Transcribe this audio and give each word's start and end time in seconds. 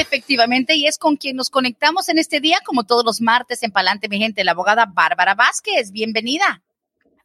Efectivamente, 0.00 0.76
y 0.76 0.86
es 0.86 0.96
con 0.96 1.16
quien 1.16 1.34
nos 1.34 1.50
conectamos 1.50 2.08
en 2.08 2.18
este 2.18 2.38
día, 2.38 2.58
como 2.64 2.84
todos 2.84 3.04
los 3.04 3.20
martes 3.20 3.64
en 3.64 3.72
Palante 3.72 4.08
mi 4.08 4.18
gente, 4.18 4.44
la 4.44 4.52
abogada 4.52 4.86
Bárbara 4.86 5.34
Vázquez. 5.34 5.90
Bienvenida. 5.90 6.62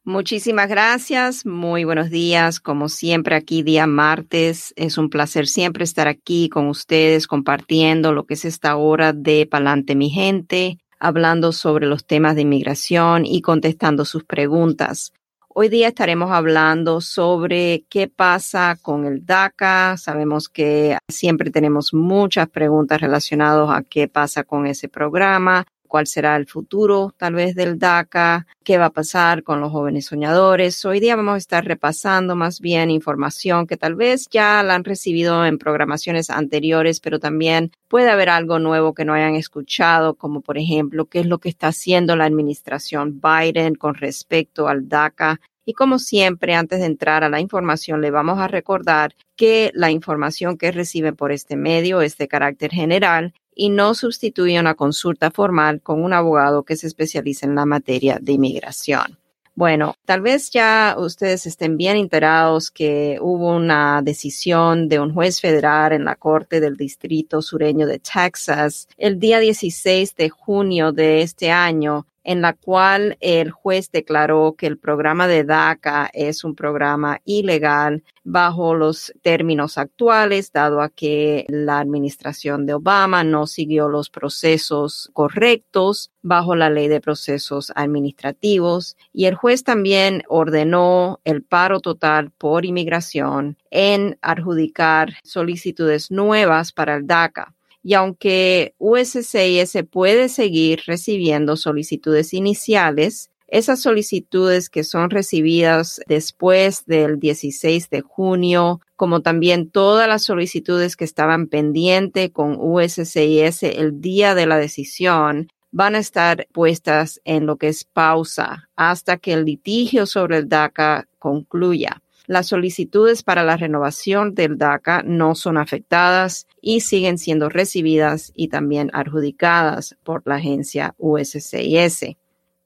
Muchísimas 0.02 0.68
gracias, 0.68 1.46
muy 1.46 1.84
buenos 1.84 2.10
días, 2.10 2.58
como 2.58 2.88
siempre 2.88 3.36
aquí 3.36 3.62
día 3.62 3.86
martes. 3.86 4.74
Es 4.74 4.98
un 4.98 5.08
placer 5.08 5.46
siempre 5.46 5.84
estar 5.84 6.08
aquí 6.08 6.48
con 6.48 6.66
ustedes 6.66 7.28
compartiendo 7.28 8.12
lo 8.12 8.26
que 8.26 8.34
es 8.34 8.44
esta 8.44 8.74
hora 8.74 9.12
de 9.12 9.46
Palante 9.46 9.94
mi 9.94 10.10
gente, 10.10 10.78
hablando 10.98 11.52
sobre 11.52 11.86
los 11.86 12.04
temas 12.04 12.34
de 12.34 12.42
inmigración 12.42 13.24
y 13.24 13.40
contestando 13.40 14.04
sus 14.04 14.24
preguntas. 14.24 15.12
Hoy 15.56 15.68
día 15.68 15.86
estaremos 15.86 16.32
hablando 16.32 17.00
sobre 17.00 17.84
qué 17.88 18.08
pasa 18.08 18.76
con 18.82 19.04
el 19.04 19.24
DACA. 19.24 19.96
Sabemos 19.96 20.48
que 20.48 20.98
siempre 21.08 21.52
tenemos 21.52 21.94
muchas 21.94 22.48
preguntas 22.48 23.00
relacionadas 23.00 23.70
a 23.70 23.84
qué 23.84 24.08
pasa 24.08 24.42
con 24.42 24.66
ese 24.66 24.88
programa 24.88 25.64
cuál 25.94 26.08
será 26.08 26.34
el 26.34 26.48
futuro 26.48 27.14
tal 27.16 27.34
vez 27.34 27.54
del 27.54 27.78
DACA, 27.78 28.48
qué 28.64 28.78
va 28.78 28.86
a 28.86 28.90
pasar 28.90 29.44
con 29.44 29.60
los 29.60 29.70
jóvenes 29.70 30.06
soñadores. 30.06 30.84
Hoy 30.84 30.98
día 30.98 31.14
vamos 31.14 31.34
a 31.34 31.38
estar 31.38 31.64
repasando 31.64 32.34
más 32.34 32.58
bien 32.58 32.90
información 32.90 33.68
que 33.68 33.76
tal 33.76 33.94
vez 33.94 34.26
ya 34.28 34.64
la 34.64 34.74
han 34.74 34.82
recibido 34.82 35.46
en 35.46 35.56
programaciones 35.56 36.30
anteriores, 36.30 36.98
pero 36.98 37.20
también 37.20 37.70
puede 37.86 38.10
haber 38.10 38.28
algo 38.28 38.58
nuevo 38.58 38.92
que 38.92 39.04
no 39.04 39.14
hayan 39.14 39.36
escuchado, 39.36 40.14
como 40.14 40.40
por 40.40 40.58
ejemplo, 40.58 41.04
qué 41.04 41.20
es 41.20 41.26
lo 41.26 41.38
que 41.38 41.50
está 41.50 41.68
haciendo 41.68 42.16
la 42.16 42.24
administración 42.24 43.20
Biden 43.22 43.76
con 43.76 43.94
respecto 43.94 44.66
al 44.66 44.88
DACA 44.88 45.38
y 45.66 45.72
como 45.72 45.98
siempre, 45.98 46.54
antes 46.54 46.80
de 46.80 46.86
entrar 46.86 47.24
a 47.24 47.28
la 47.28 47.40
información, 47.40 48.00
le 48.00 48.10
vamos 48.10 48.38
a 48.38 48.48
recordar 48.48 49.14
que 49.36 49.70
la 49.74 49.90
información 49.90 50.58
que 50.58 50.72
reciben 50.72 51.16
por 51.16 51.32
este 51.32 51.56
medio 51.56 52.02
es 52.02 52.18
de 52.18 52.28
carácter 52.28 52.70
general 52.70 53.32
y 53.54 53.68
no 53.68 53.94
sustituye 53.94 54.58
una 54.58 54.74
consulta 54.74 55.30
formal 55.30 55.80
con 55.80 56.02
un 56.02 56.12
abogado 56.12 56.64
que 56.64 56.76
se 56.76 56.86
especializa 56.86 57.46
en 57.46 57.54
la 57.54 57.66
materia 57.66 58.18
de 58.20 58.32
inmigración. 58.32 59.18
Bueno, 59.56 59.94
tal 60.04 60.20
vez 60.20 60.50
ya 60.50 60.96
ustedes 60.98 61.46
estén 61.46 61.76
bien 61.76 61.96
enterados 61.96 62.72
que 62.72 63.18
hubo 63.20 63.54
una 63.54 64.02
decisión 64.02 64.88
de 64.88 64.98
un 64.98 65.14
juez 65.14 65.40
federal 65.40 65.92
en 65.92 66.04
la 66.04 66.16
Corte 66.16 66.58
del 66.58 66.76
Distrito 66.76 67.40
Sureño 67.40 67.86
de 67.86 68.00
Texas 68.00 68.88
el 68.98 69.20
día 69.20 69.38
16 69.38 70.16
de 70.16 70.28
junio 70.28 70.90
de 70.90 71.22
este 71.22 71.52
año 71.52 72.04
en 72.24 72.40
la 72.40 72.54
cual 72.54 73.16
el 73.20 73.50
juez 73.50 73.90
declaró 73.92 74.56
que 74.56 74.66
el 74.66 74.78
programa 74.78 75.28
de 75.28 75.44
DACA 75.44 76.10
es 76.12 76.42
un 76.42 76.54
programa 76.54 77.20
ilegal 77.24 78.02
bajo 78.24 78.74
los 78.74 79.12
términos 79.22 79.76
actuales, 79.76 80.50
dado 80.50 80.80
a 80.80 80.88
que 80.88 81.44
la 81.48 81.78
administración 81.78 82.64
de 82.64 82.74
Obama 82.74 83.22
no 83.22 83.46
siguió 83.46 83.88
los 83.88 84.08
procesos 84.08 85.10
correctos 85.12 86.10
bajo 86.22 86.56
la 86.56 86.70
ley 86.70 86.88
de 86.88 87.02
procesos 87.02 87.70
administrativos 87.76 88.96
y 89.12 89.26
el 89.26 89.34
juez 89.34 89.62
también 89.62 90.22
ordenó 90.28 91.20
el 91.24 91.42
paro 91.42 91.80
total 91.80 92.30
por 92.30 92.64
inmigración 92.64 93.58
en 93.70 94.18
adjudicar 94.22 95.14
solicitudes 95.22 96.10
nuevas 96.10 96.72
para 96.72 96.96
el 96.96 97.06
DACA. 97.06 97.54
Y 97.84 97.92
aunque 97.92 98.74
USCIS 98.78 99.76
puede 99.90 100.30
seguir 100.30 100.80
recibiendo 100.86 101.56
solicitudes 101.56 102.32
iniciales, 102.32 103.30
esas 103.46 103.82
solicitudes 103.82 104.70
que 104.70 104.84
son 104.84 105.10
recibidas 105.10 106.00
después 106.08 106.86
del 106.86 107.20
16 107.20 107.90
de 107.90 108.00
junio, 108.00 108.80
como 108.96 109.20
también 109.20 109.70
todas 109.70 110.08
las 110.08 110.22
solicitudes 110.22 110.96
que 110.96 111.04
estaban 111.04 111.46
pendientes 111.48 112.30
con 112.30 112.56
USCIS 112.58 113.62
el 113.64 114.00
día 114.00 114.34
de 114.34 114.46
la 114.46 114.56
decisión, 114.56 115.48
van 115.70 115.94
a 115.94 115.98
estar 115.98 116.46
puestas 116.52 117.20
en 117.24 117.44
lo 117.44 117.56
que 117.56 117.68
es 117.68 117.84
pausa 117.84 118.70
hasta 118.76 119.18
que 119.18 119.34
el 119.34 119.44
litigio 119.44 120.06
sobre 120.06 120.38
el 120.38 120.48
DACA 120.48 121.06
concluya. 121.18 122.00
Las 122.26 122.46
solicitudes 122.46 123.22
para 123.22 123.44
la 123.44 123.56
renovación 123.56 124.34
del 124.34 124.56
DACA 124.56 125.02
no 125.04 125.34
son 125.34 125.58
afectadas 125.58 126.46
y 126.62 126.80
siguen 126.80 127.18
siendo 127.18 127.50
recibidas 127.50 128.32
y 128.34 128.48
también 128.48 128.90
adjudicadas 128.94 129.96
por 130.02 130.22
la 130.24 130.36
agencia 130.36 130.94
USCIS. 130.96 132.16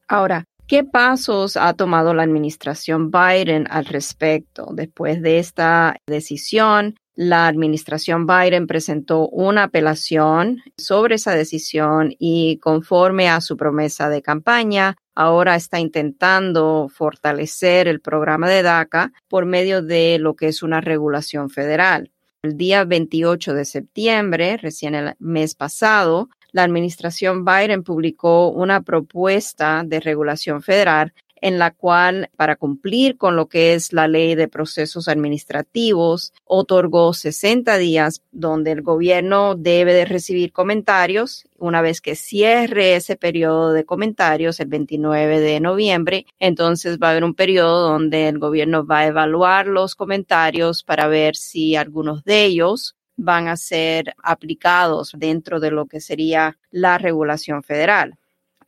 Ahora, 0.07 0.45
¿qué 0.65 0.85
pasos 0.85 1.57
ha 1.57 1.73
tomado 1.73 2.13
la 2.13 2.23
administración 2.23 3.11
Biden 3.11 3.67
al 3.69 3.85
respecto? 3.85 4.69
Después 4.71 5.21
de 5.21 5.39
esta 5.39 5.97
decisión, 6.07 6.95
la 7.19 7.47
administración 7.47 8.25
Biden 8.25 8.65
presentó 8.65 9.27
una 9.27 9.63
apelación 9.63 10.63
sobre 10.77 11.15
esa 11.15 11.35
decisión 11.35 12.15
y 12.17 12.59
conforme 12.59 13.27
a 13.27 13.41
su 13.41 13.57
promesa 13.57 14.07
de 14.07 14.21
campaña, 14.21 14.95
ahora 15.15 15.57
está 15.57 15.81
intentando 15.81 16.87
fortalecer 16.87 17.89
el 17.89 17.99
programa 17.99 18.47
de 18.47 18.63
DACA 18.63 19.11
por 19.27 19.45
medio 19.45 19.81
de 19.81 20.17
lo 20.17 20.33
que 20.33 20.47
es 20.47 20.63
una 20.63 20.79
regulación 20.79 21.49
federal. 21.49 22.09
El 22.41 22.55
día 22.55 22.85
28 22.85 23.53
de 23.53 23.65
septiembre, 23.65 24.55
recién 24.55 24.95
el 24.95 25.15
mes 25.19 25.55
pasado, 25.55 26.29
la 26.53 26.63
administración 26.63 27.43
Biden 27.43 27.83
publicó 27.83 28.47
una 28.47 28.81
propuesta 28.81 29.83
de 29.85 29.99
regulación 29.99 30.61
federal 30.61 31.13
en 31.41 31.59
la 31.59 31.71
cual, 31.71 32.29
para 32.35 32.55
cumplir 32.55 33.17
con 33.17 33.35
lo 33.35 33.47
que 33.47 33.73
es 33.73 33.93
la 33.93 34.07
ley 34.07 34.35
de 34.35 34.47
procesos 34.47 35.07
administrativos, 35.07 36.33
otorgó 36.45 37.13
60 37.13 37.77
días 37.77 38.21
donde 38.31 38.71
el 38.71 38.81
gobierno 38.81 39.55
debe 39.55 39.93
de 39.93 40.05
recibir 40.05 40.51
comentarios. 40.51 41.45
Una 41.57 41.81
vez 41.81 42.01
que 42.01 42.15
cierre 42.15 42.95
ese 42.95 43.15
periodo 43.15 43.73
de 43.73 43.85
comentarios, 43.85 44.59
el 44.59 44.67
29 44.67 45.39
de 45.39 45.59
noviembre, 45.59 46.25
entonces 46.39 46.97
va 47.01 47.07
a 47.07 47.11
haber 47.11 47.23
un 47.23 47.33
periodo 47.33 47.89
donde 47.89 48.27
el 48.27 48.39
gobierno 48.39 48.85
va 48.85 48.99
a 48.99 49.07
evaluar 49.07 49.67
los 49.67 49.95
comentarios 49.95 50.83
para 50.83 51.07
ver 51.07 51.35
si 51.35 51.75
algunos 51.75 52.23
de 52.23 52.45
ellos 52.45 52.95
van 53.19 53.47
a 53.47 53.57
ser 53.57 54.15
aplicados 54.23 55.11
dentro 55.17 55.59
de 55.59 55.71
lo 55.71 55.85
que 55.87 55.99
sería 55.99 56.57
la 56.71 56.97
regulación 56.97 57.63
federal. 57.63 58.18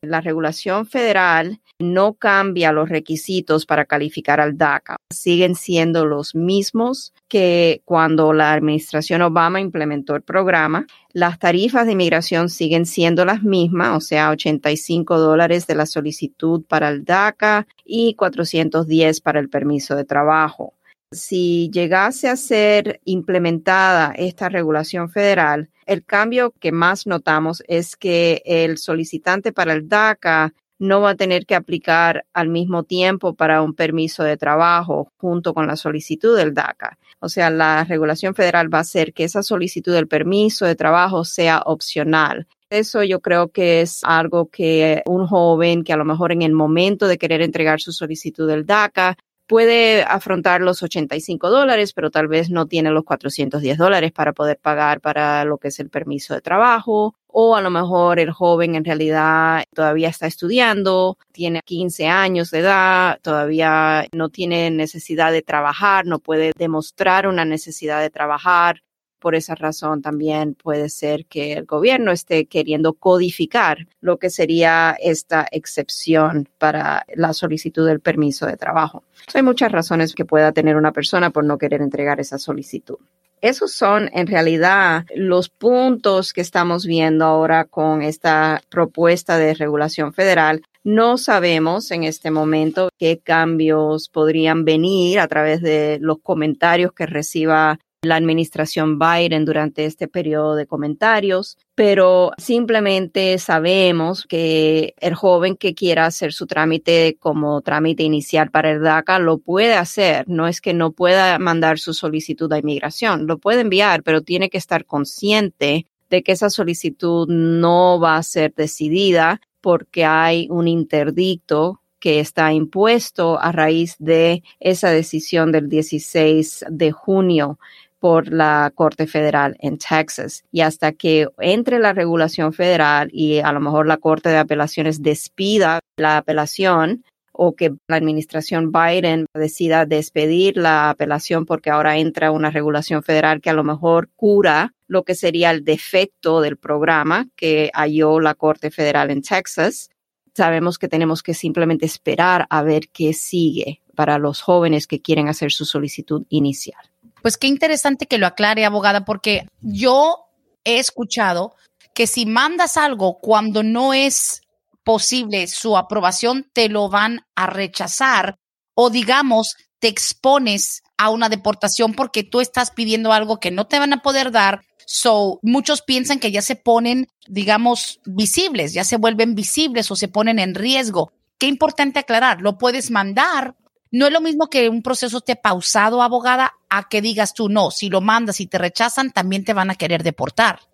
La 0.03 0.19
regulación 0.19 0.87
federal 0.87 1.61
no 1.77 2.15
cambia 2.15 2.71
los 2.71 2.89
requisitos 2.89 3.67
para 3.67 3.85
calificar 3.85 4.41
al 4.41 4.57
DACA. 4.57 4.95
Siguen 5.11 5.53
siendo 5.53 6.07
los 6.07 6.33
mismos 6.33 7.13
que 7.27 7.83
cuando 7.85 8.33
la 8.33 8.53
administración 8.53 9.21
Obama 9.21 9.61
implementó 9.61 10.15
el 10.15 10.23
programa. 10.23 10.87
Las 11.13 11.37
tarifas 11.37 11.85
de 11.85 11.91
inmigración 11.91 12.49
siguen 12.49 12.87
siendo 12.87 13.25
las 13.25 13.43
mismas, 13.43 13.95
o 13.95 14.01
sea, 14.01 14.31
85 14.31 15.19
dólares 15.19 15.67
de 15.67 15.75
la 15.75 15.85
solicitud 15.85 16.63
para 16.67 16.89
el 16.89 17.05
DACA 17.05 17.67
y 17.85 18.15
410 18.15 19.21
para 19.21 19.39
el 19.39 19.49
permiso 19.49 19.95
de 19.95 20.05
trabajo. 20.05 20.73
Si 21.13 21.69
llegase 21.73 22.29
a 22.29 22.37
ser 22.37 23.01
implementada 23.03 24.13
esta 24.15 24.47
regulación 24.47 25.09
federal, 25.09 25.69
el 25.85 26.05
cambio 26.05 26.53
que 26.57 26.71
más 26.71 27.05
notamos 27.05 27.61
es 27.67 27.97
que 27.97 28.41
el 28.45 28.77
solicitante 28.77 29.51
para 29.51 29.73
el 29.73 29.89
DACA 29.89 30.53
no 30.79 31.01
va 31.01 31.11
a 31.11 31.15
tener 31.15 31.45
que 31.45 31.55
aplicar 31.55 32.25
al 32.33 32.47
mismo 32.47 32.83
tiempo 32.83 33.35
para 33.35 33.61
un 33.61 33.75
permiso 33.75 34.23
de 34.23 34.37
trabajo 34.37 35.11
junto 35.17 35.53
con 35.53 35.67
la 35.67 35.75
solicitud 35.75 36.37
del 36.37 36.53
DACA. 36.53 36.97
O 37.19 37.27
sea, 37.27 37.49
la 37.49 37.83
regulación 37.83 38.33
federal 38.33 38.73
va 38.73 38.77
a 38.77 38.81
hacer 38.81 39.13
que 39.13 39.25
esa 39.25 39.43
solicitud 39.43 39.93
del 39.93 40.07
permiso 40.07 40.65
de 40.65 40.75
trabajo 40.75 41.25
sea 41.25 41.61
opcional. 41.65 42.47
Eso 42.69 43.03
yo 43.03 43.19
creo 43.19 43.49
que 43.51 43.81
es 43.81 43.99
algo 44.05 44.47
que 44.49 45.03
un 45.05 45.27
joven 45.27 45.83
que 45.83 45.91
a 45.91 45.97
lo 45.97 46.05
mejor 46.05 46.31
en 46.31 46.41
el 46.41 46.53
momento 46.53 47.09
de 47.09 47.17
querer 47.17 47.41
entregar 47.41 47.81
su 47.81 47.91
solicitud 47.91 48.47
del 48.47 48.65
DACA 48.65 49.17
puede 49.51 50.03
afrontar 50.03 50.61
los 50.61 50.81
85 50.81 51.49
dólares, 51.49 51.91
pero 51.91 52.09
tal 52.09 52.29
vez 52.29 52.49
no 52.49 52.67
tiene 52.67 52.89
los 52.89 53.03
410 53.03 53.77
dólares 53.77 54.13
para 54.13 54.31
poder 54.31 54.57
pagar 54.57 55.01
para 55.01 55.43
lo 55.43 55.57
que 55.57 55.67
es 55.67 55.79
el 55.81 55.89
permiso 55.89 56.33
de 56.33 56.39
trabajo. 56.39 57.15
O 57.27 57.57
a 57.57 57.61
lo 57.61 57.69
mejor 57.69 58.19
el 58.19 58.31
joven 58.31 58.75
en 58.75 58.85
realidad 58.85 59.65
todavía 59.75 60.07
está 60.07 60.25
estudiando, 60.25 61.17
tiene 61.33 61.59
15 61.65 62.07
años 62.07 62.49
de 62.51 62.59
edad, 62.59 63.19
todavía 63.21 64.07
no 64.13 64.29
tiene 64.29 64.71
necesidad 64.71 65.33
de 65.33 65.41
trabajar, 65.41 66.05
no 66.05 66.19
puede 66.19 66.53
demostrar 66.57 67.27
una 67.27 67.43
necesidad 67.43 67.99
de 67.99 68.09
trabajar 68.09 68.81
Por 69.21 69.35
esa 69.35 69.53
razón 69.53 70.01
también 70.01 70.55
puede 70.55 70.89
ser 70.89 71.27
que 71.27 71.53
el 71.53 71.65
gobierno 71.65 72.11
esté 72.11 72.47
queriendo 72.47 72.93
codificar 72.93 73.87
lo 73.99 74.17
que 74.17 74.31
sería 74.31 74.97
esta 74.99 75.47
excepción 75.51 76.49
para 76.57 77.05
la 77.15 77.31
solicitud 77.33 77.85
del 77.85 77.99
permiso 77.99 78.47
de 78.47 78.57
trabajo. 78.57 79.03
hay 79.31 79.43
muchas 79.43 79.71
razones 79.71 80.15
que 80.15 80.25
pueda 80.25 80.51
tener 80.53 80.75
una 80.75 80.91
persona 80.91 81.29
por 81.29 81.43
no 81.43 81.59
querer 81.59 81.83
entregar 81.83 82.19
esa 82.19 82.39
solicitud. 82.39 82.97
Esos 83.41 83.71
son 83.71 84.09
en 84.13 84.25
realidad 84.25 85.05
los 85.15 85.49
puntos 85.49 86.33
que 86.33 86.41
estamos 86.41 86.87
viendo 86.87 87.25
ahora 87.25 87.65
con 87.65 88.01
esta 88.01 88.61
propuesta 88.69 89.37
de 89.37 89.53
regulación 89.53 90.13
federal. 90.13 90.63
No 90.83 91.19
sabemos 91.19 91.91
en 91.91 92.03
este 92.03 92.31
momento 92.31 92.89
qué 92.97 93.19
cambios 93.19 94.09
podrían 94.09 94.65
venir 94.65 95.19
a 95.19 95.27
través 95.27 95.61
de 95.61 95.99
los 96.01 96.17
comentarios 96.23 96.91
que 96.93 97.05
reciba 97.05 97.79
la 98.03 98.15
administración 98.15 98.97
Biden 98.97 99.45
durante 99.45 99.85
este 99.85 100.07
periodo 100.07 100.55
de 100.55 100.65
comentarios, 100.65 101.59
pero 101.75 102.31
simplemente 102.37 103.37
sabemos 103.37 104.25
que 104.25 104.95
el 104.99 105.13
joven 105.13 105.55
que 105.55 105.75
quiera 105.75 106.07
hacer 106.07 106.33
su 106.33 106.47
trámite 106.47 107.17
como 107.19 107.61
trámite 107.61 108.01
inicial 108.01 108.49
para 108.49 108.71
el 108.71 108.81
DACA 108.81 109.19
lo 109.19 109.37
puede 109.37 109.75
hacer. 109.75 110.27
No 110.27 110.47
es 110.47 110.61
que 110.61 110.73
no 110.73 110.93
pueda 110.93 111.37
mandar 111.37 111.77
su 111.77 111.93
solicitud 111.93 112.51
a 112.51 112.57
inmigración, 112.57 113.27
lo 113.27 113.37
puede 113.37 113.61
enviar, 113.61 114.01
pero 114.01 114.23
tiene 114.23 114.49
que 114.49 114.57
estar 114.57 114.85
consciente 114.85 115.85
de 116.09 116.23
que 116.23 116.31
esa 116.31 116.49
solicitud 116.49 117.27
no 117.29 117.99
va 117.99 118.17
a 118.17 118.23
ser 118.23 118.51
decidida 118.55 119.41
porque 119.61 120.05
hay 120.05 120.47
un 120.49 120.67
interdicto 120.67 121.81
que 121.99 122.19
está 122.19 122.51
impuesto 122.51 123.39
a 123.39 123.51
raíz 123.51 123.95
de 123.99 124.41
esa 124.59 124.89
decisión 124.89 125.51
del 125.51 125.69
16 125.69 126.65
de 126.67 126.91
junio 126.91 127.59
por 128.01 128.33
la 128.33 128.71
Corte 128.73 129.05
Federal 129.05 129.55
en 129.59 129.77
Texas. 129.77 130.43
Y 130.51 130.61
hasta 130.61 130.91
que 130.91 131.27
entre 131.37 131.77
la 131.77 131.93
regulación 131.93 132.51
federal 132.51 133.09
y 133.13 133.37
a 133.39 133.51
lo 133.51 133.59
mejor 133.59 133.85
la 133.85 133.97
Corte 133.97 134.29
de 134.29 134.39
Apelaciones 134.39 135.03
despida 135.03 135.79
la 135.97 136.17
apelación 136.17 137.05
o 137.31 137.55
que 137.55 137.75
la 137.87 137.97
administración 137.97 138.71
Biden 138.71 139.27
decida 139.35 139.85
despedir 139.85 140.57
la 140.57 140.89
apelación 140.89 141.45
porque 141.45 141.69
ahora 141.69 141.99
entra 141.99 142.31
una 142.31 142.49
regulación 142.49 143.03
federal 143.03 143.39
que 143.39 143.51
a 143.51 143.53
lo 143.53 143.63
mejor 143.63 144.09
cura 144.15 144.73
lo 144.87 145.03
que 145.03 145.13
sería 145.13 145.51
el 145.51 145.63
defecto 145.63 146.41
del 146.41 146.57
programa 146.57 147.27
que 147.35 147.69
halló 147.75 148.19
la 148.19 148.33
Corte 148.33 148.71
Federal 148.71 149.11
en 149.11 149.21
Texas. 149.21 149.91
Sabemos 150.33 150.79
que 150.79 150.87
tenemos 150.87 151.21
que 151.21 151.35
simplemente 151.35 151.85
esperar 151.85 152.47
a 152.49 152.63
ver 152.63 152.89
qué 152.91 153.13
sigue 153.13 153.81
para 153.95 154.17
los 154.17 154.41
jóvenes 154.41 154.87
que 154.87 155.01
quieren 155.01 155.27
hacer 155.27 155.51
su 155.51 155.65
solicitud 155.65 156.25
inicial. 156.29 156.81
Pues 157.21 157.37
qué 157.37 157.47
interesante 157.47 158.07
que 158.07 158.17
lo 158.17 158.27
aclare, 158.27 158.65
abogada, 158.65 159.05
porque 159.05 159.47
yo 159.61 160.25
he 160.63 160.79
escuchado 160.79 161.55
que 161.93 162.07
si 162.07 162.25
mandas 162.25 162.77
algo 162.77 163.19
cuando 163.19 163.63
no 163.63 163.93
es 163.93 164.41
posible 164.83 165.47
su 165.47 165.77
aprobación, 165.77 166.49
te 166.53 166.69
lo 166.69 166.89
van 166.89 167.25
a 167.35 167.47
rechazar 167.47 168.37
o 168.73 168.89
digamos, 168.89 169.55
te 169.79 169.87
expones 169.87 170.83
a 170.97 171.09
una 171.09 171.29
deportación 171.29 171.93
porque 171.93 172.23
tú 172.23 172.41
estás 172.41 172.71
pidiendo 172.71 173.11
algo 173.11 173.39
que 173.39 173.51
no 173.51 173.67
te 173.67 173.79
van 173.79 173.93
a 173.93 174.01
poder 174.01 174.31
dar. 174.31 174.61
So, 174.85 175.39
muchos 175.41 175.81
piensan 175.81 176.19
que 176.19 176.31
ya 176.31 176.41
se 176.41 176.55
ponen, 176.55 177.07
digamos, 177.27 177.99
visibles, 178.05 178.73
ya 178.73 178.83
se 178.83 178.97
vuelven 178.97 179.35
visibles 179.35 179.89
o 179.91 179.95
se 179.95 180.07
ponen 180.07 180.39
en 180.39 180.55
riesgo. 180.55 181.11
Qué 181.37 181.47
importante 181.47 181.99
aclarar, 181.99 182.41
lo 182.41 182.57
puedes 182.57 182.91
mandar, 182.91 183.55
no 183.91 184.07
es 184.07 184.13
lo 184.13 184.21
mismo 184.21 184.49
que 184.49 184.69
un 184.69 184.81
proceso 184.81 185.17
esté 185.17 185.35
pausado, 185.35 186.01
abogada, 186.01 186.53
a 186.69 186.87
que 186.87 187.01
digas 187.01 187.33
tú 187.33 187.49
no, 187.49 187.71
si 187.71 187.89
lo 187.89 188.01
mandas 188.01 188.39
y 188.39 188.47
te 188.47 188.57
rechazan, 188.57 189.11
también 189.11 189.43
te 189.43 189.53
van 189.53 189.69
a 189.69 189.75
querer 189.75 190.03
deportar. 190.03 190.70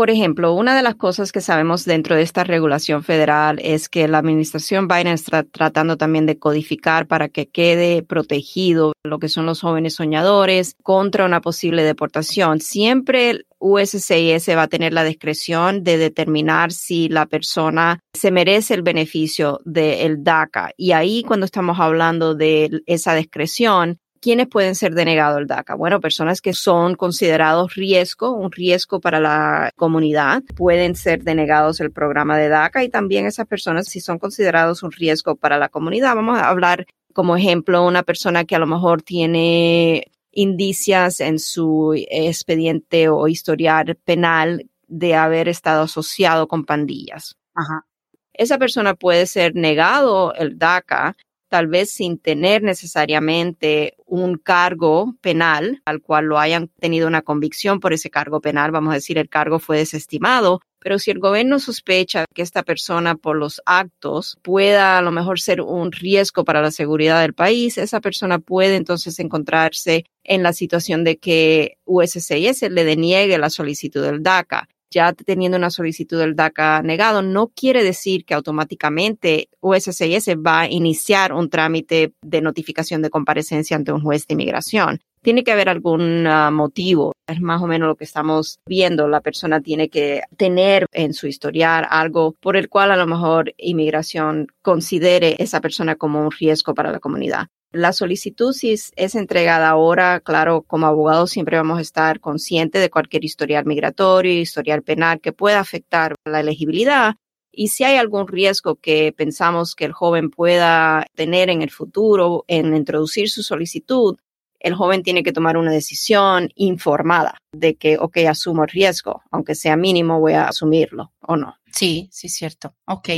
Por 0.00 0.08
ejemplo, 0.08 0.54
una 0.54 0.74
de 0.74 0.82
las 0.82 0.94
cosas 0.94 1.30
que 1.30 1.42
sabemos 1.42 1.84
dentro 1.84 2.16
de 2.16 2.22
esta 2.22 2.42
regulación 2.42 3.02
federal 3.02 3.58
es 3.62 3.90
que 3.90 4.08
la 4.08 4.16
administración 4.16 4.88
Biden 4.88 5.08
está 5.08 5.42
tratando 5.42 5.98
también 5.98 6.24
de 6.24 6.38
codificar 6.38 7.06
para 7.06 7.28
que 7.28 7.50
quede 7.50 8.02
protegido 8.02 8.94
lo 9.04 9.18
que 9.18 9.28
son 9.28 9.44
los 9.44 9.60
jóvenes 9.60 9.96
soñadores 9.96 10.74
contra 10.82 11.26
una 11.26 11.42
posible 11.42 11.84
deportación. 11.84 12.60
Siempre 12.60 13.44
USCIS 13.58 14.48
va 14.56 14.62
a 14.62 14.68
tener 14.68 14.94
la 14.94 15.04
discreción 15.04 15.84
de 15.84 15.98
determinar 15.98 16.72
si 16.72 17.10
la 17.10 17.26
persona 17.26 18.00
se 18.14 18.30
merece 18.30 18.72
el 18.72 18.82
beneficio 18.82 19.60
del 19.66 20.24
DACA. 20.24 20.70
Y 20.78 20.92
ahí 20.92 21.24
cuando 21.24 21.44
estamos 21.44 21.78
hablando 21.78 22.34
de 22.34 22.80
esa 22.86 23.14
discreción, 23.14 23.98
¿Quiénes 24.20 24.48
pueden 24.48 24.74
ser 24.74 24.94
denegados 24.94 25.40
el 25.40 25.46
DACA? 25.46 25.74
Bueno, 25.74 25.98
personas 25.98 26.42
que 26.42 26.52
son 26.52 26.94
considerados 26.94 27.74
riesgo, 27.74 28.32
un 28.32 28.52
riesgo 28.52 29.00
para 29.00 29.18
la 29.18 29.72
comunidad, 29.76 30.42
pueden 30.56 30.94
ser 30.94 31.22
denegados 31.22 31.80
el 31.80 31.90
programa 31.90 32.36
de 32.36 32.50
DACA 32.50 32.84
y 32.84 32.90
también 32.90 33.24
esas 33.24 33.46
personas 33.46 33.86
si 33.88 34.00
son 34.00 34.18
considerados 34.18 34.82
un 34.82 34.92
riesgo 34.92 35.36
para 35.36 35.56
la 35.56 35.70
comunidad. 35.70 36.14
Vamos 36.16 36.38
a 36.38 36.50
hablar 36.50 36.86
como 37.14 37.34
ejemplo 37.34 37.86
una 37.86 38.02
persona 38.02 38.44
que 38.44 38.54
a 38.54 38.58
lo 38.58 38.66
mejor 38.66 39.00
tiene 39.00 40.10
indicias 40.32 41.20
en 41.20 41.38
su 41.38 41.94
expediente 41.96 43.08
o 43.08 43.26
historial 43.26 43.96
penal 44.04 44.68
de 44.86 45.14
haber 45.14 45.48
estado 45.48 45.84
asociado 45.84 46.46
con 46.46 46.64
pandillas. 46.64 47.36
Ajá. 47.54 47.86
Esa 48.34 48.58
persona 48.58 48.94
puede 48.94 49.26
ser 49.26 49.54
negado 49.54 50.34
el 50.34 50.58
DACA 50.58 51.16
tal 51.50 51.66
vez 51.66 51.90
sin 51.90 52.18
tener 52.18 52.62
necesariamente 52.62 53.96
un 54.06 54.38
cargo 54.38 55.16
penal 55.20 55.82
al 55.84 56.00
cual 56.00 56.26
lo 56.26 56.38
hayan 56.38 56.68
tenido 56.68 57.08
una 57.08 57.22
convicción 57.22 57.80
por 57.80 57.92
ese 57.92 58.08
cargo 58.08 58.40
penal, 58.40 58.70
vamos 58.70 58.92
a 58.92 58.94
decir, 58.94 59.18
el 59.18 59.28
cargo 59.28 59.58
fue 59.58 59.78
desestimado, 59.78 60.60
pero 60.78 60.98
si 60.98 61.10
el 61.10 61.18
gobierno 61.18 61.58
sospecha 61.58 62.24
que 62.32 62.42
esta 62.42 62.62
persona 62.62 63.16
por 63.16 63.36
los 63.36 63.60
actos 63.66 64.38
pueda 64.42 64.96
a 64.96 65.02
lo 65.02 65.10
mejor 65.10 65.40
ser 65.40 65.60
un 65.60 65.90
riesgo 65.90 66.44
para 66.44 66.62
la 66.62 66.70
seguridad 66.70 67.20
del 67.20 67.34
país, 67.34 67.76
esa 67.78 68.00
persona 68.00 68.38
puede 68.38 68.76
entonces 68.76 69.18
encontrarse 69.18 70.04
en 70.22 70.44
la 70.44 70.52
situación 70.52 71.02
de 71.02 71.18
que 71.18 71.78
USCIS 71.84 72.62
le 72.70 72.84
deniegue 72.84 73.36
la 73.38 73.50
solicitud 73.50 74.02
del 74.02 74.22
DACA 74.22 74.68
ya 74.90 75.12
teniendo 75.12 75.56
una 75.56 75.70
solicitud 75.70 76.18
del 76.18 76.36
DACA 76.36 76.82
negado, 76.82 77.22
no 77.22 77.48
quiere 77.48 77.82
decir 77.84 78.24
que 78.24 78.34
automáticamente 78.34 79.48
USCIS 79.60 80.28
va 80.36 80.60
a 80.60 80.68
iniciar 80.68 81.32
un 81.32 81.48
trámite 81.48 82.12
de 82.22 82.40
notificación 82.40 83.02
de 83.02 83.10
comparecencia 83.10 83.76
ante 83.76 83.92
un 83.92 84.02
juez 84.02 84.26
de 84.26 84.34
inmigración. 84.34 85.00
Tiene 85.22 85.44
que 85.44 85.52
haber 85.52 85.68
algún 85.68 86.26
ah, 86.26 86.50
motivo. 86.50 87.12
Es 87.26 87.40
más 87.42 87.60
o 87.60 87.66
menos 87.66 87.88
lo 87.88 87.96
que 87.96 88.04
estamos 88.04 88.58
viendo. 88.66 89.06
La 89.06 89.20
persona 89.20 89.60
tiene 89.60 89.90
que 89.90 90.22
tener 90.38 90.86
en 90.92 91.12
su 91.12 91.26
historial 91.26 91.86
algo 91.90 92.34
por 92.40 92.56
el 92.56 92.70
cual 92.70 92.90
a 92.90 92.96
lo 92.96 93.06
mejor 93.06 93.52
inmigración 93.58 94.46
considere 94.62 95.36
esa 95.38 95.60
persona 95.60 95.96
como 95.96 96.22
un 96.22 96.30
riesgo 96.30 96.74
para 96.74 96.90
la 96.90 97.00
comunidad. 97.00 97.48
La 97.72 97.92
solicitud, 97.92 98.52
si 98.52 98.72
es, 98.72 99.14
entregada 99.14 99.68
ahora, 99.68 100.20
claro, 100.20 100.62
como 100.62 100.86
abogados 100.86 101.30
siempre 101.30 101.56
vamos 101.56 101.78
a 101.78 101.82
estar 101.82 102.18
conscientes 102.18 102.82
de 102.82 102.90
cualquier 102.90 103.24
historial 103.24 103.64
migratorio, 103.64 104.40
historial 104.40 104.82
penal 104.82 105.20
que 105.20 105.32
pueda 105.32 105.60
afectar 105.60 106.14
la 106.24 106.40
elegibilidad. 106.40 107.14
Y 107.52 107.68
si 107.68 107.84
hay 107.84 107.96
algún 107.96 108.26
riesgo 108.26 108.76
que 108.76 109.12
pensamos 109.16 109.74
que 109.74 109.84
el 109.84 109.92
joven 109.92 110.30
pueda 110.30 111.06
tener 111.14 111.48
en 111.48 111.62
el 111.62 111.70
futuro 111.70 112.44
en 112.48 112.74
introducir 112.74 113.30
su 113.30 113.42
solicitud, 113.42 114.16
el 114.58 114.74
joven 114.74 115.02
tiene 115.02 115.22
que 115.22 115.32
tomar 115.32 115.56
una 115.56 115.72
decisión 115.72 116.50
informada 116.54 117.38
de 117.52 117.76
que, 117.76 117.98
ok, 117.98 118.18
asumo 118.28 118.64
el 118.64 118.70
riesgo, 118.70 119.22
aunque 119.30 119.54
sea 119.54 119.76
mínimo, 119.76 120.20
voy 120.20 120.34
a 120.34 120.48
asumirlo 120.48 121.12
o 121.20 121.36
no. 121.36 121.56
Sí, 121.72 122.08
sí, 122.12 122.28
cierto. 122.28 122.74
Ok. 122.86 123.08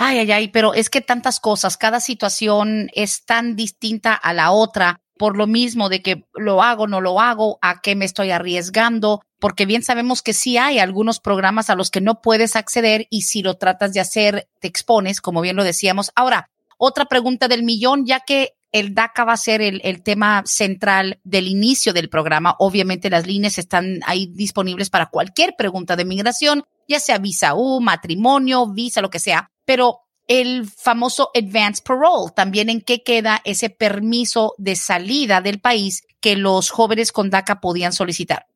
Ay, 0.00 0.18
ay, 0.18 0.30
ay, 0.30 0.48
pero 0.48 0.74
es 0.74 0.90
que 0.90 1.00
tantas 1.00 1.40
cosas, 1.40 1.76
cada 1.76 1.98
situación 1.98 2.88
es 2.94 3.24
tan 3.24 3.56
distinta 3.56 4.14
a 4.14 4.32
la 4.32 4.52
otra 4.52 5.00
por 5.18 5.36
lo 5.36 5.48
mismo 5.48 5.88
de 5.88 6.02
que 6.02 6.24
lo 6.34 6.62
hago, 6.62 6.86
no 6.86 7.00
lo 7.00 7.20
hago, 7.20 7.58
a 7.62 7.80
qué 7.80 7.96
me 7.96 8.04
estoy 8.04 8.30
arriesgando, 8.30 9.22
porque 9.40 9.66
bien 9.66 9.82
sabemos 9.82 10.22
que 10.22 10.34
sí 10.34 10.56
hay 10.56 10.78
algunos 10.78 11.18
programas 11.18 11.68
a 11.68 11.74
los 11.74 11.90
que 11.90 12.00
no 12.00 12.22
puedes 12.22 12.54
acceder 12.54 13.08
y 13.10 13.22
si 13.22 13.42
lo 13.42 13.56
tratas 13.56 13.92
de 13.92 13.98
hacer, 13.98 14.48
te 14.60 14.68
expones, 14.68 15.20
como 15.20 15.40
bien 15.40 15.56
lo 15.56 15.64
decíamos. 15.64 16.12
Ahora, 16.14 16.48
otra 16.78 17.06
pregunta 17.06 17.48
del 17.48 17.64
millón, 17.64 18.06
ya 18.06 18.20
que 18.20 18.54
el 18.70 18.94
DACA 18.94 19.24
va 19.24 19.32
a 19.32 19.36
ser 19.36 19.60
el, 19.62 19.80
el, 19.82 20.04
tema 20.04 20.44
central 20.46 21.18
del 21.24 21.48
inicio 21.48 21.92
del 21.92 22.08
programa. 22.08 22.54
Obviamente 22.60 23.10
las 23.10 23.26
líneas 23.26 23.58
están 23.58 23.98
ahí 24.06 24.26
disponibles 24.26 24.90
para 24.90 25.06
cualquier 25.06 25.56
pregunta 25.56 25.96
de 25.96 26.04
migración, 26.04 26.62
ya 26.86 27.00
sea 27.00 27.18
visa 27.18 27.54
U, 27.56 27.80
matrimonio, 27.80 28.68
visa, 28.68 29.00
lo 29.00 29.10
que 29.10 29.18
sea 29.18 29.50
pero 29.68 30.00
el 30.26 30.64
famoso 30.64 31.30
advance 31.34 31.82
parole, 31.84 32.32
también 32.34 32.70
en 32.70 32.80
qué 32.80 33.02
queda 33.02 33.42
ese 33.44 33.68
permiso 33.68 34.54
de 34.56 34.76
salida 34.76 35.42
del 35.42 35.60
país 35.60 36.06
que 36.22 36.36
los 36.36 36.70
jóvenes 36.70 37.12
con 37.12 37.28
DACA 37.28 37.60
podían 37.60 37.92
solicitar. 37.92 38.46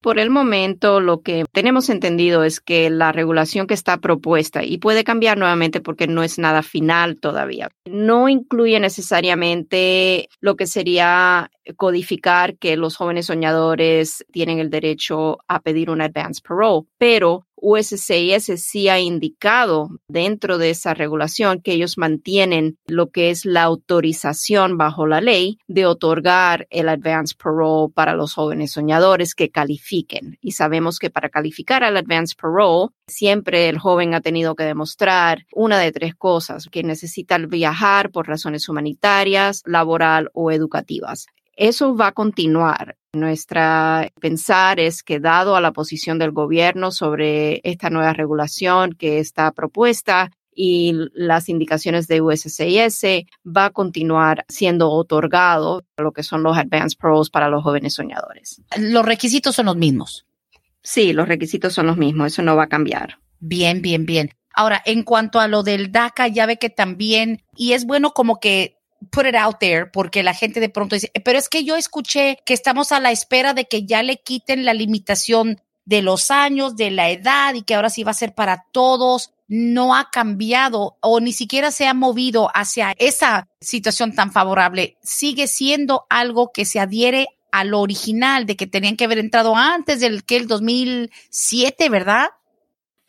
Por 0.00 0.20
el 0.20 0.30
momento, 0.30 1.00
lo 1.00 1.22
que 1.22 1.46
tenemos 1.52 1.88
entendido 1.88 2.44
es 2.44 2.60
que 2.60 2.90
la 2.90 3.10
regulación 3.10 3.66
que 3.66 3.74
está 3.74 3.98
propuesta, 3.98 4.62
y 4.62 4.78
puede 4.78 5.02
cambiar 5.02 5.36
nuevamente 5.36 5.80
porque 5.80 6.06
no 6.06 6.22
es 6.22 6.38
nada 6.38 6.62
final 6.62 7.18
todavía, 7.18 7.68
no 7.84 8.28
incluye 8.28 8.78
necesariamente 8.78 10.28
lo 10.40 10.54
que 10.54 10.68
sería 10.68 11.50
codificar 11.76 12.56
que 12.56 12.76
los 12.76 12.96
jóvenes 12.96 13.26
soñadores 13.26 14.24
tienen 14.30 14.60
el 14.60 14.70
derecho 14.70 15.38
a 15.48 15.60
pedir 15.60 15.90
un 15.90 16.02
advance 16.02 16.40
parole, 16.40 16.86
pero 16.98 17.46
USCIS 17.62 18.50
sí 18.56 18.88
ha 18.88 18.98
indicado 18.98 19.88
dentro 20.08 20.58
de 20.58 20.70
esa 20.70 20.94
regulación 20.94 21.62
que 21.62 21.72
ellos 21.72 21.96
mantienen 21.96 22.76
lo 22.86 23.10
que 23.10 23.30
es 23.30 23.44
la 23.44 23.62
autorización 23.62 24.76
bajo 24.76 25.06
la 25.06 25.20
ley 25.20 25.58
de 25.68 25.86
otorgar 25.86 26.66
el 26.70 26.88
advance 26.88 27.36
parole 27.40 27.92
para 27.94 28.14
los 28.14 28.34
jóvenes 28.34 28.72
soñadores 28.72 29.36
que 29.36 29.50
califiquen. 29.50 30.38
Y 30.40 30.52
sabemos 30.52 30.98
que 30.98 31.08
para 31.08 31.28
calificar 31.28 31.84
al 31.84 31.96
advance 31.96 32.34
parole, 32.34 32.88
siempre 33.06 33.68
el 33.68 33.78
joven 33.78 34.14
ha 34.14 34.20
tenido 34.20 34.56
que 34.56 34.64
demostrar 34.64 35.46
una 35.52 35.78
de 35.78 35.92
tres 35.92 36.16
cosas, 36.16 36.66
que 36.68 36.82
necesita 36.82 37.38
viajar 37.38 38.10
por 38.10 38.26
razones 38.26 38.68
humanitarias, 38.68 39.62
laboral 39.66 40.30
o 40.34 40.50
educativas. 40.50 41.26
Eso 41.54 41.94
va 41.94 42.08
a 42.08 42.12
continuar. 42.12 42.96
Nuestra 43.14 44.10
pensar 44.20 44.80
es 44.80 45.02
que 45.02 45.20
dado 45.20 45.54
a 45.54 45.60
la 45.60 45.72
posición 45.72 46.18
del 46.18 46.32
gobierno 46.32 46.90
sobre 46.90 47.60
esta 47.62 47.90
nueva 47.90 48.14
regulación 48.14 48.94
que 48.94 49.18
está 49.18 49.52
propuesta, 49.52 50.30
y 50.54 50.94
las 51.14 51.48
indicaciones 51.48 52.08
de 52.08 52.20
USCIS 52.20 53.26
va 53.44 53.66
a 53.66 53.70
continuar 53.70 54.44
siendo 54.48 54.90
otorgado 54.90 55.84
lo 55.96 56.12
que 56.12 56.22
son 56.22 56.42
los 56.42 56.56
Advanced 56.56 56.98
Pros 56.98 57.30
para 57.30 57.48
los 57.48 57.62
jóvenes 57.62 57.94
soñadores. 57.94 58.60
Los 58.78 59.04
requisitos 59.04 59.56
son 59.56 59.66
los 59.66 59.76
mismos. 59.76 60.26
Sí, 60.82 61.12
los 61.12 61.28
requisitos 61.28 61.72
son 61.72 61.86
los 61.86 61.96
mismos, 61.96 62.28
eso 62.32 62.42
no 62.42 62.56
va 62.56 62.64
a 62.64 62.68
cambiar. 62.68 63.18
Bien, 63.40 63.82
bien, 63.82 64.04
bien. 64.04 64.30
Ahora, 64.54 64.82
en 64.84 65.02
cuanto 65.02 65.40
a 65.40 65.48
lo 65.48 65.62
del 65.62 65.90
DACA, 65.90 66.28
ya 66.28 66.44
ve 66.44 66.58
que 66.58 66.68
también, 66.68 67.42
y 67.56 67.72
es 67.72 67.86
bueno 67.86 68.12
como 68.12 68.38
que 68.38 68.76
put 69.10 69.26
it 69.26 69.34
out 69.34 69.58
there 69.58 69.86
porque 69.86 70.22
la 70.22 70.34
gente 70.34 70.60
de 70.60 70.68
pronto 70.68 70.96
dice, 70.96 71.10
pero 71.24 71.38
es 71.38 71.48
que 71.48 71.64
yo 71.64 71.76
escuché 71.76 72.38
que 72.44 72.54
estamos 72.54 72.92
a 72.92 73.00
la 73.00 73.10
espera 73.10 73.54
de 73.54 73.66
que 73.66 73.84
ya 73.84 74.02
le 74.02 74.18
quiten 74.18 74.64
la 74.64 74.74
limitación 74.74 75.60
de 75.84 76.02
los 76.02 76.30
años, 76.30 76.76
de 76.76 76.90
la 76.90 77.10
edad 77.10 77.54
y 77.54 77.62
que 77.62 77.74
ahora 77.74 77.90
sí 77.90 78.04
va 78.04 78.12
a 78.12 78.14
ser 78.14 78.34
para 78.34 78.66
todos. 78.72 79.32
No 79.48 79.94
ha 79.94 80.10
cambiado 80.10 80.96
o 81.00 81.20
ni 81.20 81.32
siquiera 81.32 81.70
se 81.70 81.86
ha 81.86 81.94
movido 81.94 82.50
hacia 82.54 82.94
esa 82.98 83.48
situación 83.60 84.14
tan 84.14 84.32
favorable. 84.32 84.96
Sigue 85.02 85.46
siendo 85.46 86.06
algo 86.08 86.52
que 86.52 86.64
se 86.64 86.80
adhiere 86.80 87.28
a 87.50 87.64
lo 87.64 87.80
original 87.80 88.46
de 88.46 88.56
que 88.56 88.66
tenían 88.66 88.96
que 88.96 89.04
haber 89.04 89.18
entrado 89.18 89.54
antes 89.56 90.00
del 90.00 90.24
que 90.24 90.36
el 90.36 90.46
2007, 90.46 91.88
¿verdad? 91.90 92.30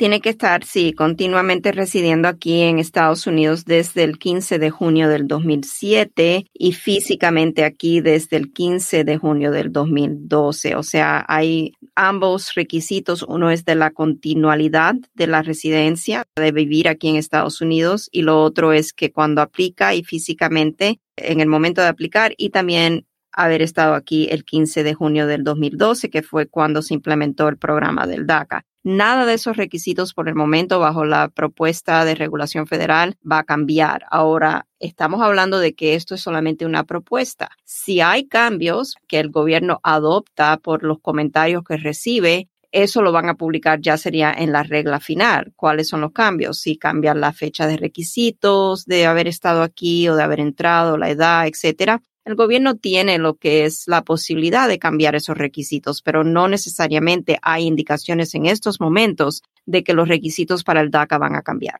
Tiene 0.04 0.20
que 0.20 0.32
estar, 0.32 0.66
sí, 0.66 0.92
continuamente 0.92 1.72
residiendo 1.72 2.28
aquí 2.28 2.60
en 2.60 2.78
Estados 2.78 3.26
Unidos 3.26 3.64
desde 3.64 4.04
el 4.04 4.20
15 4.20 4.60
de 4.60 4.70
junio 4.70 5.08
del 5.08 5.30
2007 5.30 6.46
y 6.54 6.74
físicamente 6.74 7.64
aquí 7.64 8.02
desde 8.02 8.36
el 8.36 8.52
15 8.52 9.06
de 9.06 9.18
junio 9.18 9.52
del 9.52 9.72
2012. 9.72 10.76
O 10.76 10.84
sea, 10.84 11.24
hay 11.30 11.72
ambos 11.96 12.54
requisitos. 12.54 13.24
Uno 13.24 13.50
es 13.50 13.64
de 13.64 13.76
la 13.76 13.92
continuidad 13.92 14.96
de 15.14 15.28
la 15.28 15.42
residencia, 15.42 16.26
de 16.36 16.52
vivir 16.52 16.90
aquí 16.90 17.08
en 17.08 17.16
Estados 17.16 17.62
Unidos, 17.62 18.10
y 18.12 18.24
lo 18.24 18.44
otro 18.44 18.74
es 18.74 18.92
que 18.92 19.14
cuando 19.14 19.42
aplica 19.42 19.96
y 19.96 20.04
físicamente 20.04 21.00
en 21.16 21.40
el 21.40 21.48
momento 21.48 21.80
de 21.80 21.88
aplicar 21.88 22.34
y 22.38 22.50
también 22.50 23.06
haber 23.32 23.62
estado 23.62 23.96
aquí 23.96 24.28
el 24.30 24.44
15 24.44 24.84
de 24.84 24.96
junio 24.96 25.28
del 25.28 25.46
2012, 25.46 26.10
que 26.10 26.24
fue 26.24 26.48
cuando 26.48 26.82
se 26.82 26.94
implementó 26.94 27.48
el 27.48 27.58
programa 27.58 28.06
del 28.06 28.28
DACA. 28.28 28.66
Nada 28.86 29.26
de 29.26 29.36
esos 29.36 29.56
requisitos 29.56 30.14
por 30.14 30.28
el 30.28 30.36
momento 30.36 30.78
bajo 30.78 31.06
la 31.06 31.30
propuesta 31.30 32.04
de 32.04 32.16
regulación 32.16 32.68
federal 32.68 33.16
va 33.30 33.40
a 33.40 33.44
cambiar. 33.46 34.06
Ahora, 34.12 34.68
estamos 34.80 35.22
hablando 35.22 35.60
de 35.60 35.74
que 35.74 35.96
esto 35.96 36.16
es 36.16 36.22
solamente 36.22 36.66
una 36.66 36.84
propuesta. 36.84 37.50
Si 37.64 38.02
hay 38.02 38.28
cambios 38.28 38.96
que 39.08 39.20
el 39.22 39.30
gobierno 39.30 39.80
adopta 39.84 40.58
por 40.58 40.84
los 40.84 41.00
comentarios 41.00 41.64
que 41.64 41.78
recibe, 41.78 42.50
eso 42.74 43.02
lo 43.02 43.14
van 43.14 43.30
a 43.30 43.36
publicar 43.36 43.80
ya 43.80 43.98
sería 43.98 44.34
en 44.34 44.52
la 44.52 44.64
regla 44.64 45.00
final. 45.00 45.54
¿Cuáles 45.56 45.88
son 45.88 46.02
los 46.02 46.12
cambios? 46.12 46.60
Si 46.60 46.78
cambian 46.78 47.22
la 47.22 47.32
fecha 47.32 47.68
de 47.68 47.78
requisitos 47.78 48.84
de 48.86 49.06
haber 49.06 49.30
estado 49.30 49.62
aquí 49.62 50.10
o 50.10 50.16
de 50.18 50.24
haber 50.24 50.42
entrado, 50.42 50.98
la 50.98 51.10
edad, 51.10 51.48
etcétera. 51.48 52.02
El 52.26 52.36
gobierno 52.36 52.76
tiene 52.76 53.18
lo 53.18 53.36
que 53.36 53.66
es 53.66 53.84
la 53.88 54.04
posibilidad 54.04 54.68
de 54.68 54.80
cambiar 54.80 55.16
esos 55.16 55.38
requisitos, 55.38 56.02
pero 56.02 56.24
no 56.24 56.48
necesariamente 56.48 57.38
hay 57.42 57.66
indicaciones 57.66 58.34
en 58.34 58.46
estos 58.46 58.80
momentos 58.80 59.44
de 59.66 59.84
que 59.84 59.94
los 59.94 60.08
requisitos 60.08 60.64
para 60.64 60.82
el 60.82 60.90
DACA 60.90 61.18
van 61.18 61.36
a 61.36 61.42
cambiar. 61.42 61.80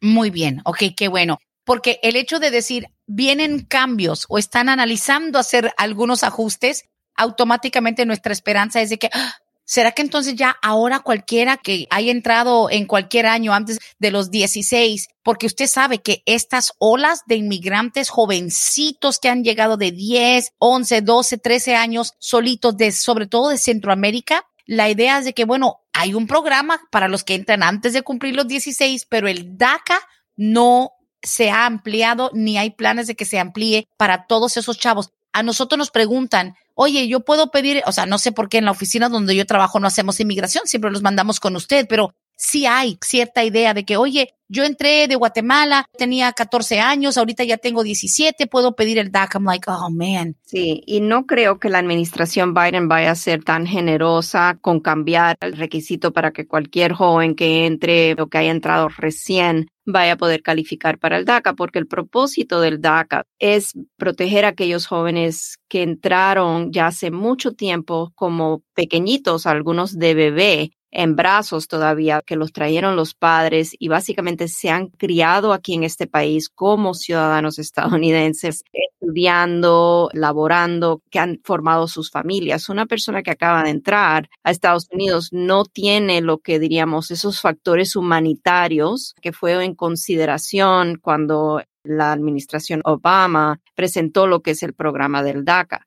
Muy 0.00 0.30
bien, 0.30 0.60
ok, 0.64 0.78
qué 0.96 1.08
bueno. 1.08 1.38
Porque 1.64 2.00
el 2.02 2.16
hecho 2.16 2.40
de 2.40 2.50
decir 2.50 2.88
vienen 3.06 3.64
cambios 3.64 4.26
o 4.28 4.38
están 4.38 4.68
analizando 4.68 5.38
hacer 5.38 5.72
algunos 5.76 6.24
ajustes, 6.24 6.86
automáticamente 7.14 8.04
nuestra 8.04 8.32
esperanza 8.32 8.80
es 8.80 8.90
de 8.90 8.98
que 8.98 9.10
¡ah! 9.12 9.36
¿Será 9.64 9.92
que 9.92 10.02
entonces 10.02 10.34
ya 10.34 10.56
ahora 10.60 11.00
cualquiera 11.00 11.56
que 11.56 11.86
haya 11.90 12.10
entrado 12.10 12.68
en 12.68 12.86
cualquier 12.86 13.26
año 13.26 13.54
antes 13.54 13.78
de 13.98 14.10
los 14.10 14.30
16, 14.30 15.08
porque 15.22 15.46
usted 15.46 15.66
sabe 15.66 15.98
que 15.98 16.22
estas 16.26 16.72
olas 16.78 17.22
de 17.26 17.36
inmigrantes 17.36 18.08
jovencitos 18.10 19.18
que 19.18 19.28
han 19.28 19.44
llegado 19.44 19.76
de 19.76 19.92
10, 19.92 20.52
11, 20.58 21.02
12, 21.02 21.38
13 21.38 21.76
años 21.76 22.14
solitos 22.18 22.76
de 22.76 22.92
sobre 22.92 23.26
todo 23.26 23.50
de 23.50 23.58
Centroamérica, 23.58 24.44
la 24.66 24.90
idea 24.90 25.18
es 25.18 25.24
de 25.24 25.32
que 25.32 25.44
bueno, 25.44 25.80
hay 25.92 26.14
un 26.14 26.26
programa 26.26 26.80
para 26.90 27.08
los 27.08 27.24
que 27.24 27.34
entran 27.34 27.62
antes 27.62 27.92
de 27.92 28.02
cumplir 28.02 28.34
los 28.34 28.48
16, 28.48 29.06
pero 29.08 29.28
el 29.28 29.56
DACA 29.56 30.00
no 30.36 30.92
se 31.22 31.50
ha 31.50 31.66
ampliado 31.66 32.30
ni 32.34 32.58
hay 32.58 32.70
planes 32.70 33.06
de 33.06 33.14
que 33.14 33.24
se 33.24 33.38
amplíe 33.38 33.88
para 33.96 34.26
todos 34.26 34.56
esos 34.56 34.78
chavos. 34.78 35.12
A 35.32 35.42
nosotros 35.42 35.78
nos 35.78 35.90
preguntan, 35.90 36.56
oye, 36.82 37.08
yo 37.08 37.20
puedo 37.20 37.50
pedir, 37.50 37.82
o 37.86 37.92
sea, 37.92 38.06
no 38.06 38.18
sé 38.18 38.32
por 38.32 38.48
qué 38.48 38.58
en 38.58 38.64
la 38.64 38.70
oficina 38.70 39.08
donde 39.08 39.34
yo 39.34 39.46
trabajo 39.46 39.80
no 39.80 39.86
hacemos 39.86 40.20
inmigración, 40.20 40.66
siempre 40.66 40.90
los 40.90 41.02
mandamos 41.02 41.40
con 41.40 41.56
usted, 41.56 41.86
pero 41.88 42.14
sí 42.36 42.66
hay 42.66 42.98
cierta 43.02 43.44
idea 43.44 43.74
de 43.74 43.84
que, 43.84 43.96
oye, 43.96 44.34
yo 44.52 44.64
entré 44.64 45.08
de 45.08 45.16
Guatemala, 45.16 45.86
tenía 45.96 46.30
14 46.32 46.78
años, 46.78 47.16
ahorita 47.16 47.42
ya 47.42 47.56
tengo 47.56 47.82
17, 47.82 48.46
puedo 48.48 48.76
pedir 48.76 48.98
el 48.98 49.10
DACA. 49.10 49.38
I'm 49.38 49.46
like, 49.46 49.64
oh 49.70 49.88
man. 49.90 50.36
Sí, 50.44 50.82
y 50.86 51.00
no 51.00 51.24
creo 51.24 51.58
que 51.58 51.70
la 51.70 51.78
administración 51.78 52.52
Biden 52.52 52.86
vaya 52.86 53.12
a 53.12 53.14
ser 53.14 53.42
tan 53.42 53.66
generosa 53.66 54.58
con 54.60 54.80
cambiar 54.80 55.38
el 55.40 55.56
requisito 55.56 56.12
para 56.12 56.32
que 56.32 56.46
cualquier 56.46 56.92
joven 56.92 57.34
que 57.34 57.64
entre 57.64 58.12
o 58.20 58.26
que 58.26 58.36
haya 58.38 58.50
entrado 58.50 58.90
recién 58.90 59.68
vaya 59.86 60.12
a 60.12 60.16
poder 60.18 60.42
calificar 60.42 60.98
para 60.98 61.16
el 61.16 61.24
DACA, 61.24 61.54
porque 61.54 61.78
el 61.78 61.86
propósito 61.86 62.60
del 62.60 62.82
DACA 62.82 63.24
es 63.38 63.72
proteger 63.96 64.44
a 64.44 64.48
aquellos 64.48 64.86
jóvenes 64.86 65.58
que 65.66 65.82
entraron 65.82 66.72
ya 66.72 66.88
hace 66.88 67.10
mucho 67.10 67.52
tiempo 67.52 68.12
como 68.14 68.62
pequeñitos, 68.74 69.46
algunos 69.46 69.98
de 69.98 70.12
bebé, 70.12 70.72
en 70.92 71.16
brazos 71.16 71.66
todavía, 71.66 72.22
que 72.24 72.36
los 72.36 72.52
trajeron 72.52 72.94
los 72.94 73.14
padres 73.14 73.74
y 73.78 73.88
básicamente 73.88 74.46
se 74.46 74.70
han 74.70 74.88
criado 74.88 75.52
aquí 75.52 75.74
en 75.74 75.84
este 75.84 76.06
país 76.06 76.48
como 76.50 76.94
ciudadanos 76.94 77.58
estadounidenses, 77.58 78.62
estudiando, 79.00 80.10
laborando, 80.12 81.02
que 81.10 81.18
han 81.18 81.40
formado 81.42 81.88
sus 81.88 82.10
familias. 82.10 82.68
Una 82.68 82.86
persona 82.86 83.22
que 83.22 83.30
acaba 83.30 83.64
de 83.64 83.70
entrar 83.70 84.28
a 84.44 84.50
Estados 84.50 84.86
Unidos 84.92 85.30
no 85.32 85.64
tiene 85.64 86.20
lo 86.20 86.38
que 86.38 86.58
diríamos 86.58 87.10
esos 87.10 87.40
factores 87.40 87.96
humanitarios 87.96 89.14
que 89.20 89.32
fue 89.32 89.64
en 89.64 89.74
consideración 89.74 90.98
cuando 91.00 91.62
la 91.84 92.12
administración 92.12 92.80
Obama 92.84 93.60
presentó 93.74 94.26
lo 94.26 94.40
que 94.40 94.52
es 94.52 94.62
el 94.62 94.74
programa 94.74 95.22
del 95.22 95.44
DACA 95.44 95.86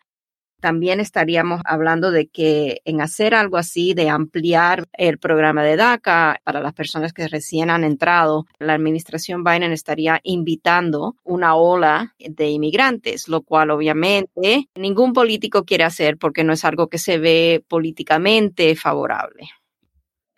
también 0.65 0.99
estaríamos 0.99 1.61
hablando 1.63 2.09
de 2.09 2.25
que 2.25 2.81
en 2.85 2.99
hacer 2.99 3.35
algo 3.35 3.57
así, 3.57 3.93
de 3.93 4.09
ampliar 4.09 4.85
el 4.93 5.19
programa 5.19 5.63
de 5.63 5.75
DACA 5.75 6.41
para 6.43 6.59
las 6.59 6.73
personas 6.73 7.13
que 7.13 7.27
recién 7.27 7.69
han 7.69 7.83
entrado, 7.83 8.47
la 8.57 8.73
administración 8.73 9.43
Biden 9.43 9.71
estaría 9.71 10.19
invitando 10.23 11.17
una 11.23 11.53
ola 11.53 12.15
de 12.17 12.49
inmigrantes, 12.49 13.27
lo 13.27 13.43
cual 13.43 13.69
obviamente 13.69 14.67
ningún 14.73 15.13
político 15.13 15.65
quiere 15.65 15.83
hacer 15.83 16.17
porque 16.17 16.43
no 16.43 16.53
es 16.53 16.65
algo 16.65 16.87
que 16.87 16.97
se 16.97 17.19
ve 17.19 17.63
políticamente 17.67 18.75
favorable. 18.75 19.47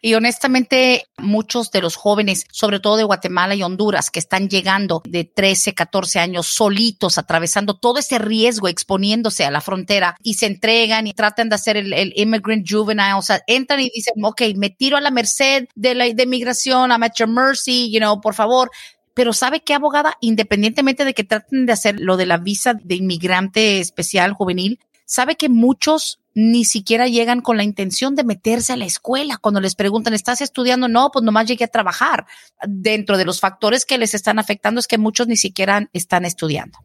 Y 0.02 0.14
honestamente, 0.14 1.06
muchos 1.18 1.72
de 1.72 1.82
los 1.82 1.96
jóvenes, 1.96 2.46
sobre 2.52 2.80
todo 2.80 2.98
de 2.98 3.04
Guatemala 3.04 3.56
y 3.56 3.64
Honduras, 3.64 4.12
que 4.12 4.20
están 4.20 4.48
llegando 4.48 5.02
de 5.06 5.24
13, 5.24 5.74
14 5.74 6.20
años 6.20 6.48
solitos, 6.48 7.18
atravesando 7.18 7.78
todo 7.78 7.98
ese 7.98 8.20
riesgo, 8.20 8.68
exponiéndose 8.68 9.44
a 9.44 9.52
la 9.52 9.62
frontera 9.62 10.16
y 10.22 10.36
se 10.36 10.46
entregan 10.46 11.08
y 11.08 11.14
tratan 11.14 11.50
de 11.50 11.56
hacer 11.56 11.78
el, 11.78 12.14
immigrant 12.16 12.70
juvenile, 12.70 13.16
o 13.16 13.24
sea, 13.24 13.42
entran 13.48 13.80
y 13.80 13.90
dicen, 13.90 14.14
ok, 14.24 14.42
me 14.56 14.70
tiro 14.70 14.98
a 14.98 15.02
la 15.02 15.10
merced 15.10 15.68
de 15.76 15.96
la 15.96 16.06
de 16.06 16.26
migración, 16.28 16.92
I'm 16.92 17.04
at 17.04 17.16
your 17.18 17.30
mercy, 17.30 17.92
you 17.92 18.00
know, 18.00 18.22
por 18.22 18.36
favor, 18.36 18.70
pero 19.18 19.34
¿sabe 19.34 19.62
qué, 19.62 19.74
abogada? 19.74 20.16
Independientemente 20.22 21.04
de 21.04 21.16
que 21.16 21.24
traten 21.24 21.66
de 21.66 21.74
hacer 21.74 22.00
lo 22.00 22.18
de 22.18 22.28
la 22.28 22.38
visa 22.38 22.76
de 22.76 22.96
inmigrante 22.96 23.80
especial 23.80 24.34
juvenil, 24.34 24.80
¿sabe 25.06 25.38
que 25.38 25.50
muchos 25.50 26.20
ni 26.40 26.66
siquiera 26.66 27.08
llegan 27.08 27.42
con 27.42 27.58
la 27.58 27.64
intención 27.64 28.14
de 28.14 28.24
meterse 28.24 28.72
a 28.72 28.78
la 28.78 28.86
escuela. 28.86 29.38
Cuando 29.38 29.60
les 29.60 29.74
preguntan, 29.74 30.14
¿estás 30.14 30.40
estudiando? 30.40 30.88
No, 30.88 31.10
pues 31.12 31.24
nomás 31.24 31.48
llegué 31.48 31.66
a 31.66 31.68
trabajar. 31.68 32.28
Dentro 32.68 33.18
de 33.18 33.26
los 33.26 33.40
factores 33.40 33.86
que 33.86 33.98
les 33.98 34.14
están 34.14 34.38
afectando 34.38 34.80
es 34.80 34.86
que 34.86 35.00
muchos 35.00 35.28
ni 35.28 35.36
siquiera 35.36 35.90
están 35.94 36.26
estudiando. 36.26 36.78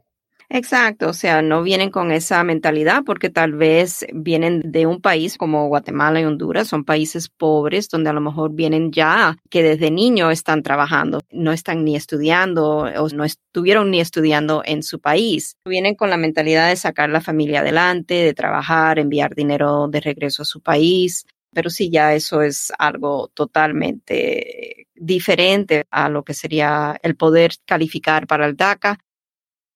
Exacto, 0.54 1.08
o 1.08 1.12
sea, 1.14 1.40
no 1.40 1.62
vienen 1.62 1.88
con 1.90 2.12
esa 2.12 2.44
mentalidad 2.44 3.04
porque 3.06 3.30
tal 3.30 3.54
vez 3.54 4.04
vienen 4.12 4.60
de 4.62 4.84
un 4.84 5.00
país 5.00 5.38
como 5.38 5.66
Guatemala 5.68 6.20
y 6.20 6.26
Honduras, 6.26 6.68
son 6.68 6.84
países 6.84 7.30
pobres 7.30 7.88
donde 7.88 8.10
a 8.10 8.12
lo 8.12 8.20
mejor 8.20 8.52
vienen 8.52 8.92
ya 8.92 9.38
que 9.48 9.62
desde 9.62 9.90
niño 9.90 10.30
están 10.30 10.62
trabajando, 10.62 11.22
no 11.30 11.52
están 11.52 11.86
ni 11.86 11.96
estudiando 11.96 12.80
o 12.80 13.08
no 13.08 13.24
estuvieron 13.24 13.90
ni 13.90 14.00
estudiando 14.00 14.60
en 14.66 14.82
su 14.82 15.00
país. 15.00 15.56
Vienen 15.64 15.94
con 15.94 16.10
la 16.10 16.18
mentalidad 16.18 16.68
de 16.68 16.76
sacar 16.76 17.08
la 17.08 17.22
familia 17.22 17.60
adelante, 17.60 18.12
de 18.12 18.34
trabajar, 18.34 18.98
enviar 18.98 19.34
dinero 19.34 19.88
de 19.88 20.00
regreso 20.00 20.42
a 20.42 20.44
su 20.44 20.60
país. 20.60 21.24
Pero 21.54 21.70
sí, 21.70 21.88
ya 21.90 22.14
eso 22.14 22.42
es 22.42 22.74
algo 22.78 23.30
totalmente 23.32 24.86
diferente 24.94 25.86
a 25.90 26.10
lo 26.10 26.24
que 26.24 26.34
sería 26.34 26.98
el 27.02 27.16
poder 27.16 27.52
calificar 27.64 28.26
para 28.26 28.44
el 28.44 28.54
DACA 28.54 28.98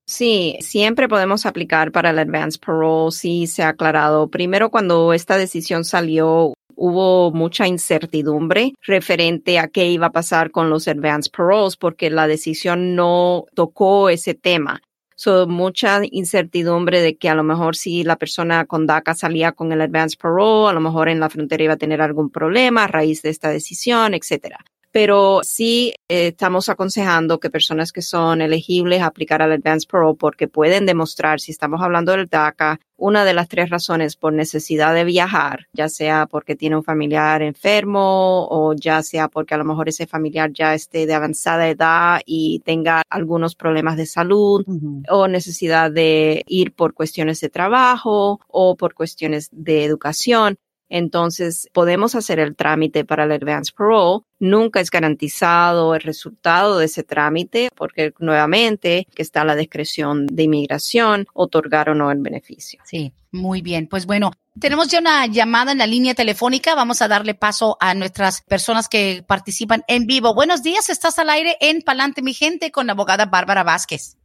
Sí, 0.07 0.59
siempre 0.61 1.09
podemos 1.09 1.47
aplicar 1.47 1.93
para 1.93 2.11
el 2.11 2.19
advance 2.19 2.59
parole, 2.59 3.13
sí 3.13 3.47
se 3.47 3.63
ha 3.63 3.69
aclarado. 3.69 4.29
Primero, 4.29 4.71
cuando 4.71 5.13
esta 5.13 5.39
decisión 5.39 5.85
salió, 5.85 6.53
hubo 6.81 7.31
mucha 7.31 7.69
incertidumbre 7.69 8.73
referente 8.81 9.59
a 9.59 9.69
qué 9.69 9.91
iba 9.91 10.07
a 10.07 10.13
pasar 10.13 10.51
con 10.51 10.71
los 10.71 10.89
advance 10.89 11.31
paroles 11.31 11.77
porque 11.77 12.09
la 12.09 12.27
decisión 12.27 12.97
no 12.97 13.45
tocó 13.55 14.09
ese 14.09 14.33
tema. 14.33 14.81
So, 15.15 15.47
mucha 15.47 16.01
incertidumbre 16.11 17.03
de 17.03 17.19
que 17.19 17.29
a 17.29 17.35
lo 17.35 17.43
mejor 17.45 17.77
si 17.77 18.03
la 18.03 18.17
persona 18.17 18.65
con 18.65 18.87
DACA 18.87 19.15
salía 19.15 19.53
con 19.53 19.71
el 19.73 19.83
advance 19.83 20.17
parole, 20.17 20.71
a 20.71 20.73
lo 20.73 20.81
mejor 20.81 21.11
en 21.11 21.21
la 21.21 21.29
frontera 21.29 21.65
iba 21.65 21.75
a 21.75 21.77
tener 21.77 22.01
algún 22.01 22.31
problema 22.31 22.85
a 22.85 22.89
raíz 22.89 23.21
de 23.21 23.29
esta 23.29 23.51
decisión, 23.51 24.15
etcétera 24.15 24.65
pero 24.93 25.41
sí 25.43 25.93
eh, 26.09 26.29
estamos 26.29 26.69
aconsejando 26.69 27.39
que 27.39 27.51
personas 27.51 27.93
que 27.93 28.03
son 28.03 28.41
elegibles 28.41 29.03
a 29.03 29.07
aplicar 29.07 29.43
al 29.43 29.53
Advance 29.53 29.87
Parole 29.91 30.17
porque 30.19 30.49
pueden 30.49 30.87
demostrar, 30.87 31.41
si 31.41 31.53
estamos 31.53 31.81
hablando 31.83 32.13
del 32.13 32.27
DACA, 32.27 32.81
una 32.97 33.25
de 33.25 33.33
las 33.33 33.49
tres 33.49 33.71
razones 33.71 34.17
por 34.17 34.33
necesidad 34.33 34.95
de 34.95 35.05
viajar, 35.05 35.69
ya 35.73 35.89
sea 35.89 36.27
porque 36.27 36.55
tiene 36.55 36.77
un 36.77 36.85
familiar 36.85 37.41
enfermo 37.43 38.47
o 38.51 38.75
ya 38.75 39.03
sea 39.03 39.29
porque 39.29 39.55
a 39.55 39.59
lo 39.59 39.65
mejor 39.65 39.89
ese 39.89 40.07
familiar 40.07 40.53
ya 40.53 40.75
esté 40.75 41.07
de 41.07 41.15
avanzada 41.15 41.69
edad 41.69 42.21
y 42.27 42.61
tenga 42.61 43.03
algunos 43.09 43.55
problemas 43.55 43.97
de 43.97 44.07
salud 44.07 44.65
o 45.09 45.29
necesidad 45.29 45.91
de 45.91 46.45
ir 46.47 46.75
por 46.75 46.93
cuestiones 46.93 47.41
de 47.41 47.49
trabajo 47.49 48.41
o 48.49 48.77
por 48.77 48.95
cuestiones 48.95 49.49
de 49.53 49.85
educación. 49.85 50.59
Entonces, 50.91 51.71
podemos 51.73 52.15
hacer 52.15 52.41
el 52.41 52.57
trámite 52.57 53.05
para 53.05 53.25
el 53.25 53.33
advance 53.33 53.73
parole. 53.75 54.25
Nunca 54.41 54.81
es 54.81 54.91
garantizado 54.91 55.95
el 55.95 56.03
resultado 56.03 56.79
de 56.79 56.87
ese 56.87 57.05
trámite 57.05 57.71
porque 57.77 58.13
nuevamente 58.19 59.07
que 59.15 59.23
está 59.23 59.45
la 59.45 59.55
discreción 59.57 60.27
de 60.27 60.43
inmigración 60.43 61.27
otorgar 61.33 61.89
o 61.91 61.95
no 61.95 62.11
el 62.11 62.19
beneficio. 62.19 62.81
Sí, 62.85 63.13
muy 63.31 63.63
bien. 63.63 63.87
Pues 63.87 64.07
bueno, 64.07 64.33
tenemos 64.59 64.89
ya 64.89 64.99
una 64.99 65.27
llamada 65.27 65.73
en 65.73 65.79
la 65.79 65.87
línea 65.87 66.15
telefónica. 66.15 66.75
Vamos 66.75 67.03
a 67.03 67.09
darle 67.09 67.35
paso 67.35 67.77
a 67.81 67.95
nuestras 67.95 68.43
personas 68.43 68.89
que 68.89 69.23
participan 69.27 69.85
en 69.87 70.07
vivo. 70.07 70.35
Buenos 70.35 70.63
días, 70.63 70.91
estás 70.91 71.19
al 71.19 71.31
aire 71.31 71.57
en 71.61 71.83
Palante, 71.83 72.21
mi 72.21 72.35
gente, 72.35 72.73
con 72.73 72.87
la 72.87 72.95
abogada 72.95 73.27
Bárbara 73.27 73.63
Vázquez. 73.63 74.17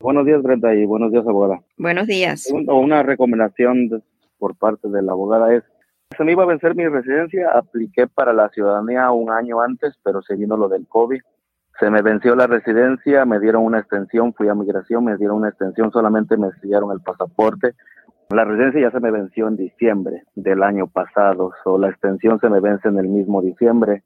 Buenos 0.00 0.26
días, 0.26 0.42
Brenda, 0.42 0.74
y 0.74 0.84
buenos 0.84 1.12
días, 1.12 1.26
abogada. 1.26 1.62
Buenos 1.76 2.06
días. 2.06 2.50
Una 2.50 3.02
recomendación 3.02 4.02
por 4.38 4.56
parte 4.56 4.88
de 4.88 5.02
la 5.02 5.12
abogada 5.12 5.54
es 5.54 5.62
se 6.16 6.24
me 6.24 6.32
iba 6.32 6.42
a 6.42 6.46
vencer 6.46 6.74
mi 6.74 6.86
residencia, 6.86 7.50
apliqué 7.52 8.06
para 8.06 8.32
la 8.32 8.48
ciudadanía 8.50 9.10
un 9.10 9.30
año 9.30 9.60
antes, 9.60 9.98
pero 10.02 10.22
se 10.22 10.36
vino 10.36 10.56
lo 10.56 10.68
del 10.68 10.86
COVID. 10.86 11.20
Se 11.78 11.88
me 11.88 12.02
venció 12.02 12.34
la 12.34 12.46
residencia, 12.46 13.24
me 13.24 13.40
dieron 13.40 13.64
una 13.64 13.78
extensión, 13.78 14.34
fui 14.34 14.48
a 14.48 14.54
migración, 14.54 15.04
me 15.04 15.16
dieron 15.16 15.38
una 15.38 15.48
extensión, 15.48 15.90
solamente 15.92 16.36
me 16.36 16.50
sellaron 16.60 16.92
el 16.92 17.00
pasaporte. 17.00 17.74
La 18.28 18.44
residencia 18.44 18.82
ya 18.82 18.90
se 18.90 19.00
me 19.00 19.10
venció 19.10 19.48
en 19.48 19.56
diciembre 19.56 20.24
del 20.34 20.62
año 20.62 20.88
pasado, 20.88 21.52
o 21.64 21.78
la 21.78 21.88
extensión 21.88 22.38
se 22.38 22.50
me 22.50 22.60
vence 22.60 22.88
en 22.88 22.98
el 22.98 23.08
mismo 23.08 23.40
diciembre. 23.40 24.02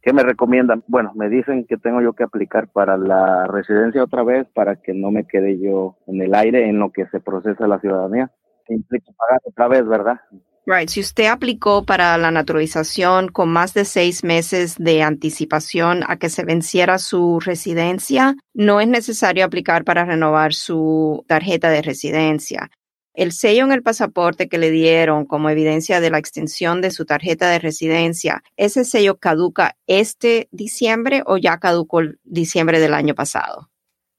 ¿Qué 0.00 0.12
me 0.12 0.22
recomiendan? 0.22 0.82
Bueno, 0.86 1.12
me 1.14 1.28
dicen 1.28 1.66
que 1.66 1.76
tengo 1.76 2.00
yo 2.00 2.14
que 2.14 2.24
aplicar 2.24 2.68
para 2.68 2.96
la 2.96 3.46
residencia 3.48 4.04
otra 4.04 4.22
vez 4.22 4.46
para 4.54 4.76
que 4.76 4.94
no 4.94 5.10
me 5.10 5.26
quede 5.26 5.58
yo 5.58 5.96
en 6.06 6.22
el 6.22 6.34
aire 6.34 6.68
en 6.68 6.78
lo 6.78 6.90
que 6.90 7.06
se 7.08 7.20
procesa 7.20 7.66
la 7.66 7.80
ciudadanía. 7.80 8.30
Implica 8.68 9.12
pagar 9.16 9.40
otra 9.44 9.68
vez, 9.68 9.86
¿verdad? 9.86 10.20
Right. 10.66 10.88
Si 10.88 11.00
usted 11.00 11.26
aplicó 11.26 11.84
para 11.84 12.16
la 12.16 12.30
naturalización 12.30 13.28
con 13.28 13.50
más 13.50 13.74
de 13.74 13.84
seis 13.84 14.24
meses 14.24 14.76
de 14.78 15.02
anticipación 15.02 16.02
a 16.06 16.16
que 16.16 16.30
se 16.30 16.42
venciera 16.42 16.96
su 16.96 17.38
residencia, 17.38 18.34
no 18.54 18.80
es 18.80 18.88
necesario 18.88 19.44
aplicar 19.44 19.84
para 19.84 20.06
renovar 20.06 20.54
su 20.54 21.22
tarjeta 21.28 21.68
de 21.68 21.82
residencia. 21.82 22.70
El 23.12 23.32
sello 23.32 23.64
en 23.64 23.72
el 23.72 23.82
pasaporte 23.82 24.48
que 24.48 24.56
le 24.56 24.70
dieron 24.70 25.26
como 25.26 25.50
evidencia 25.50 26.00
de 26.00 26.10
la 26.10 26.18
extensión 26.18 26.80
de 26.80 26.90
su 26.90 27.04
tarjeta 27.04 27.50
de 27.50 27.58
residencia, 27.58 28.42
¿ese 28.56 28.84
sello 28.84 29.18
caduca 29.18 29.76
este 29.86 30.48
diciembre 30.50 31.22
o 31.26 31.36
ya 31.36 31.58
caducó 31.58 32.00
el 32.00 32.18
diciembre 32.24 32.80
del 32.80 32.94
año 32.94 33.14
pasado? 33.14 33.68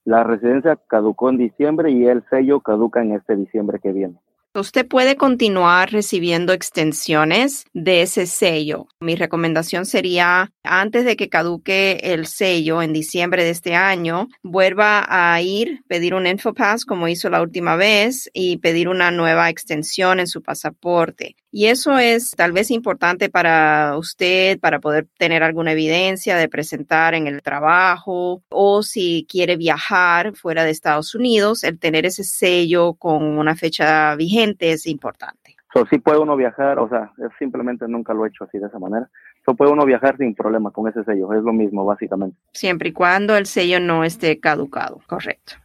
La 0.06 0.24
residencia 0.24 0.80
caducó 0.88 1.32
en 1.32 1.38
diciembre 1.38 1.92
y 1.92 2.06
el 2.06 2.24
sello 2.30 2.62
caduca 2.62 3.02
en 3.02 3.14
este 3.14 3.36
diciembre 3.36 3.80
que 3.82 3.92
viene. 3.92 4.20
Usted 4.56 4.88
puede 4.88 5.18
continuar 5.18 5.92
recibiendo 5.92 6.54
extensiones 6.54 7.66
de 7.74 8.04
ese 8.04 8.26
sello. 8.26 8.88
Mi 9.02 9.18
recomendación 9.18 9.86
sería, 9.86 10.54
antes 10.64 11.04
de 11.04 11.18
que 11.18 11.28
caduque 11.28 12.00
el 12.04 12.26
sello 12.26 12.82
en 12.82 12.94
diciembre 12.94 13.44
de 13.44 13.50
este 13.50 13.76
año, 13.76 14.30
vuelva 14.44 15.06
a 15.10 15.42
ir, 15.42 15.82
pedir 15.90 16.14
un 16.14 16.26
InfoPass 16.26 16.86
como 16.86 17.10
hizo 17.10 17.30
la 17.30 17.42
última 17.42 17.76
vez 17.76 18.30
y 18.34 18.58
pedir 18.60 18.88
una 18.88 19.12
nueva 19.12 19.50
extensión 19.50 20.22
en 20.22 20.28
su 20.28 20.42
pasaporte. 20.42 21.36
Y 21.52 21.68
eso 21.68 21.98
es 21.98 22.32
tal 22.32 22.52
vez 22.52 22.70
importante 22.70 23.30
para 23.30 23.98
usted, 23.98 24.60
para 24.60 24.80
poder 24.80 25.08
tener 25.18 25.42
alguna 25.42 25.72
evidencia 25.72 26.36
de 26.36 26.50
presentar 26.50 27.14
en 27.16 27.28
el 27.28 27.42
trabajo 27.42 28.44
o 28.50 28.84
si 28.84 29.26
quiere 29.30 29.56
viajar 29.56 30.36
fuera 30.36 30.66
de 30.66 30.72
Estados 30.72 31.16
Unidos, 31.16 31.64
el 31.64 31.80
tener 31.80 32.06
ese 32.06 32.26
sello 32.26 32.96
con 32.96 33.24
una 33.24 33.56
fecha 33.56 34.16
vigente 34.16 34.45
es 34.60 34.86
importante. 34.88 35.56
So, 35.74 35.86
sí 35.90 36.00
puede 36.00 36.20
uno 36.20 36.38
viajar, 36.38 36.80
o 36.80 36.88
sea, 36.88 37.12
simplemente 37.38 37.86
nunca 37.88 38.14
lo 38.14 38.26
he 38.26 38.30
hecho 38.30 38.46
así 38.46 38.58
de 38.58 38.68
esa 38.68 38.80
manera. 38.80 39.10
So, 39.46 39.56
puede 39.56 39.72
uno 39.72 39.86
viajar 39.86 40.18
sin 40.18 40.34
problema 40.34 40.72
con 40.72 40.88
ese 40.88 41.04
sello, 41.04 41.34
es 41.34 41.44
lo 41.44 41.52
mismo 41.52 41.84
básicamente. 41.84 42.38
Siempre 42.54 42.90
y 42.90 42.94
cuando 42.94 43.36
el 43.36 43.46
sello 43.46 43.80
no 43.82 44.06
esté 44.06 44.40
caducado, 44.40 45.02
correcto. 45.06 45.56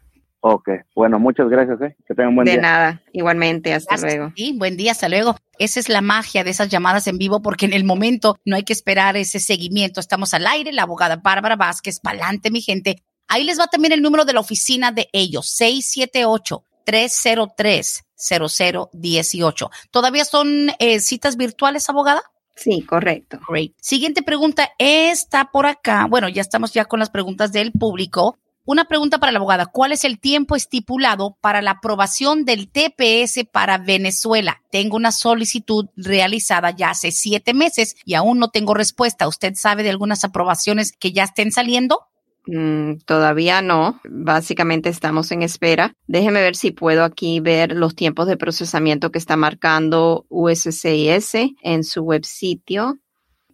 Ok, 0.43 0.71
bueno, 0.95 1.19
muchas 1.19 1.49
gracias, 1.49 1.81
¿eh? 1.83 1.97
que 2.07 2.15
tengan 2.15 2.35
buen 2.35 2.47
de 2.47 2.53
día. 2.53 2.61
De 2.61 2.63
nada, 2.63 3.03
igualmente, 3.13 3.75
hasta 3.75 3.99
luego. 3.99 4.33
Sí, 4.35 4.57
buen 4.59 4.77
día, 4.77 4.93
hasta 4.93 5.09
luego. 5.09 5.37
Esa 5.59 5.79
es 5.79 5.89
la 5.91 6.01
magia 6.01 6.45
de 6.45 6.51
esas 6.51 6.71
llamadas 6.71 7.07
en 7.07 7.19
vivo, 7.19 7.43
porque 7.43 7.67
en 7.67 7.75
el 7.75 7.85
momento 7.85 8.37
no 8.47 8.57
hay 8.57 8.63
que 8.65 8.73
esperar 8.73 9.17
ese 9.17 9.39
seguimiento. 9.39 10.01
Estamos 10.01 10.33
al 10.33 10.47
aire, 10.47 10.73
la 10.73 10.83
abogada 10.83 11.17
Bárbara 11.17 11.57
Vázquez, 11.57 12.01
pa'lante, 12.01 12.51
mi 12.51 12.63
gente. 12.63 13.03
Ahí 13.29 13.45
les 13.45 13.61
va 13.61 13.67
también 13.67 13.93
el 13.93 14.03
número 14.03 14.25
de 14.25 14.33
la 14.33 14.41
oficina 14.41 14.93
de 14.93 15.09
ellos, 15.13 15.51
678 15.51 16.65
303 16.85 18.05
0018. 18.21 19.71
¿Todavía 19.91 20.25
son 20.25 20.71
eh, 20.79 21.01
citas 21.01 21.37
virtuales, 21.37 21.89
abogada? 21.89 22.23
Sí, 22.55 22.83
correcto. 22.83 23.39
Great. 23.49 23.73
Siguiente 23.81 24.23
pregunta 24.23 24.71
está 24.79 25.51
por 25.51 25.67
acá. 25.67 26.07
Bueno, 26.09 26.29
ya 26.29 26.43
estamos 26.43 26.73
ya 26.73 26.85
con 26.85 27.01
las 27.01 27.11
preguntas 27.11 27.53
del 27.53 27.73
público. 27.73 28.39
Una 28.67 28.85
pregunta 28.85 29.19
para 29.19 29.33
la 29.33 29.39
abogada. 29.39 29.67
¿Cuál 29.67 29.93
es 29.93 30.05
el 30.05 30.21
tiempo 30.21 30.55
estipulado 30.55 31.37
para 31.41 31.63
la 31.63 31.73
aprobación 31.73 32.45
del 32.45 32.69
TPS 32.69 33.47
para 33.51 33.79
Venezuela? 33.79 34.63
Tengo 34.71 34.97
una 34.97 35.11
solicitud 35.11 35.87
realizada 35.97 36.71
ya 36.71 36.91
hace 36.91 37.11
siete 37.11 37.55
meses 37.55 37.97
y 38.05 38.15
aún 38.15 38.39
no 38.39 38.51
tengo 38.51 38.75
respuesta. 38.75 39.27
¿Usted 39.27 39.55
sabe 39.57 39.83
de 39.83 39.91
algunas 39.91 40.23
aprobaciones 40.23 40.93
que 40.93 41.13
ya 41.13 41.25
estén 41.25 41.53
saliendo? 41.53 42.07
Mm, 42.47 42.97
todavía 43.05 43.63
no. 43.63 44.01
Básicamente 44.05 44.89
estamos 44.89 45.31
en 45.31 45.43
espera. 45.43 45.95
Déjeme 46.07 46.41
ver 46.41 46.57
si 46.57 46.71
puedo 46.71 47.05
aquí 47.05 47.41
ver 47.41 47.73
los 47.73 47.95
tiempos 47.95 48.27
de 48.27 48.37
procesamiento 48.37 49.11
que 49.11 49.19
está 49.19 49.37
marcando 49.37 50.27
USCIS 50.29 51.35
en 51.63 51.85
su 51.85 52.03
web 52.03 52.25
sitio. 52.25 52.99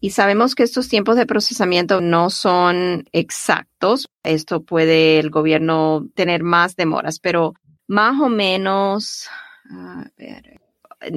Y 0.00 0.10
sabemos 0.10 0.54
que 0.54 0.62
estos 0.62 0.88
tiempos 0.88 1.16
de 1.16 1.26
procesamiento 1.26 2.00
no 2.00 2.30
son 2.30 3.04
exactos. 3.12 4.08
Esto 4.22 4.62
puede 4.62 5.18
el 5.18 5.30
gobierno 5.30 6.06
tener 6.14 6.42
más 6.42 6.76
demoras, 6.76 7.18
pero 7.18 7.54
más 7.88 8.20
o 8.20 8.28
menos, 8.28 9.28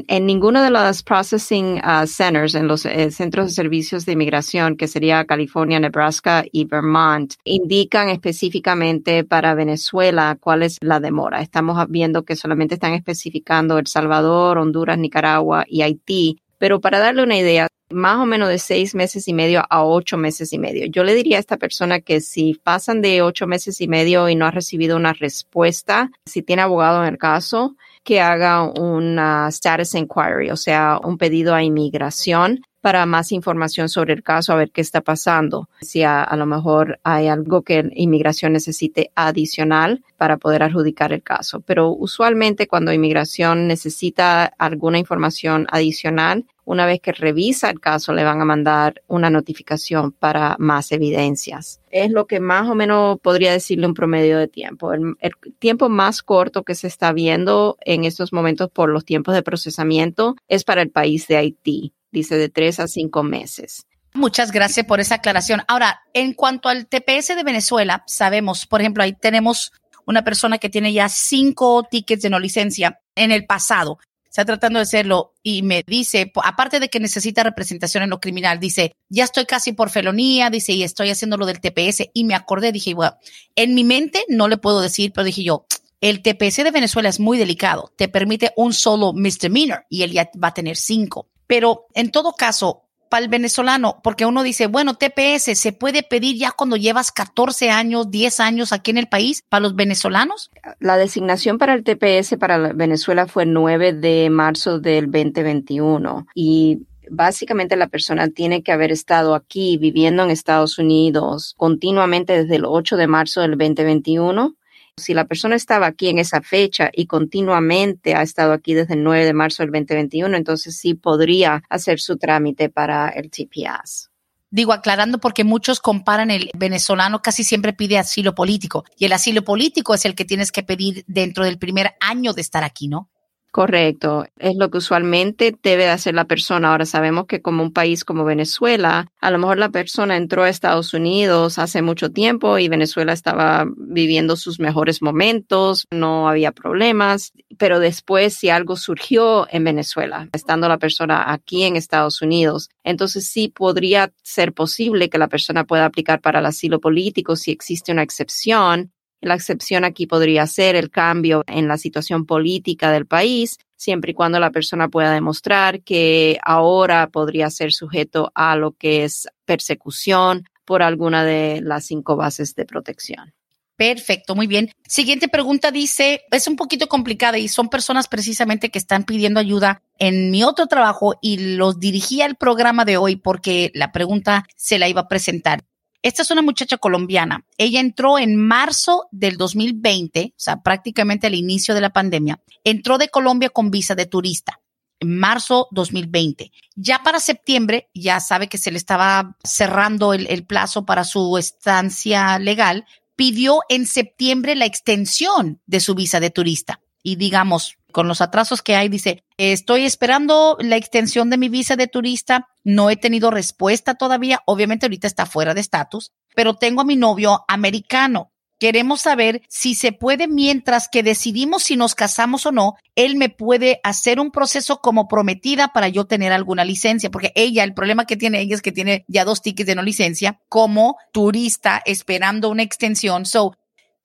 en 0.08 0.25
ninguno 0.25 0.62
de 0.62 0.69
los 0.69 1.04
processing 1.04 1.82
uh, 1.84 2.06
centers, 2.06 2.56
en 2.56 2.67
los 2.67 2.86
eh, 2.86 3.12
centros 3.12 3.47
de 3.47 3.52
servicios 3.52 4.06
de 4.06 4.13
inmigración, 4.13 4.78
que 4.78 4.88
sería 4.88 5.25
California, 5.25 5.80
Nebraska 5.80 6.45
y 6.52 6.65
Vermont, 6.65 7.34
indican 7.43 8.10
específicamente 8.10 9.23
para 9.23 9.56
Venezuela 9.56 10.38
cuál 10.39 10.63
es 10.63 10.78
la 10.82 10.99
demora. 10.99 11.41
Estamos 11.41 11.84
viendo 11.89 12.23
que 12.23 12.36
solamente 12.36 12.75
están 12.75 12.93
especificando 12.93 13.78
El 13.78 13.88
Salvador, 13.88 14.58
Honduras, 14.58 14.97
Nicaragua 14.97 15.65
y 15.67 15.82
Haití. 15.82 16.39
Pero 16.58 16.82
para 16.82 16.99
darle 16.99 17.23
una 17.23 17.38
idea, 17.38 17.67
más 17.89 18.17
o 18.17 18.25
menos 18.25 18.49
de 18.49 18.60
seis 18.60 18.93
meses 18.93 19.28
y 19.28 19.34
medio 19.34 19.63
a 19.69 19.84
ocho 19.84 20.17
meses 20.17 20.54
y 20.54 20.60
medio. 20.60 20.86
Yo 20.86 21.04
le 21.04 21.15
diría 21.15 21.38
a 21.38 21.39
esta 21.39 21.58
persona 21.58 22.02
que 22.02 22.21
si 22.21 22.54
pasan 22.63 23.02
de 23.02 23.21
ocho 23.21 23.47
meses 23.47 23.82
y 23.82 23.88
medio 23.88 24.30
y 24.30 24.36
no 24.36 24.45
ha 24.45 24.52
recibido 24.52 24.95
una 24.95 25.13
respuesta, 25.13 26.12
si 26.25 26.41
tiene 26.41 26.62
abogado 26.62 27.02
en 27.04 27.10
el 27.13 27.17
caso, 27.17 27.75
que 28.03 28.21
haga 28.21 28.63
una 28.63 29.47
status 29.49 29.95
inquiry, 29.95 30.51
o 30.51 30.57
sea, 30.57 30.99
un 31.03 31.17
pedido 31.17 31.53
a 31.53 31.63
inmigración 31.63 32.62
para 32.81 33.05
más 33.05 33.31
información 33.31 33.89
sobre 33.89 34.13
el 34.13 34.23
caso, 34.23 34.53
a 34.53 34.55
ver 34.55 34.71
qué 34.71 34.81
está 34.81 35.01
pasando, 35.01 35.69
si 35.81 36.03
a, 36.03 36.27
lo 36.38 36.45
mejor 36.45 36.99
hay 37.03 37.27
algo 37.27 37.62
que 37.62 37.89
inmigración 37.93 38.53
necesite 38.53 39.12
adicional 39.15 40.03
para 40.17 40.38
poder 40.38 40.63
adjudicar 40.63 41.12
el 41.12 41.21
caso. 41.21 41.59
Pero 41.62 41.89
usualmente 41.89 42.67
cuando 42.67 42.93
inmigración 42.93 43.67
necesita 43.67 44.45
alguna 44.45 44.97
información 44.97 45.67
adicional, 45.71 46.45
una 46.69 46.86
vez 46.86 46.99
que 47.01 47.12
revisa 47.12 47.71
el 47.71 47.79
caso, 47.79 48.13
le 48.13 48.23
van 48.23 48.41
a 48.41 48.45
mandar 48.45 49.01
una 49.08 49.32
notificación 49.32 50.12
para 50.12 50.55
más 50.60 50.91
evidencias. 50.91 51.82
Es 51.89 52.12
lo 52.12 52.27
que 52.27 52.39
más 52.39 52.69
o 52.69 52.75
menos 52.75 53.19
podría 53.21 53.51
decirle 53.51 53.88
un 53.88 53.95
promedio 53.95 54.38
de 54.38 54.47
tiempo. 54.47 54.93
El, 54.93 55.15
el, 55.19 55.32
tiempo 55.58 55.89
más 55.89 56.21
corto 56.21 56.62
que 56.62 56.75
se 56.75 56.86
está 56.86 57.12
viendo 57.12 57.77
en 57.82 58.05
estos 58.05 58.34
momentos 58.34 58.69
por 58.69 58.89
los 58.89 59.03
tiempos 59.03 59.34
de 59.34 59.41
procesamiento 59.41 60.36
es 60.47 60.63
para 60.63 60.84
el 60.84 60.91
país 60.91 61.27
de 61.27 61.38
Haití 61.38 61.93
dice 62.12 62.38
de 62.38 62.49
tres 62.49 62.79
a 62.79 62.88
cinco 62.88 63.23
meses. 63.23 63.88
Muchas 64.13 64.51
gracias 64.51 64.86
por 64.86 64.99
esa 64.99 65.15
aclaración. 65.15 65.63
Ahora, 65.67 66.01
en 66.13 66.34
cuanto 66.34 66.69
al 66.69 66.86
TPS 66.88 67.29
de 67.36 67.43
Venezuela, 67.43 68.03
sabemos, 68.05 68.67
por 68.67 68.82
ejemplo, 68.82 69.03
ahí 69.03 69.13
tenemos 69.13 69.71
una 70.05 70.23
persona 70.23 70.60
que 70.60 70.69
tiene 70.69 70.93
ya 70.93 71.10
cinco 71.10 71.84
tickets 71.89 72.21
de 72.21 72.29
no 72.29 72.39
licencia 72.39 72.99
en 73.15 73.32
el 73.32 73.45
pasado. 73.45 73.99
Está 74.39 74.54
tratando 74.54 74.80
de 74.80 74.84
hacerlo 74.84 75.34
y 75.43 75.63
me 75.63 75.84
dice, 75.86 76.32
aparte 76.45 76.80
de 76.80 76.88
que 76.88 77.02
necesita 77.02 77.43
representación 77.43 78.04
en 78.04 78.10
lo 78.10 78.21
criminal, 78.21 78.58
dice, 78.58 78.95
ya 79.10 79.25
estoy 79.25 79.43
casi 79.43 79.73
por 79.73 79.89
felonía, 79.89 80.49
dice, 80.49 80.71
y 80.71 80.84
estoy 80.84 81.10
haciendo 81.10 81.36
lo 81.36 81.45
del 81.45 81.60
TPS. 81.60 82.10
Y 82.13 82.23
me 82.23 82.36
acordé, 82.36 82.71
dije, 82.71 82.93
bueno, 82.93 83.17
en 83.58 83.73
mi 83.73 83.84
mente 83.84 84.23
no 84.30 84.47
le 84.47 84.56
puedo 84.56 84.80
decir, 84.80 85.12
pero 85.12 85.25
dije 85.25 85.43
yo, 85.43 85.65
el 85.99 86.21
TPS 86.21 86.63
de 86.63 86.71
Venezuela 86.71 87.10
es 87.10 87.19
muy 87.19 87.38
delicado. 87.38 87.91
Te 87.97 88.08
permite 88.08 88.54
un 88.56 88.71
solo 88.71 89.12
misdemeanor 89.12 89.86
y 89.89 90.04
él 90.04 90.13
ya 90.13 90.30
va 90.41 90.47
a 90.47 90.54
tener 90.54 90.78
cinco. 90.78 91.28
Pero 91.45 91.88
en 91.93 92.10
todo 92.10 92.32
caso, 92.32 92.84
para 93.10 93.24
el 93.24 93.30
venezolano, 93.30 94.00
porque 94.04 94.26
uno 94.26 94.43
dice, 94.43 94.67
bueno, 94.67 94.95
TPS 94.95 95.58
se 95.58 95.74
puede 95.74 96.04
pedir 96.04 96.38
ya 96.38 96.52
cuando 96.52 96.78
llevas 96.78 97.12
14 97.12 97.72
años, 97.72 98.12
10 98.12 98.39
años 98.39 98.72
aquí 98.72 98.91
en 98.91 98.98
el 98.98 99.08
país, 99.08 99.43
para 99.50 99.62
los 99.62 99.76
venezolanos. 99.76 100.52
La 100.80 100.98
designación 100.98 101.58
para 101.58 101.74
el 101.74 101.84
TPS 101.84 102.38
para 102.38 102.74
Venezuela 102.74 103.28
fue 103.28 103.45
9 103.45 103.93
de 103.93 104.30
marzo 104.30 104.80
del 104.80 105.12
2021 105.12 106.28
y 106.36 106.86
básicamente 107.10 107.76
la 107.76 107.88
persona 107.88 108.30
tiene 108.30 108.62
que 108.62 108.72
haber 108.72 108.91
estado 108.91 109.36
aquí 109.36 109.78
viviendo 109.78 110.24
en 110.24 110.30
Estados 110.30 110.78
Unidos 110.78 111.56
continuamente 111.58 112.43
desde 112.43 112.58
el 112.58 112.65
8 112.65 112.98
de 112.98 113.08
marzo 113.08 113.41
del 113.41 113.58
2021 113.58 114.56
si 114.99 115.15
la 115.15 115.25
persona 115.25 115.55
estaba 115.55 115.88
aquí 115.88 116.09
en 116.09 116.19
esa 116.19 116.41
fecha 116.41 116.91
y 116.93 117.07
continuamente 117.07 118.13
ha 118.13 118.21
estado 118.21 118.53
aquí 118.53 118.75
desde 118.75 118.93
el 118.93 119.03
9 119.03 119.25
de 119.25 119.33
marzo 119.33 119.63
del 119.63 119.71
2021, 119.71 120.38
entonces 120.38 120.77
sí 120.77 120.93
podría 120.93 121.63
hacer 121.69 121.99
su 121.99 122.17
trámite 122.17 122.69
para 122.69 123.09
el 123.09 123.31
TPS. 123.31 124.09
Digo, 124.51 124.73
aclarando 124.73 125.19
porque 125.19 125.43
muchos 125.43 125.79
comparan 125.79 126.31
el 126.31 126.49
venezolano 126.55 127.21
casi 127.21 127.43
siempre 127.43 127.73
pide 127.73 127.99
asilo 127.99 128.33
político 128.33 128.83
y 128.97 129.05
el 129.05 129.13
asilo 129.13 129.43
político 129.43 129.93
es 129.93 130.05
el 130.05 130.15
que 130.15 130.25
tienes 130.25 130.51
que 130.51 130.63
pedir 130.63 131.03
dentro 131.07 131.45
del 131.45 131.59
primer 131.59 131.95
año 131.99 132.33
de 132.33 132.41
estar 132.41 132.63
aquí, 132.63 132.88
¿no? 132.88 133.09
Correcto, 133.51 134.25
es 134.38 134.55
lo 134.57 134.69
que 134.69 134.77
usualmente 134.77 135.55
debe 135.63 135.89
hacer 135.89 136.13
la 136.13 136.25
persona. 136.25 136.69
Ahora 136.69 136.85
sabemos 136.85 137.25
que 137.25 137.41
como 137.41 137.63
un 137.63 137.73
país 137.73 138.05
como 138.05 138.23
Venezuela, 138.23 139.07
a 139.19 139.31
lo 139.31 139.39
mejor 139.39 139.57
la 139.57 139.69
persona 139.69 140.17
entró 140.17 140.43
a 140.43 140.49
Estados 140.49 140.93
Unidos 140.93 141.57
hace 141.57 141.81
mucho 141.81 142.12
tiempo 142.12 142.59
y 142.59 142.69
Venezuela 142.69 143.12
estaba 143.12 143.65
viviendo 143.75 144.35
sus 144.35 144.59
mejores 144.59 145.01
momentos, 145.01 145.88
no 145.89 146.29
había 146.29 146.51
problemas, 146.51 147.31
pero 147.57 147.79
después 147.79 148.35
si 148.35 148.49
algo 148.49 148.75
surgió 148.75 149.47
en 149.49 149.63
Venezuela, 149.63 150.29
estando 150.31 150.69
la 150.69 150.77
persona 150.77 151.33
aquí 151.33 151.63
en 151.63 151.75
Estados 151.75 152.21
Unidos, 152.21 152.69
entonces 152.83 153.25
sí 153.25 153.47
podría 153.47 154.12
ser 154.21 154.53
posible 154.53 155.09
que 155.09 155.17
la 155.17 155.27
persona 155.27 155.63
pueda 155.63 155.85
aplicar 155.85 156.21
para 156.21 156.38
el 156.39 156.45
asilo 156.45 156.79
político 156.79 157.35
si 157.35 157.49
existe 157.49 157.91
una 157.91 158.03
excepción 158.03 158.91
la 159.21 159.36
excepción 159.36 159.84
aquí 159.84 160.08
podría 160.08 160.47
ser 160.47 160.75
el 160.75 160.89
cambio 160.89 161.43
en 161.47 161.67
la 161.67 161.77
situación 161.77 162.25
política 162.25 162.91
del 162.91 163.05
país, 163.05 163.58
siempre 163.75 164.12
y 164.12 164.13
cuando 164.13 164.39
la 164.39 164.51
persona 164.51 164.89
pueda 164.89 165.13
demostrar 165.13 165.82
que 165.82 166.39
ahora 166.43 167.10
podría 167.10 167.49
ser 167.49 167.71
sujeto 167.71 168.32
a 168.36 168.55
lo 168.55 168.73
que 168.73 169.03
es 169.03 169.27
persecución 169.45 170.43
por 170.65 170.84
alguna 170.84 171.23
de 171.23 171.62
las 171.62 171.86
cinco 171.86 172.15
bases 172.15 172.55
de 172.55 172.65
protección. 172.65 173.34
Perfecto, 173.79 174.36
muy 174.36 174.45
bien. 174.45 174.71
Siguiente 174.86 175.29
pregunta 175.29 175.71
dice, 175.71 176.23
es 176.32 176.47
un 176.49 176.58
poquito 176.58 176.88
complicada 176.88 177.38
y 177.38 177.47
son 177.47 177.69
personas 177.69 178.10
precisamente 178.10 178.69
que 178.69 178.77
están 178.77 179.05
pidiendo 179.05 179.39
ayuda 179.39 179.82
en 179.97 180.32
mi 180.32 180.43
otro 180.43 180.67
trabajo 180.67 181.15
y 181.21 181.55
los 181.55 181.79
dirigí 181.79 182.21
al 182.21 182.36
programa 182.36 182.84
de 182.84 182.97
hoy 182.97 183.15
porque 183.15 183.71
la 183.73 183.93
pregunta 183.93 184.45
se 184.58 184.79
la 184.79 184.89
iba 184.89 185.01
a 185.01 185.08
presentar. 185.08 185.63
Esta 186.01 186.21
es 186.21 186.31
una 186.31 186.41
muchacha 186.41 186.77
colombiana. 186.77 187.45
Ella 187.57 187.81
entró 187.81 188.17
en 188.19 188.35
marzo 188.35 189.07
del 189.12 189.38
2020, 189.38 190.31
o 190.31 190.39
sea, 190.39 190.62
prácticamente 190.62 191.27
al 191.27 191.35
inicio 191.35 191.75
de 191.75 191.81
la 191.81 191.91
pandemia. 191.91 192.41
Entró 192.63 192.97
de 192.97 193.09
Colombia 193.09 193.49
con 193.49 193.69
visa 193.69 193.95
de 193.95 194.05
turista 194.05 194.62
en 194.99 195.17
marzo 195.17 195.67
2020. 195.71 196.51
Ya 196.75 197.03
para 197.03 197.19
septiembre, 197.19 197.89
ya 197.93 198.19
sabe 198.19 198.47
que 198.47 198.57
se 198.57 198.71
le 198.71 198.77
estaba 198.77 199.38
cerrando 199.43 200.13
el, 200.13 200.45
plazo 200.45 200.85
para 200.85 201.03
su 201.03 201.38
estancia 201.38 202.38
legal, 202.39 202.85
pidió 203.15 203.59
en 203.69 203.85
septiembre 203.85 204.55
la 204.55 204.65
extensión 204.65 205.62
de 205.65 205.79
su 205.79 205.95
visa 205.95 206.19
de 206.19 206.29
turista. 206.29 206.81
Y 207.01 207.15
digamos, 207.15 207.77
con 207.91 208.07
los 208.07 208.21
atrasos 208.21 208.62
que 208.62 208.75
hay, 208.75 208.89
dice, 208.89 209.23
estoy 209.38 209.85
esperando 209.85 210.57
la 210.59 210.75
extensión 210.75 211.29
de 211.29 211.38
mi 211.38 211.49
visa 211.49 211.75
de 211.75 211.88
turista, 211.88 212.49
no 212.69 212.89
he 212.89 212.95
tenido 212.95 213.32
respuesta 213.32 213.95
todavía, 213.95 214.41
obviamente 214.45 214.86
ahorita 214.86 215.08
está 215.08 215.25
fuera 215.25 215.53
de 215.53 215.62
estatus, 215.62 216.12
pero 216.36 216.53
tengo 216.53 216.82
a 216.82 216.86
mi 216.86 216.95
novio 216.95 217.43
americano. 217.47 218.32
Queremos 218.60 219.01
saber 219.01 219.41
si 219.47 219.73
se 219.73 219.91
puede, 219.93 220.27
mientras 220.27 220.88
que 220.89 221.01
decidimos 221.01 221.63
si 221.63 221.77
nos 221.77 221.95
casamos 221.95 222.45
o 222.45 222.51
no, 222.51 222.75
él 222.93 223.15
me 223.15 223.29
puede 223.29 223.79
hacer 223.84 224.19
un 224.19 224.32
proceso 224.32 224.82
como 224.82 225.08
prometida 225.08 225.69
para 225.69 225.88
yo 225.88 226.05
tener 226.05 226.32
alguna 226.32 226.65
licencia, 226.65 227.10
porque 227.10 227.32
ella, 227.36 227.63
el 227.63 227.73
problema 227.73 228.05
que 228.05 228.17
tiene 228.17 228.41
ella 228.41 228.55
es 228.55 228.62
que 228.62 228.73
tiene 228.73 229.05
ya 229.08 229.25
dos 229.25 229.41
tickets 229.41 229.65
de 229.65 229.75
no 229.75 229.82
licencia 229.82 230.39
como 230.49 230.97
turista 231.12 231.82
esperando 231.86 232.49
una 232.49 232.63
extensión. 232.63 233.25
So, 233.25 233.55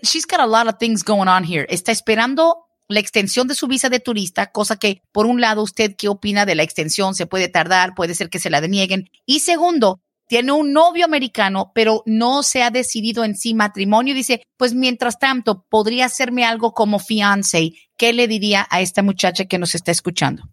she's 0.00 0.26
got 0.26 0.40
a 0.40 0.46
lot 0.46 0.68
of 0.68 0.78
things 0.78 1.04
going 1.04 1.28
on 1.28 1.44
here. 1.44 1.66
Está 1.68 1.92
esperando 1.92 2.63
la 2.88 3.00
extensión 3.00 3.48
de 3.48 3.54
su 3.54 3.66
visa 3.66 3.88
de 3.88 4.00
turista, 4.00 4.52
cosa 4.52 4.76
que, 4.76 5.02
por 5.12 5.26
un 5.26 5.40
lado, 5.40 5.62
usted 5.62 5.94
qué 5.96 6.08
opina 6.08 6.46
de 6.46 6.54
la 6.54 6.62
extensión, 6.62 7.14
se 7.14 7.26
puede 7.26 7.48
tardar, 7.48 7.94
puede 7.94 8.14
ser 8.14 8.28
que 8.28 8.38
se 8.38 8.50
la 8.50 8.60
denieguen. 8.60 9.10
Y 9.26 9.40
segundo, 9.40 10.00
tiene 10.26 10.52
un 10.52 10.72
novio 10.72 11.04
americano, 11.04 11.72
pero 11.74 12.02
no 12.06 12.42
se 12.42 12.62
ha 12.62 12.70
decidido 12.70 13.24
en 13.24 13.36
sí 13.36 13.54
matrimonio. 13.54 14.14
Dice, 14.14 14.42
pues 14.56 14.74
mientras 14.74 15.18
tanto, 15.18 15.64
podría 15.68 16.06
hacerme 16.06 16.44
algo 16.44 16.72
como 16.72 16.98
fiance. 16.98 17.72
¿Qué 17.96 18.12
le 18.12 18.26
diría 18.26 18.66
a 18.70 18.80
esta 18.80 19.02
muchacha 19.02 19.44
que 19.44 19.58
nos 19.58 19.74
está 19.74 19.90
escuchando? 19.90 20.44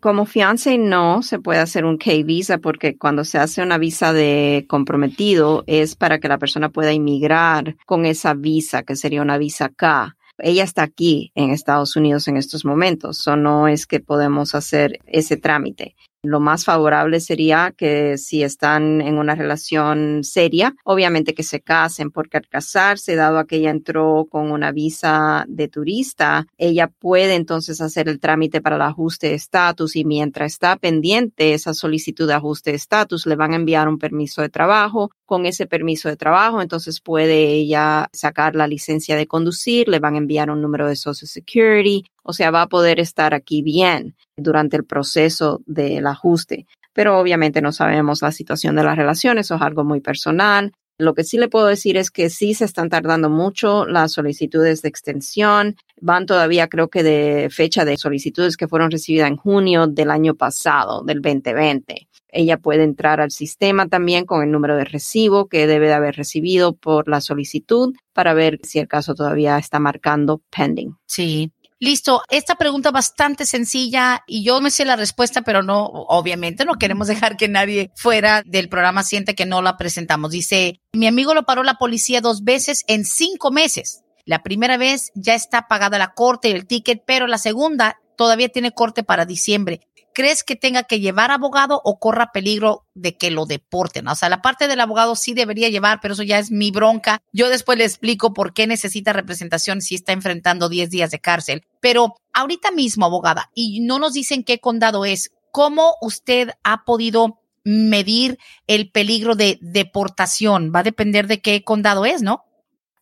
Como 0.00 0.24
fianza 0.24 0.70
no 0.78 1.22
se 1.22 1.38
puede 1.38 1.60
hacer 1.60 1.84
un 1.84 1.98
K-visa 1.98 2.58
porque 2.58 2.96
cuando 2.96 3.24
se 3.24 3.38
hace 3.38 3.62
una 3.62 3.76
visa 3.76 4.14
de 4.14 4.64
comprometido 4.66 5.64
es 5.66 5.96
para 5.96 6.18
que 6.18 6.28
la 6.28 6.38
persona 6.38 6.70
pueda 6.70 6.92
inmigrar 6.92 7.76
con 7.84 8.06
esa 8.06 8.32
visa, 8.32 8.84
que 8.84 8.96
sería 8.96 9.20
una 9.20 9.36
visa 9.36 9.68
K. 9.68 10.16
Ella 10.44 10.64
está 10.64 10.82
aquí 10.82 11.30
en 11.36 11.50
Estados 11.50 11.94
Unidos 11.94 12.26
en 12.26 12.36
estos 12.36 12.64
momentos, 12.64 13.26
o 13.28 13.36
no 13.36 13.68
es 13.68 13.86
que 13.86 14.00
podemos 14.00 14.56
hacer 14.56 14.98
ese 15.06 15.36
trámite. 15.36 15.94
Lo 16.24 16.38
más 16.38 16.64
favorable 16.64 17.18
sería 17.18 17.74
que 17.76 18.16
si 18.16 18.44
están 18.44 19.00
en 19.00 19.18
una 19.18 19.34
relación 19.34 20.22
seria, 20.22 20.72
obviamente 20.84 21.34
que 21.34 21.42
se 21.42 21.60
casen, 21.60 22.12
porque 22.12 22.36
al 22.36 22.46
casarse, 22.46 23.16
dado 23.16 23.44
que 23.44 23.56
ella 23.56 23.70
entró 23.70 24.28
con 24.30 24.52
una 24.52 24.70
visa 24.70 25.44
de 25.48 25.66
turista, 25.66 26.46
ella 26.58 26.86
puede 26.86 27.34
entonces 27.34 27.80
hacer 27.80 28.08
el 28.08 28.20
trámite 28.20 28.60
para 28.60 28.76
el 28.76 28.82
ajuste 28.82 29.30
de 29.30 29.34
estatus 29.34 29.96
y 29.96 30.04
mientras 30.04 30.52
está 30.52 30.76
pendiente 30.76 31.54
esa 31.54 31.74
solicitud 31.74 32.28
de 32.28 32.34
ajuste 32.34 32.70
de 32.70 32.76
estatus, 32.76 33.26
le 33.26 33.34
van 33.34 33.52
a 33.52 33.56
enviar 33.56 33.88
un 33.88 33.98
permiso 33.98 34.42
de 34.42 34.48
trabajo. 34.48 35.10
Con 35.32 35.46
ese 35.46 35.66
permiso 35.66 36.10
de 36.10 36.18
trabajo, 36.18 36.60
entonces 36.60 37.00
puede 37.00 37.54
ella 37.54 38.10
sacar 38.12 38.54
la 38.54 38.66
licencia 38.66 39.16
de 39.16 39.26
conducir, 39.26 39.88
le 39.88 39.98
van 39.98 40.14
a 40.14 40.18
enviar 40.18 40.50
un 40.50 40.60
número 40.60 40.86
de 40.86 40.94
Social 40.94 41.26
Security, 41.26 42.04
o 42.22 42.34
sea, 42.34 42.50
va 42.50 42.60
a 42.60 42.66
poder 42.66 43.00
estar 43.00 43.32
aquí 43.32 43.62
bien 43.62 44.14
durante 44.36 44.76
el 44.76 44.84
proceso 44.84 45.62
del 45.64 46.06
ajuste. 46.06 46.66
Pero 46.92 47.18
obviamente 47.18 47.62
no 47.62 47.72
sabemos 47.72 48.20
la 48.20 48.30
situación 48.30 48.76
de 48.76 48.84
las 48.84 48.94
relaciones, 48.94 49.46
eso 49.46 49.54
es 49.54 49.62
algo 49.62 49.84
muy 49.84 50.02
personal. 50.02 50.72
Lo 50.98 51.14
que 51.14 51.24
sí 51.24 51.38
le 51.38 51.48
puedo 51.48 51.66
decir 51.66 51.96
es 51.96 52.10
que 52.10 52.28
sí 52.28 52.52
se 52.52 52.66
están 52.66 52.90
tardando 52.90 53.30
mucho 53.30 53.86
las 53.86 54.12
solicitudes 54.12 54.82
de 54.82 54.90
extensión. 54.90 55.76
Van 55.98 56.26
todavía, 56.26 56.68
creo 56.68 56.88
que 56.88 57.02
de 57.02 57.48
fecha 57.50 57.86
de 57.86 57.96
solicitudes 57.96 58.58
que 58.58 58.68
fueron 58.68 58.90
recibidas 58.90 59.28
en 59.28 59.38
junio 59.38 59.86
del 59.86 60.10
año 60.10 60.34
pasado, 60.34 61.02
del 61.04 61.22
2020. 61.22 62.06
Ella 62.32 62.56
puede 62.56 62.82
entrar 62.82 63.20
al 63.20 63.30
sistema 63.30 63.86
también 63.86 64.24
con 64.24 64.42
el 64.42 64.50
número 64.50 64.76
de 64.76 64.84
recibo 64.84 65.46
que 65.48 65.66
debe 65.66 65.86
de 65.86 65.94
haber 65.94 66.16
recibido 66.16 66.74
por 66.74 67.08
la 67.08 67.20
solicitud 67.20 67.94
para 68.12 68.34
ver 68.34 68.58
si 68.62 68.78
el 68.78 68.88
caso 68.88 69.14
todavía 69.14 69.58
está 69.58 69.78
marcando 69.78 70.42
pending. 70.50 70.96
Sí, 71.06 71.52
Listo, 71.82 72.22
esta 72.30 72.54
pregunta 72.54 72.92
bastante 72.92 73.44
sencilla 73.44 74.22
y 74.28 74.44
yo 74.44 74.60
me 74.60 74.70
sé 74.70 74.84
la 74.84 74.94
respuesta, 74.94 75.42
pero 75.42 75.64
no, 75.64 75.84
obviamente 75.84 76.64
no 76.64 76.74
queremos 76.74 77.08
dejar 77.08 77.36
que 77.36 77.48
nadie 77.48 77.90
fuera 77.96 78.44
del 78.46 78.68
programa 78.68 79.02
siente 79.02 79.34
que 79.34 79.46
no 79.46 79.62
la 79.62 79.76
presentamos. 79.76 80.30
Dice, 80.30 80.80
mi 80.92 81.08
amigo 81.08 81.34
lo 81.34 81.42
paró 81.42 81.64
la 81.64 81.78
policía 81.78 82.20
dos 82.20 82.44
veces 82.44 82.84
en 82.86 83.04
cinco 83.04 83.50
meses. 83.50 84.04
La 84.24 84.44
primera 84.44 84.76
vez 84.76 85.10
ya 85.16 85.34
está 85.34 85.66
pagada 85.66 85.98
la 85.98 86.14
corte 86.14 86.50
y 86.50 86.52
el 86.52 86.68
ticket, 86.68 87.02
pero 87.04 87.26
la 87.26 87.38
segunda 87.38 87.98
todavía 88.16 88.48
tiene 88.48 88.70
corte 88.70 89.02
para 89.02 89.26
diciembre. 89.26 89.80
¿Crees 90.14 90.44
que 90.44 90.56
tenga 90.56 90.84
que 90.84 91.00
llevar 91.00 91.30
abogado 91.30 91.80
o 91.84 91.98
corra 91.98 92.32
peligro 92.32 92.86
de 92.94 93.16
que 93.16 93.30
lo 93.30 93.46
deporten? 93.46 94.08
O 94.08 94.14
sea, 94.14 94.28
la 94.28 94.42
parte 94.42 94.68
del 94.68 94.80
abogado 94.80 95.16
sí 95.16 95.34
debería 95.34 95.68
llevar, 95.68 96.00
pero 96.00 96.14
eso 96.14 96.22
ya 96.22 96.38
es 96.38 96.50
mi 96.50 96.70
bronca. 96.70 97.20
Yo 97.32 97.48
después 97.48 97.78
le 97.78 97.84
explico 97.84 98.32
por 98.32 98.54
qué 98.54 98.66
necesita 98.66 99.12
representación 99.12 99.80
si 99.80 99.94
está 99.94 100.12
enfrentando 100.12 100.68
10 100.68 100.90
días 100.90 101.10
de 101.10 101.20
cárcel. 101.20 101.62
Pero 101.80 102.14
ahorita 102.32 102.70
mismo, 102.70 103.06
abogada, 103.06 103.50
y 103.54 103.80
no 103.80 103.98
nos 103.98 104.12
dicen 104.12 104.44
qué 104.44 104.58
condado 104.58 105.04
es, 105.04 105.32
¿cómo 105.50 105.94
usted 106.00 106.50
ha 106.62 106.84
podido 106.84 107.40
medir 107.64 108.38
el 108.66 108.90
peligro 108.90 109.34
de 109.34 109.58
deportación? 109.60 110.72
Va 110.74 110.80
a 110.80 110.84
depender 110.84 111.26
de 111.26 111.40
qué 111.40 111.62
condado 111.64 112.06
es, 112.06 112.22
¿no? 112.22 112.44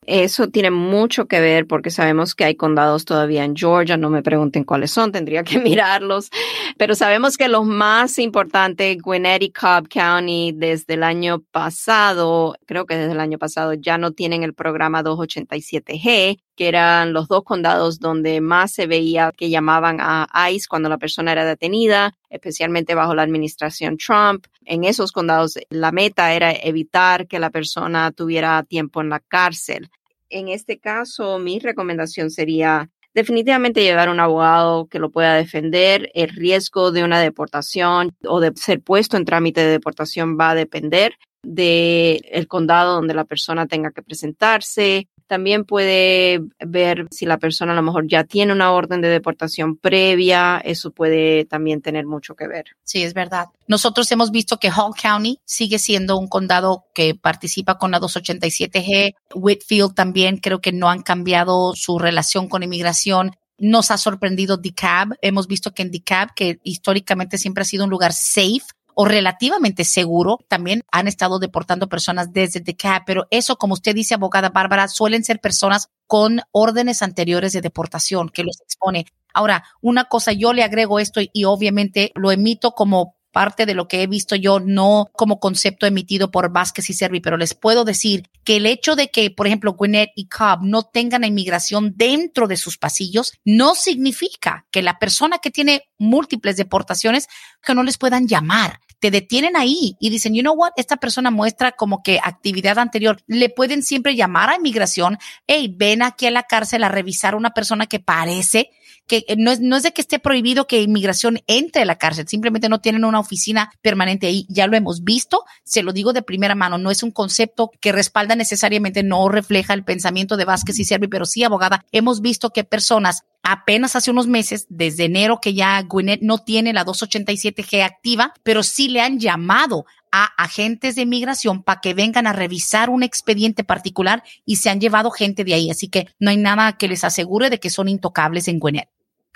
Eso 0.06 0.48
tiene 0.48 0.70
mucho 0.70 1.26
que 1.26 1.40
ver 1.40 1.66
porque 1.66 1.90
sabemos 1.90 2.34
que 2.34 2.44
hay 2.44 2.54
condados 2.54 3.04
todavía 3.04 3.44
en 3.44 3.54
Georgia, 3.54 3.98
no 3.98 4.08
me 4.08 4.22
pregunten 4.22 4.64
cuáles 4.64 4.90
son, 4.90 5.12
tendría 5.12 5.44
que 5.44 5.58
mirarlos, 5.60 6.30
pero 6.78 6.94
sabemos 6.94 7.36
que 7.36 7.48
los 7.48 7.66
más 7.66 8.18
importantes, 8.18 8.96
Gwinnett 9.02 9.42
y 9.42 9.52
Cobb 9.52 9.88
County, 9.88 10.52
desde 10.56 10.94
el 10.94 11.02
año 11.02 11.42
pasado, 11.50 12.56
creo 12.66 12.86
que 12.86 12.96
desde 12.96 13.12
el 13.12 13.20
año 13.20 13.38
pasado 13.38 13.74
ya 13.74 13.98
no 13.98 14.12
tienen 14.12 14.42
el 14.42 14.54
programa 14.54 15.02
287G, 15.02 16.40
que 16.60 16.68
eran 16.68 17.14
los 17.14 17.26
dos 17.26 17.42
condados 17.42 18.00
donde 18.00 18.42
más 18.42 18.70
se 18.74 18.86
veía 18.86 19.32
que 19.34 19.48
llamaban 19.48 19.96
a 19.98 20.50
ICE 20.50 20.66
cuando 20.68 20.90
la 20.90 20.98
persona 20.98 21.32
era 21.32 21.46
detenida, 21.46 22.12
especialmente 22.28 22.94
bajo 22.94 23.14
la 23.14 23.22
administración 23.22 23.96
Trump. 23.96 24.44
En 24.66 24.84
esos 24.84 25.10
condados 25.10 25.58
la 25.70 25.90
meta 25.90 26.34
era 26.34 26.52
evitar 26.52 27.26
que 27.28 27.38
la 27.38 27.48
persona 27.48 28.12
tuviera 28.12 28.62
tiempo 28.62 29.00
en 29.00 29.08
la 29.08 29.20
cárcel. 29.20 29.88
En 30.28 30.48
este 30.48 30.78
caso, 30.78 31.38
mi 31.38 31.60
recomendación 31.60 32.30
sería 32.30 32.90
definitivamente 33.14 33.82
llevar 33.82 34.10
un 34.10 34.20
abogado 34.20 34.86
que 34.86 34.98
lo 34.98 35.08
pueda 35.10 35.36
defender. 35.36 36.10
El 36.12 36.28
riesgo 36.28 36.92
de 36.92 37.04
una 37.04 37.20
deportación 37.20 38.14
o 38.26 38.38
de 38.38 38.52
ser 38.54 38.82
puesto 38.82 39.16
en 39.16 39.24
trámite 39.24 39.62
de 39.62 39.70
deportación 39.70 40.36
va 40.38 40.50
a 40.50 40.54
depender 40.54 41.14
del 41.42 42.20
el 42.30 42.46
condado 42.48 42.94
donde 42.94 43.14
la 43.14 43.24
persona 43.24 43.66
tenga 43.66 43.90
que 43.90 44.02
presentarse, 44.02 45.08
también 45.30 45.64
puede 45.64 46.40
ver 46.58 47.06
si 47.12 47.24
la 47.24 47.38
persona 47.38 47.70
a 47.70 47.76
lo 47.76 47.82
mejor 47.82 48.08
ya 48.08 48.24
tiene 48.24 48.52
una 48.52 48.72
orden 48.72 49.00
de 49.00 49.06
deportación 49.06 49.76
previa. 49.76 50.58
Eso 50.58 50.90
puede 50.90 51.44
también 51.44 51.82
tener 51.82 52.04
mucho 52.04 52.34
que 52.34 52.48
ver. 52.48 52.64
Sí, 52.82 53.04
es 53.04 53.14
verdad. 53.14 53.46
Nosotros 53.68 54.10
hemos 54.10 54.32
visto 54.32 54.56
que 54.56 54.72
Hall 54.72 54.92
County 55.00 55.38
sigue 55.44 55.78
siendo 55.78 56.18
un 56.18 56.26
condado 56.26 56.86
que 56.94 57.14
participa 57.14 57.78
con 57.78 57.92
la 57.92 58.00
287G. 58.00 59.14
Whitfield 59.36 59.94
también 59.94 60.38
creo 60.38 60.60
que 60.60 60.72
no 60.72 60.90
han 60.90 61.02
cambiado 61.02 61.76
su 61.76 62.00
relación 62.00 62.48
con 62.48 62.64
inmigración. 62.64 63.36
Nos 63.56 63.92
ha 63.92 63.98
sorprendido 63.98 64.56
DeKalb. 64.56 65.14
Hemos 65.22 65.46
visto 65.46 65.72
que 65.72 65.82
en 65.82 65.92
DeKalb, 65.92 66.34
que 66.34 66.58
históricamente 66.64 67.38
siempre 67.38 67.62
ha 67.62 67.66
sido 67.66 67.84
un 67.84 67.90
lugar 67.90 68.12
safe, 68.12 68.66
o 68.94 69.04
relativamente 69.04 69.84
seguro. 69.84 70.38
También 70.48 70.82
han 70.90 71.08
estado 71.08 71.38
deportando 71.38 71.88
personas 71.88 72.32
desde 72.32 72.60
DeKalb, 72.60 73.04
pero 73.06 73.26
eso, 73.30 73.56
como 73.56 73.74
usted 73.74 73.94
dice, 73.94 74.14
abogada 74.14 74.50
Bárbara, 74.50 74.88
suelen 74.88 75.24
ser 75.24 75.40
personas 75.40 75.88
con 76.06 76.40
órdenes 76.52 77.02
anteriores 77.02 77.52
de 77.52 77.60
deportación 77.60 78.28
que 78.28 78.42
los 78.42 78.60
expone. 78.60 79.06
Ahora, 79.32 79.64
una 79.80 80.04
cosa, 80.04 80.32
yo 80.32 80.52
le 80.52 80.64
agrego 80.64 80.98
esto 80.98 81.20
y 81.32 81.44
obviamente 81.44 82.10
lo 82.14 82.32
emito 82.32 82.72
como 82.72 83.14
parte 83.30 83.66
de 83.66 83.74
lo 83.74 83.88
que 83.88 84.02
he 84.02 84.06
visto 84.06 84.36
yo, 84.36 84.60
no 84.60 85.10
como 85.12 85.40
concepto 85.40 85.86
emitido 85.86 86.30
por 86.30 86.52
Vázquez 86.52 86.90
y 86.90 86.94
Servi, 86.94 87.20
pero 87.20 87.36
les 87.36 87.54
puedo 87.54 87.84
decir 87.84 88.28
que 88.44 88.56
el 88.56 88.66
hecho 88.66 88.96
de 88.96 89.08
que, 89.08 89.30
por 89.30 89.46
ejemplo, 89.46 89.74
Gwinnett 89.74 90.10
y 90.14 90.26
Cobb 90.26 90.62
no 90.62 90.82
tengan 90.82 91.24
inmigración 91.24 91.94
dentro 91.96 92.48
de 92.48 92.56
sus 92.56 92.78
pasillos 92.78 93.32
no 93.44 93.74
significa 93.74 94.66
que 94.70 94.82
la 94.82 94.98
persona 94.98 95.38
que 95.38 95.50
tiene 95.50 95.88
múltiples 95.98 96.56
deportaciones 96.56 97.28
que 97.62 97.74
no 97.74 97.82
les 97.82 97.98
puedan 97.98 98.26
llamar. 98.26 98.80
Te 98.98 99.10
detienen 99.10 99.56
ahí 99.56 99.96
y 99.98 100.10
dicen, 100.10 100.34
you 100.34 100.42
know 100.42 100.54
what, 100.54 100.72
esta 100.76 100.96
persona 100.96 101.30
muestra 101.30 101.72
como 101.72 102.02
que 102.02 102.20
actividad 102.22 102.78
anterior. 102.78 103.22
Le 103.26 103.48
pueden 103.48 103.82
siempre 103.82 104.14
llamar 104.14 104.50
a 104.50 104.56
inmigración, 104.56 105.18
hey, 105.46 105.74
ven 105.74 106.02
aquí 106.02 106.26
a 106.26 106.30
la 106.30 106.42
cárcel 106.42 106.84
a 106.84 106.88
revisar 106.88 107.34
a 107.34 107.38
una 107.38 107.50
persona 107.50 107.86
que 107.86 108.00
parece 108.00 108.70
que 109.10 109.24
eh, 109.26 109.34
no 109.36 109.50
es, 109.50 109.58
no 109.58 109.74
es 109.74 109.82
de 109.82 109.90
que 109.90 110.02
esté 110.02 110.20
prohibido 110.20 110.68
que 110.68 110.80
inmigración 110.80 111.40
entre 111.48 111.82
a 111.82 111.84
la 111.84 111.98
cárcel, 111.98 112.28
simplemente 112.28 112.68
no 112.68 112.80
tienen 112.80 113.04
una 113.04 113.18
oficina 113.18 113.72
permanente 113.82 114.28
ahí. 114.28 114.46
Ya 114.48 114.68
lo 114.68 114.76
hemos 114.76 115.02
visto, 115.02 115.42
se 115.64 115.82
lo 115.82 115.92
digo 115.92 116.12
de 116.12 116.22
primera 116.22 116.54
mano, 116.54 116.78
no 116.78 116.92
es 116.92 117.02
un 117.02 117.10
concepto 117.10 117.72
que 117.80 117.90
respalda 117.90 118.36
necesariamente, 118.36 119.02
no 119.02 119.28
refleja 119.28 119.74
el 119.74 119.82
pensamiento 119.82 120.36
de 120.36 120.44
Vázquez 120.44 120.78
y 120.78 120.84
Servi, 120.84 121.08
pero 121.08 121.26
sí, 121.26 121.42
abogada, 121.42 121.84
hemos 121.90 122.20
visto 122.20 122.50
que 122.50 122.62
personas 122.62 123.24
apenas 123.42 123.96
hace 123.96 124.12
unos 124.12 124.28
meses, 124.28 124.66
desde 124.68 125.06
enero 125.06 125.40
que 125.40 125.54
ya 125.54 125.82
Gwinnett 125.82 126.22
no 126.22 126.38
tiene 126.38 126.72
la 126.72 126.84
287G 126.84 127.82
activa, 127.82 128.32
pero 128.44 128.62
sí 128.62 128.88
le 128.88 129.00
han 129.00 129.18
llamado 129.18 129.86
a 130.12 130.26
agentes 130.40 130.94
de 130.94 131.02
inmigración 131.02 131.64
para 131.64 131.80
que 131.80 131.94
vengan 131.94 132.28
a 132.28 132.32
revisar 132.32 132.90
un 132.90 133.02
expediente 133.02 133.64
particular 133.64 134.22
y 134.44 134.56
se 134.56 134.70
han 134.70 134.80
llevado 134.80 135.10
gente 135.10 135.42
de 135.42 135.54
ahí. 135.54 135.68
Así 135.68 135.88
que 135.88 136.06
no 136.20 136.30
hay 136.30 136.36
nada 136.36 136.78
que 136.78 136.86
les 136.86 137.02
asegure 137.02 137.50
de 137.50 137.58
que 137.58 137.70
son 137.70 137.88
intocables 137.88 138.46
en 138.46 138.60
Gwinnett. 138.60 138.88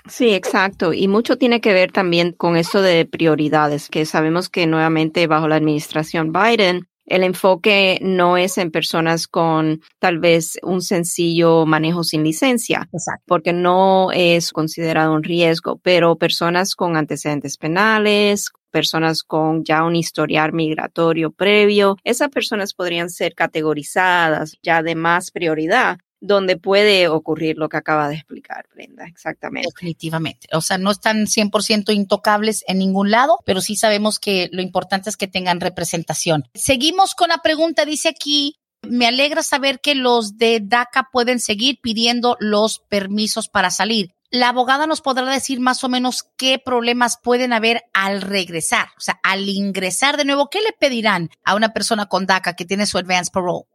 Sí, 0.07 0.33
exacto. 0.33 0.93
Y 0.93 1.07
mucho 1.07 1.37
tiene 1.37 1.61
que 1.61 1.73
ver 1.73 1.91
también 1.91 2.31
con 2.31 2.57
esto 2.57 2.81
de 2.81 3.05
prioridades, 3.05 3.89
que 3.89 4.05
sabemos 4.05 4.49
que 4.49 4.67
nuevamente 4.67 5.25
bajo 5.25 5.47
la 5.47 5.55
administración 5.55 6.31
Biden, 6.31 6.87
el 7.07 7.23
enfoque 7.23 7.99
no 8.01 8.37
es 8.37 8.57
en 8.57 8.71
personas 8.71 9.27
con 9.27 9.81
tal 9.99 10.19
vez 10.19 10.57
un 10.63 10.81
sencillo 10.81 11.65
manejo 11.65 12.03
sin 12.03 12.23
licencia, 12.23 12.87
porque 13.25 13.53
no 13.53 14.11
es 14.11 14.51
considerado 14.51 15.13
un 15.13 15.23
riesgo, 15.23 15.79
pero 15.83 16.17
personas 16.17 16.75
con 16.75 16.97
antecedentes 16.97 17.57
penales, 17.57 18.51
personas 18.71 19.23
con 19.23 19.63
ya 19.63 19.83
un 19.83 19.95
historial 19.95 20.53
migratorio 20.53 21.31
previo, 21.31 21.97
esas 22.03 22.29
personas 22.29 22.73
podrían 22.73 23.09
ser 23.09 23.33
categorizadas 23.35 24.57
ya 24.63 24.81
de 24.81 24.95
más 24.95 25.31
prioridad 25.31 25.97
donde 26.21 26.57
puede 26.57 27.07
ocurrir 27.07 27.57
lo 27.57 27.69
que 27.69 27.77
acaba 27.77 28.07
de 28.09 28.15
explicar, 28.15 28.67
Brenda, 28.73 29.05
exactamente. 29.05 29.69
Definitivamente. 29.73 30.47
O 30.53 30.61
sea, 30.61 30.77
no 30.77 30.91
están 30.91 31.25
100% 31.25 31.93
intocables 31.93 32.63
en 32.67 32.79
ningún 32.79 33.11
lado, 33.11 33.39
pero 33.45 33.61
sí 33.61 33.75
sabemos 33.75 34.19
que 34.19 34.49
lo 34.51 34.61
importante 34.61 35.09
es 35.09 35.17
que 35.17 35.27
tengan 35.27 35.59
representación. 35.59 36.45
Seguimos 36.53 37.15
con 37.15 37.29
la 37.29 37.39
pregunta, 37.39 37.85
dice 37.85 38.09
aquí, 38.09 38.57
me 38.81 39.07
alegra 39.07 39.43
saber 39.43 39.79
que 39.79 39.95
los 39.95 40.37
de 40.37 40.59
DACA 40.61 41.09
pueden 41.11 41.39
seguir 41.39 41.79
pidiendo 41.81 42.37
los 42.39 42.79
permisos 42.79 43.49
para 43.49 43.71
salir. 43.71 44.11
la 44.31 44.49
abogada 44.49 44.85
nos 44.85 45.01
podrá 45.01 45.31
decir 45.31 45.59
más 45.59 45.83
o 45.83 45.89
menos 45.89 46.23
qué 46.35 46.59
problemas 46.59 47.17
pueden 47.17 47.53
haber 47.53 47.83
al 47.93 48.21
regresar, 48.21 48.87
o 48.97 48.99
sea, 48.99 49.19
al 49.23 49.47
ingresar 49.47 50.17
de 50.17 50.25
nuevo, 50.25 50.49
¿qué 50.49 50.59
le 50.59 50.73
pedirán 50.77 51.29
a 51.45 51.55
una 51.55 51.73
persona 51.73 52.07
con 52.07 52.25
DACA 52.25 52.55
que 52.55 52.65
tiene 52.65 52.85
su 52.85 52.97
advance 52.97 53.31
parole? 53.31 53.65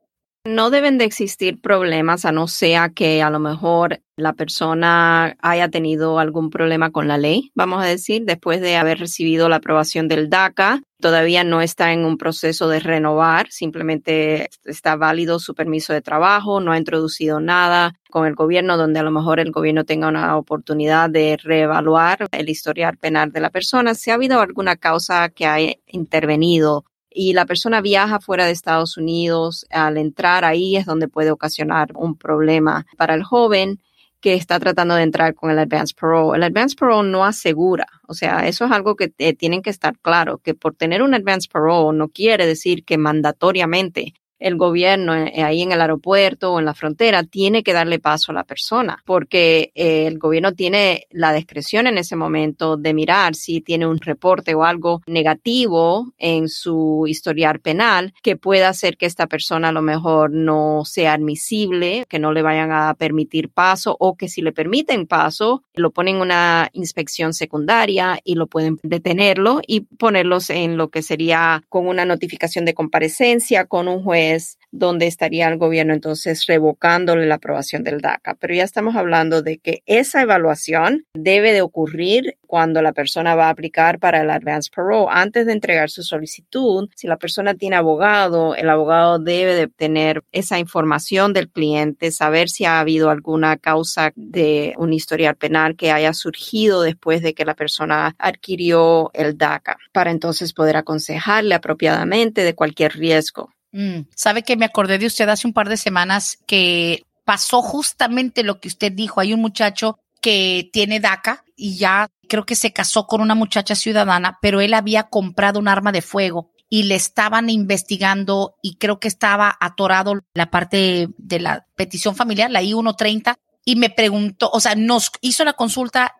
No 0.47 0.71
deben 0.71 0.97
de 0.97 1.05
existir 1.05 1.61
problemas 1.61 2.25
a 2.25 2.33
no 2.33 2.49
ser 2.49 2.95
que 2.95 3.23
a 3.23 3.29
lo 3.29 3.39
mejor 3.41 4.01
la 4.17 4.33
persona 4.33 5.37
haya 5.43 5.69
tenido 5.69 6.19
algún 6.19 6.49
problema 6.49 6.91
con 6.91 7.09
la 7.09 7.19
ley, 7.19 7.53
vamos 7.55 7.83
a 7.83 7.87
decir, 7.87 8.25
después 8.25 8.63
de 8.63 8.77
haber 8.77 8.99
recibido 8.99 9.51
la 9.51 9.57
aprobación 9.57 10.09
del 10.09 10.31
DACA. 10.31 10.83
Todavía 10.99 11.45
no 11.45 11.61
está 11.61 11.93
en 11.93 12.07
un 12.07 12.17
proceso 12.17 12.69
de 12.69 12.81
renovar, 12.81 13.49
simplemente 13.51 14.49
está 14.65 14.97
válido 14.97 15.39
su 15.39 15.55
permiso 15.55 15.93
de 15.93 16.01
trabajo, 16.01 16.61
no 16.61 16.73
ha 16.73 16.79
introducido 16.79 17.41
nada 17.41 17.95
con 18.11 18.27
el 18.27 18.35
gobierno 18.35 18.79
donde 18.79 19.01
a 19.01 19.03
lo 19.03 19.11
mejor 19.11 19.41
el 19.41 19.51
gobierno 19.51 19.85
tenga 19.85 20.09
una 20.09 20.37
oportunidad 20.37 21.11
de 21.11 21.39
reevaluar 21.43 22.29
el 22.33 22.49
historial 22.49 22.97
penal 22.97 23.31
de 23.31 23.41
la 23.41 23.51
persona. 23.51 23.95
Si 23.95 24.11
ha 24.11 24.15
habido 24.15 24.41
alguna 24.41 24.77
causa 24.77 25.29
que 25.29 25.47
haya 25.47 25.75
intervenido 25.87 26.85
y 27.11 27.33
la 27.33 27.47
persona 27.47 27.81
viaja 27.81 28.21
fuera 28.21 28.47
de 28.47 28.53
Estados 28.53 28.97
Unidos, 28.97 29.67
al 29.71 29.97
entrar 29.99 30.45
ahí 30.45 30.77
es 30.77 30.87
donde 30.87 31.09
puede 31.09 31.31
ocasionar 31.31 31.91
un 31.95 32.17
problema 32.17 32.87
para 32.97 33.15
el 33.15 33.25
joven 33.25 33.81
que 34.21 34.35
está 34.35 34.61
tratando 34.61 34.95
de 34.95 35.03
entrar 35.03 35.35
con 35.35 35.51
el 35.51 35.59
Advance 35.59 35.95
Parole. 35.99 36.37
El 36.37 36.43
Advance 36.45 36.77
Parole 36.79 37.09
no 37.09 37.25
asegura, 37.25 37.87
o 38.07 38.15
sea, 38.15 38.47
eso 38.47 38.65
es 38.67 38.71
algo 38.71 38.95
que 38.95 39.13
eh, 39.19 39.35
tienen 39.35 39.63
que 39.63 39.71
estar 39.71 39.99
claro, 39.99 40.39
que 40.39 40.55
por 40.55 40.75
tener 40.75 41.03
un 41.03 41.15
Advance 41.15 41.49
Parole 41.51 41.97
no 41.97 42.09
quiere 42.09 42.47
decir 42.47 42.85
que 42.85 42.99
mandatoriamente 42.99 44.15
el 44.41 44.57
gobierno 44.57 45.15
eh, 45.15 45.43
ahí 45.43 45.63
en 45.63 45.73
el 45.73 45.81
aeropuerto 45.81 46.53
o 46.53 46.59
en 46.59 46.65
la 46.65 46.75
frontera 46.75 47.23
tiene 47.23 47.63
que 47.63 47.73
darle 47.73 47.99
paso 47.99 48.33
a 48.33 48.35
la 48.35 48.45
persona, 48.45 49.03
porque 49.05 49.71
eh, 49.75 50.07
el 50.07 50.19
gobierno 50.19 50.53
tiene 50.53 51.07
la 51.11 51.33
discreción 51.33 51.87
en 51.87 51.99
ese 51.99 52.17
momento 52.17 52.77
de 52.77 52.95
mirar 52.95 53.35
si 53.35 53.61
tiene 53.61 53.87
un 53.87 53.99
reporte 53.99 54.55
o 54.55 54.65
algo 54.65 55.03
negativo 55.07 56.13
en 56.19 56.49
su 56.49 57.05
historial 57.07 57.61
penal 57.61 58.15
que 58.23 58.37
pueda 58.37 58.69
hacer 58.71 58.97
que 58.97 59.07
esta 59.07 59.27
persona 59.27 59.69
a 59.69 59.73
lo 59.73 59.83
mejor 59.83 60.31
no 60.33 60.83
sea 60.85 61.13
admisible, 61.13 62.07
que 62.09 62.19
no 62.19 62.33
le 62.33 62.43
vayan 62.43 62.73
a 62.73 62.95
permitir 62.95 63.51
paso 63.51 63.97
o 64.01 64.17
que 64.17 64.29
si 64.29 64.41
le 64.41 64.53
permiten 64.53 65.07
paso, 65.07 65.63
lo 65.75 65.91
ponen 65.91 66.17
en 66.17 66.23
una 66.23 66.71
inspección 66.73 67.35
secundaria 67.35 68.19
y 68.25 68.35
lo 68.35 68.47
pueden 68.47 68.79
detenerlo 68.83 69.61
y 69.67 69.83
ponerlos 69.83 70.51
en 70.51 70.77
lo 70.77 70.89
que 70.89 71.03
sería 71.03 71.63
con 71.69 71.87
una 71.87 72.05
notificación 72.05 72.65
de 72.65 72.75
comparecencia 72.75 73.67
con 73.67 73.87
un 73.87 74.03
juez 74.03 74.30
donde 74.73 75.07
estaría 75.07 75.49
el 75.49 75.59
gobierno 75.59 75.95
entonces 75.95 76.47
revocándole 76.47 77.27
la 77.27 77.37
aprobación 77.37 77.83
del 77.83 78.01
DACA. 78.01 78.35
Pero 78.35 78.55
ya 78.55 78.65
estamos 78.65 78.97
hablando 78.97 79.43
de 79.43 79.59
que 79.59 79.83
esa 79.87 80.23
evaluación 80.23 81.05
debe 81.15 81.53
de 81.53 81.63
ocurrir 81.63 82.37
cuando 82.47 82.83
la 82.83 82.93
persona 82.93 83.35
va 83.35 83.47
a 83.47 83.51
aplicar 83.51 83.99
para 83.99 84.23
el 84.23 84.31
Advance 84.31 84.71
Parole. 84.75 85.07
Antes 85.11 85.47
de 85.47 85.53
entregar 85.53 85.91
su 85.91 86.03
solicitud, 86.03 86.89
si 86.95 87.07
la 87.07 87.17
persona 87.17 87.55
tiene 87.55 87.77
abogado, 87.77 88.55
el 88.55 88.69
abogado 88.69 89.19
debe 89.19 89.55
de 89.55 89.69
tener 89.69 90.25
esa 90.33 90.59
información 90.59 91.33
del 91.33 91.49
cliente, 91.49 92.11
saber 92.11 92.49
si 92.49 92.65
ha 92.65 92.81
habido 92.81 93.11
alguna 93.11 93.57
causa 93.57 94.13
de 94.17 94.75
un 94.79 94.93
historial 94.93 95.37
penal 95.37 95.77
que 95.77 95.93
haya 95.93 96.13
surgido 96.13 96.83
después 96.83 97.23
de 97.23 97.35
que 97.35 97.45
la 97.45 97.55
persona 97.55 98.15
adquirió 98.19 99.11
el 99.15 99.39
DACA, 99.39 99.77
para 99.93 100.11
entonces 100.11 100.53
poder 100.53 100.77
aconsejarle 100.77 101.55
apropiadamente 101.55 102.43
de 102.43 102.55
cualquier 102.55 102.93
riesgo. 102.93 103.51
Mm, 103.73 104.01
Sabe 104.15 104.43
que 104.43 104.57
me 104.57 104.65
acordé 104.65 104.99
de 104.99 105.07
usted 105.07 105.29
hace 105.29 105.47
un 105.47 105.53
par 105.53 105.69
de 105.69 105.77
semanas 105.77 106.39
que 106.47 107.05
pasó 107.25 107.63
justamente 107.63 108.43
lo 108.43 108.61
que 108.61 108.69
usted 108.69 108.93
dijo. 108.93 109.21
Hay 109.21 109.33
un 109.33 109.41
muchacho 109.41 109.99
que 110.21 110.69
tiene 110.73 111.01
DACA 111.01 111.45
y 111.57 111.77
ya 111.77 112.09
creo 112.29 112.47
que 112.47 112.55
se 112.55 112.73
casó 112.73 113.07
con 113.07 113.21
una 113.21 113.35
muchacha 113.35 113.75
ciudadana, 113.75 114.39
pero 114.41 114.61
él 114.61 114.75
había 114.75 115.05
comprado 115.05 115.59
un 115.59 115.69
arma 115.69 115.93
de 115.93 116.03
fuego 116.03 116.51
y 116.69 116.85
le 116.85 116.95
estaban 116.95 117.51
investigando 117.51 118.55
y 118.63 118.77
creo 118.77 119.01
que 119.01 119.09
estaba 119.09 119.57
atorado 119.61 120.21
la 120.35 120.51
parte 120.51 121.09
de 121.19 121.41
la 121.41 121.67
petición 121.75 122.15
familiar, 122.15 122.51
la 122.51 122.63
I-130, 122.63 123.35
y 123.65 123.77
me 123.77 123.91
preguntó, 123.91 124.49
o 124.53 124.61
sea, 124.61 124.75
nos 124.77 125.11
hizo 125.21 125.45
la 125.45 125.53
consulta 125.55 126.17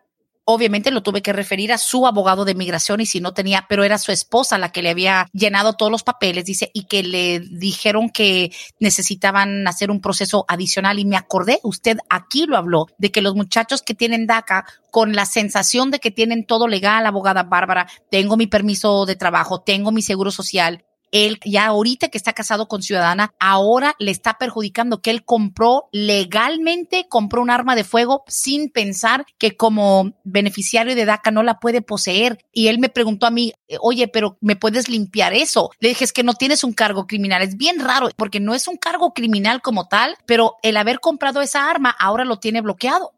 Obviamente 0.53 0.91
lo 0.91 1.01
tuve 1.01 1.21
que 1.21 1.33
referir 1.33 1.71
a 1.71 1.77
su 1.77 2.05
abogado 2.05 2.45
de 2.45 2.55
migración 2.55 3.01
y 3.01 3.05
si 3.05 3.21
no 3.21 3.33
tenía, 3.33 3.65
pero 3.69 3.83
era 3.83 3.97
su 3.97 4.11
esposa 4.11 4.57
la 4.57 4.71
que 4.71 4.81
le 4.81 4.89
había 4.89 5.27
llenado 5.31 5.73
todos 5.73 5.91
los 5.91 6.03
papeles, 6.03 6.45
dice, 6.45 6.71
y 6.73 6.83
que 6.85 7.03
le 7.03 7.39
dijeron 7.39 8.09
que 8.09 8.51
necesitaban 8.79 9.67
hacer 9.67 9.91
un 9.91 10.01
proceso 10.01 10.45
adicional. 10.47 10.99
Y 10.99 11.05
me 11.05 11.15
acordé, 11.15 11.59
usted 11.63 11.97
aquí 12.09 12.45
lo 12.45 12.57
habló, 12.57 12.87
de 12.97 13.11
que 13.11 13.21
los 13.21 13.35
muchachos 13.35 13.81
que 13.81 13.93
tienen 13.93 14.27
DACA 14.27 14.65
con 14.91 15.13
la 15.13 15.25
sensación 15.25 15.89
de 15.89 15.99
que 15.99 16.11
tienen 16.11 16.45
todo 16.45 16.67
legal, 16.67 17.05
abogada 17.05 17.43
Bárbara, 17.43 17.87
tengo 18.09 18.35
mi 18.35 18.47
permiso 18.47 19.05
de 19.05 19.15
trabajo, 19.15 19.61
tengo 19.61 19.91
mi 19.91 20.01
seguro 20.01 20.31
social, 20.31 20.83
él 21.11 21.39
ya 21.45 21.67
ahorita 21.67 22.09
que 22.09 22.17
está 22.17 22.33
casado 22.33 22.67
con 22.67 22.81
ciudadana, 22.81 23.33
ahora 23.39 23.95
le 23.99 24.11
está 24.11 24.37
perjudicando 24.37 25.01
que 25.01 25.11
él 25.11 25.23
compró 25.23 25.89
legalmente, 25.91 27.07
compró 27.09 27.41
un 27.41 27.49
arma 27.49 27.75
de 27.75 27.83
fuego 27.83 28.23
sin 28.27 28.69
pensar 28.69 29.25
que 29.37 29.55
como 29.55 30.13
beneficiario 30.23 30.95
de 30.95 31.05
DACA 31.05 31.31
no 31.31 31.43
la 31.43 31.59
puede 31.59 31.81
poseer. 31.81 32.39
Y 32.51 32.67
él 32.67 32.79
me 32.79 32.89
preguntó 32.89 33.25
a 33.25 33.31
mí, 33.31 33.53
oye, 33.79 34.07
pero 34.07 34.37
¿me 34.41 34.55
puedes 34.55 34.89
limpiar 34.89 35.33
eso? 35.33 35.71
Le 35.79 35.89
dije, 35.89 36.03
es 36.03 36.13
que 36.13 36.23
no 36.23 36.33
tienes 36.33 36.63
un 36.63 36.73
cargo 36.73 37.07
criminal. 37.07 37.41
Es 37.41 37.57
bien 37.57 37.79
raro 37.79 38.09
porque 38.15 38.39
no 38.39 38.53
es 38.53 38.67
un 38.67 38.77
cargo 38.77 39.13
criminal 39.13 39.61
como 39.61 39.87
tal, 39.87 40.17
pero 40.25 40.55
el 40.63 40.77
haber 40.77 40.99
comprado 40.99 41.41
esa 41.41 41.69
arma 41.69 41.95
ahora 41.99 42.25
lo 42.25 42.39
tiene 42.39 42.61
bloqueado. 42.61 43.13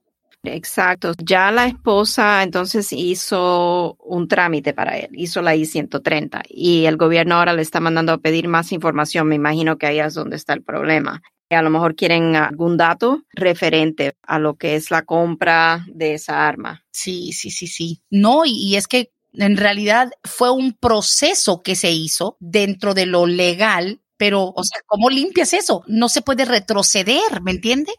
Exacto. 0.45 1.13
Ya 1.23 1.51
la 1.51 1.67
esposa 1.67 2.43
entonces 2.43 2.91
hizo 2.91 3.95
un 4.03 4.27
trámite 4.27 4.73
para 4.73 4.97
él, 4.97 5.09
hizo 5.13 5.41
la 5.41 5.55
I-130 5.55 6.41
y 6.49 6.85
el 6.85 6.97
gobierno 6.97 7.35
ahora 7.35 7.53
le 7.53 7.61
está 7.61 7.79
mandando 7.79 8.11
a 8.11 8.17
pedir 8.17 8.49
más 8.49 8.73
información. 8.73 9.27
Me 9.27 9.35
imagino 9.35 9.77
que 9.77 9.85
ahí 9.87 9.99
es 9.99 10.13
donde 10.15 10.35
está 10.35 10.53
el 10.53 10.61
problema. 10.61 11.21
A 11.49 11.61
lo 11.61 11.69
mejor 11.69 11.95
quieren 11.95 12.35
algún 12.35 12.77
dato 12.77 13.21
referente 13.33 14.15
a 14.23 14.39
lo 14.39 14.55
que 14.55 14.75
es 14.75 14.89
la 14.91 15.03
compra 15.03 15.85
de 15.87 16.15
esa 16.15 16.47
arma. 16.47 16.83
Sí, 16.91 17.31
sí, 17.31 17.51
sí, 17.51 17.67
sí. 17.67 18.01
No, 18.09 18.41
y, 18.43 18.75
es 18.75 18.87
que 18.87 19.11
en 19.33 19.55
realidad 19.57 20.11
fue 20.23 20.51
un 20.51 20.73
proceso 20.73 21.61
que 21.61 21.75
se 21.75 21.91
hizo 21.91 22.37
dentro 22.39 22.93
de 22.95 23.05
lo 23.05 23.27
legal, 23.27 24.01
pero, 24.17 24.51
o 24.55 24.63
sea, 24.63 24.81
¿cómo 24.87 25.09
limpias 25.11 25.53
eso? 25.53 25.83
No 25.87 26.09
se 26.09 26.21
puede 26.23 26.45
retroceder, 26.45 27.41
¿me 27.43 27.51
entiende? 27.51 27.93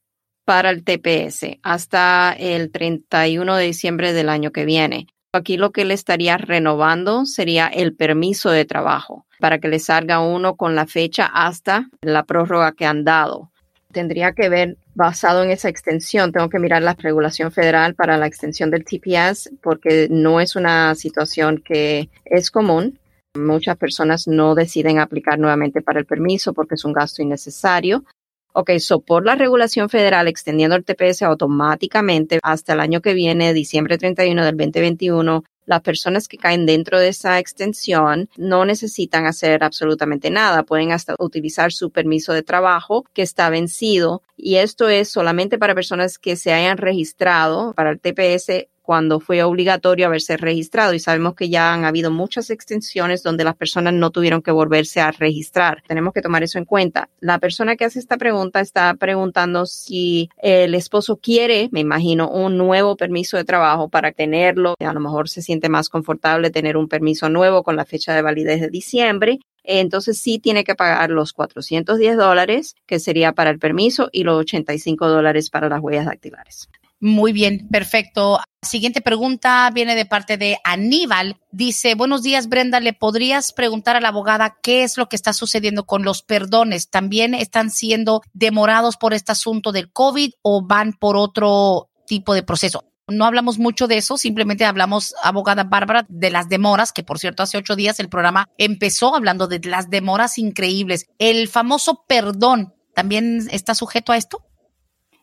para 0.45 0.71
el 0.71 0.83
TPS 0.83 1.59
hasta 1.63 2.35
el 2.39 2.71
31 2.71 3.57
de 3.57 3.65
diciembre 3.65 4.13
del 4.13 4.29
año 4.29 4.51
que 4.51 4.65
viene. 4.65 5.07
Aquí 5.33 5.59
lo 5.59 5.73
que 5.73 5.85
le 5.85 5.93
estaría 5.93 6.39
renovando 6.39 7.27
sería 7.27 7.67
el 7.67 7.95
permiso 7.95 8.51
de 8.51 8.65
trabajo 8.65 9.27
para 9.39 9.59
que 9.59 9.69
le 9.69 9.79
salga 9.79 10.21
uno 10.21 10.57
con 10.57 10.75
la 10.75 10.87
fecha 10.87 11.27
hasta 11.27 11.89
la 12.01 12.25
prórroga 12.25 12.73
que 12.73 12.87
han 12.87 13.05
dado. 13.05 13.51
Tendría 13.93 14.33
que 14.33 14.49
ver 14.49 14.79
basado 14.95 15.43
en 15.43 15.51
esa 15.51 15.69
extensión. 15.69 16.33
Tengo 16.33 16.49
que 16.49 16.59
mirar 16.59 16.83
la 16.83 16.95
regulación 16.95 17.53
federal 17.53 17.95
para 17.95 18.17
la 18.17 18.27
extensión 18.27 18.71
del 18.71 18.85
TPS 18.85 19.51
porque 19.63 20.09
no 20.11 20.41
es 20.41 20.57
una 20.57 20.95
situación 20.95 21.63
que 21.65 22.09
es 22.25 22.51
común. 22.51 22.99
Muchas 23.39 23.77
personas 23.77 24.29
no 24.29 24.55
deciden 24.55 24.99
aplicar 24.99 25.39
nuevamente 25.39 25.83
para 25.83 26.01
el 26.01 26.07
permiso 26.07 26.53
porque 26.53 26.75
es 26.75 26.85
un 26.85 26.93
gasto 26.93 27.23
innecesario. 27.23 28.05
Ok, 28.53 28.71
so 28.79 29.01
por 29.01 29.25
la 29.25 29.37
regulación 29.37 29.89
federal 29.89 30.27
extendiendo 30.27 30.75
el 30.75 30.85
TPS 30.85 31.23
automáticamente 31.23 32.41
hasta 32.43 32.73
el 32.73 32.81
año 32.81 33.01
que 33.01 33.15
viene, 33.15 33.55
diciembre 33.55 33.99
31 33.99 34.45
del 34.45 34.57
2021, 34.57 35.45
las 35.69 35.83
personas 35.83 36.29
que 36.29 36.39
caen 36.39 36.65
dentro 36.65 36.99
de 36.99 37.09
esa 37.09 37.39
extensión 37.39 38.31
no 38.39 38.65
necesitan 38.65 39.27
hacer 39.27 39.63
absolutamente 39.63 40.31
nada, 40.31 40.63
pueden 40.63 40.93
hasta 40.93 41.15
utilizar 41.19 41.73
su 41.73 41.91
permiso 41.91 42.33
de 42.33 42.43
trabajo 42.43 43.05
que 43.13 43.21
está 43.21 43.51
vencido 43.51 44.23
y 44.35 44.57
esto 44.57 44.89
es 44.89 45.11
solamente 45.11 45.59
para 45.59 45.75
personas 45.75 46.19
que 46.19 46.37
se 46.37 46.55
hayan 46.55 46.79
registrado 46.79 47.75
para 47.75 47.91
el 47.91 48.01
TPS 48.01 48.67
cuando 48.89 49.21
fue 49.21 49.43
obligatorio 49.43 50.07
haberse 50.07 50.39
registrado 50.39 50.95
y 50.95 50.99
sabemos 50.99 51.35
que 51.35 51.51
ya 51.51 51.75
han 51.75 51.85
habido 51.85 52.11
muchas 52.11 52.49
extensiones 52.49 53.23
donde 53.23 53.45
las 53.45 53.55
personas 53.55 53.93
no 53.93 54.11
tuvieron 54.11 54.41
que 54.41 54.51
volverse 54.51 55.03
a 55.03 55.11
registrar. 55.11 55.83
Tenemos 55.87 56.15
que 56.15 56.23
tomar 56.23 56.43
eso 56.43 56.57
en 56.57 56.65
cuenta. 56.65 57.11
La 57.21 57.39
persona 57.39 57.77
que 57.77 57.85
hace 57.85 57.99
esta 57.99 58.17
pregunta 58.17 58.61
está 58.61 58.95
preguntando 58.95 59.67
si 59.67 60.31
el 60.39 60.75
esposo 60.75 61.19
quiere, 61.19 61.69
me 61.71 61.81
imagino, 61.81 62.31
un 62.31 62.57
nuevo 62.57 62.97
permiso 62.97 63.37
de 63.37 63.45
trabajo 63.45 63.91
para 63.91 64.11
tenerlo. 64.13 64.75
A 64.81 64.95
lo 64.95 65.01
mejor 65.01 65.29
se 65.29 65.43
siente 65.43 65.69
más 65.69 65.91
confortable 65.91 66.49
tener 66.49 66.79
un 66.79 66.89
permiso 66.89 67.29
nuevo 67.29 67.63
con 67.63 67.77
la 67.77 67.85
fecha 67.85 68.15
de 68.15 68.23
validez 68.23 68.63
de 68.63 68.71
diciembre 68.71 69.39
entonces 69.65 70.19
sí 70.19 70.39
tiene 70.39 70.65
que 70.65 70.75
pagar 70.75 71.11
los 71.11 71.35
410 71.35 72.17
dólares, 72.17 72.75
que 72.87 72.99
sería 72.99 73.35
para 73.35 73.51
el 73.51 73.59
permiso, 73.59 74.09
y 74.13 74.25
los 74.25 74.39
85 74.39 75.09
dólares 75.09 75.51
para 75.51 75.69
las 75.69 75.81
huellas 75.83 76.07
dactilares. 76.07 76.71
Muy 77.01 77.33
bien, 77.33 77.69
perfecto. 77.71 78.41
Siguiente 78.61 79.01
pregunta 79.01 79.71
viene 79.73 79.95
de 79.95 80.05
parte 80.05 80.37
de 80.37 80.59
Aníbal. 80.65 81.37
Dice, 81.53 81.95
buenos 81.95 82.25
días 82.25 82.49
Brenda, 82.49 82.81
¿le 82.81 82.93
podrías 82.93 83.53
preguntar 83.53 83.95
a 83.95 84.01
la 84.01 84.09
abogada 84.09 84.57
qué 84.63 84.83
es 84.83 84.99
lo 84.99 85.09
que 85.09 85.15
está 85.15 85.33
sucediendo 85.33 85.87
con 85.87 86.03
los 86.03 86.23
perdones? 86.23 86.91
¿También 86.91 87.35
están 87.35 87.71
siendo 87.71 88.21
demorados 88.33 88.97
por 88.97 89.15
este 89.15 89.31
asunto 89.31 89.71
del 89.71 89.93
COVID 89.93 90.33
o 90.43 90.67
van 90.67 90.93
por 90.93 91.17
otro 91.17 91.89
tipo 92.09 92.35
de 92.35 92.43
proceso? 92.43 92.85
No 93.07 93.27
hablamos 93.27 93.61
mucho 93.61 93.87
de 93.87 93.97
eso, 93.97 94.19
simplemente 94.19 94.65
hablamos, 94.65 95.15
abogada 95.23 95.65
Bárbara, 95.65 96.05
de 96.09 96.31
las 96.31 96.49
demoras, 96.49 96.93
que 96.93 97.05
por 97.05 97.21
cierto 97.21 97.45
hace 97.45 97.59
ocho 97.59 97.77
días 97.77 98.01
el 98.01 98.09
programa 98.09 98.49
empezó 98.59 99.15
hablando 99.15 99.47
de 99.47 99.61
las 99.61 99.89
demoras 99.89 100.37
increíbles. 100.37 101.07
¿El 101.19 101.47
famoso 101.47 102.05
perdón 102.09 102.75
también 102.93 103.49
está 103.53 103.77
sujeto 103.77 104.11
a 104.11 104.17
esto? 104.17 104.48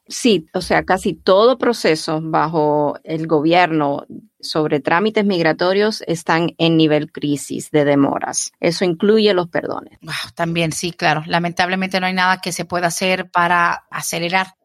Sí, 0.08 0.48
o 0.54 0.62
sea, 0.62 0.84
casi 0.84 1.14
todo 1.14 1.58
proceso 1.58 2.20
bajo 2.22 3.00
el 3.04 3.26
gobierno 3.26 4.06
sobre 4.40 4.80
trámites 4.80 5.26
migratorios 5.26 6.04
están 6.06 6.52
en 6.60 6.78
nivel 6.78 7.12
crisis 7.12 7.72
de 7.72 7.86
demoras. 7.86 8.52
Eso 8.60 8.86
incluye 8.86 9.34
los 9.34 9.50
perdones. 9.50 9.98
también, 10.36 10.72
sí, 10.72 10.92
claro. 10.92 11.24
Lamentablemente 11.26 12.00
no 12.00 12.06
hay 12.06 12.14
nada 12.14 12.40
que 12.40 12.52
se 12.52 12.66
pueda 12.66 12.88
hacer 12.88 13.32
para 13.32 13.86
acelerar 13.90 14.56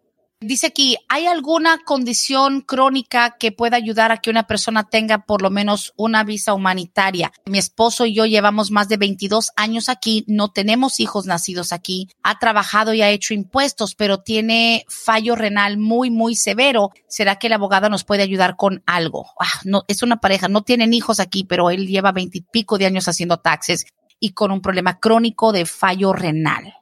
Dice 0.43 0.69
aquí, 0.69 0.97
¿hay 1.11 1.27
alguna 1.27 1.85
condición 1.85 2.63
crónica 2.63 3.37
que 3.39 3.53
pueda 3.53 3.77
ayudar 3.77 4.11
a 4.11 4.17
que 4.17 4.31
una 4.31 4.47
persona 4.47 4.89
tenga 4.89 5.27
por 5.27 5.43
lo 5.43 5.51
menos 5.51 5.93
una 5.97 6.25
visa 6.25 6.55
humanitaria? 6.55 7.31
Mi 7.45 7.59
esposo 7.59 8.07
y 8.07 8.15
yo 8.15 8.25
llevamos 8.25 8.71
más 8.71 8.89
de 8.89 8.97
22 8.97 9.51
años 9.55 9.91
aquí, 9.91 10.25
no 10.29 10.49
tenemos 10.51 10.99
hijos 10.99 11.27
nacidos 11.27 11.75
aquí, 11.75 12.09
ha 12.23 12.39
trabajado 12.39 12.95
y 12.95 13.03
ha 13.03 13.11
hecho 13.11 13.35
impuestos, 13.35 13.95
pero 13.95 14.23
tiene 14.23 14.87
fallo 14.89 15.37
renal 15.37 15.77
muy, 15.77 16.11
muy 16.11 16.35
severo. 16.35 16.91
¿Será 17.07 17.37
que 17.37 17.49
el 17.49 17.53
abogado 17.53 17.91
nos 17.91 18.05
puede 18.05 18.23
ayudar 18.23 18.57
con 18.57 18.83
algo? 18.87 19.27
Ah, 19.39 19.61
no, 19.65 19.83
es 19.89 20.03
una 20.03 20.21
pareja, 20.21 20.49
no 20.49 20.63
tienen 20.63 20.95
hijos 20.95 21.21
aquí, 21.21 21.45
pero 21.45 21.69
él 21.69 21.87
lleva 21.87 22.13
veintipico 22.13 22.79
de 22.79 22.87
años 22.87 23.09
haciendo 23.09 23.37
taxes 23.37 23.85
y 24.19 24.31
con 24.31 24.53
un 24.53 24.63
problema 24.63 25.01
crónico 25.01 25.53
de 25.53 25.67
fallo 25.67 26.15
renal. 26.15 26.80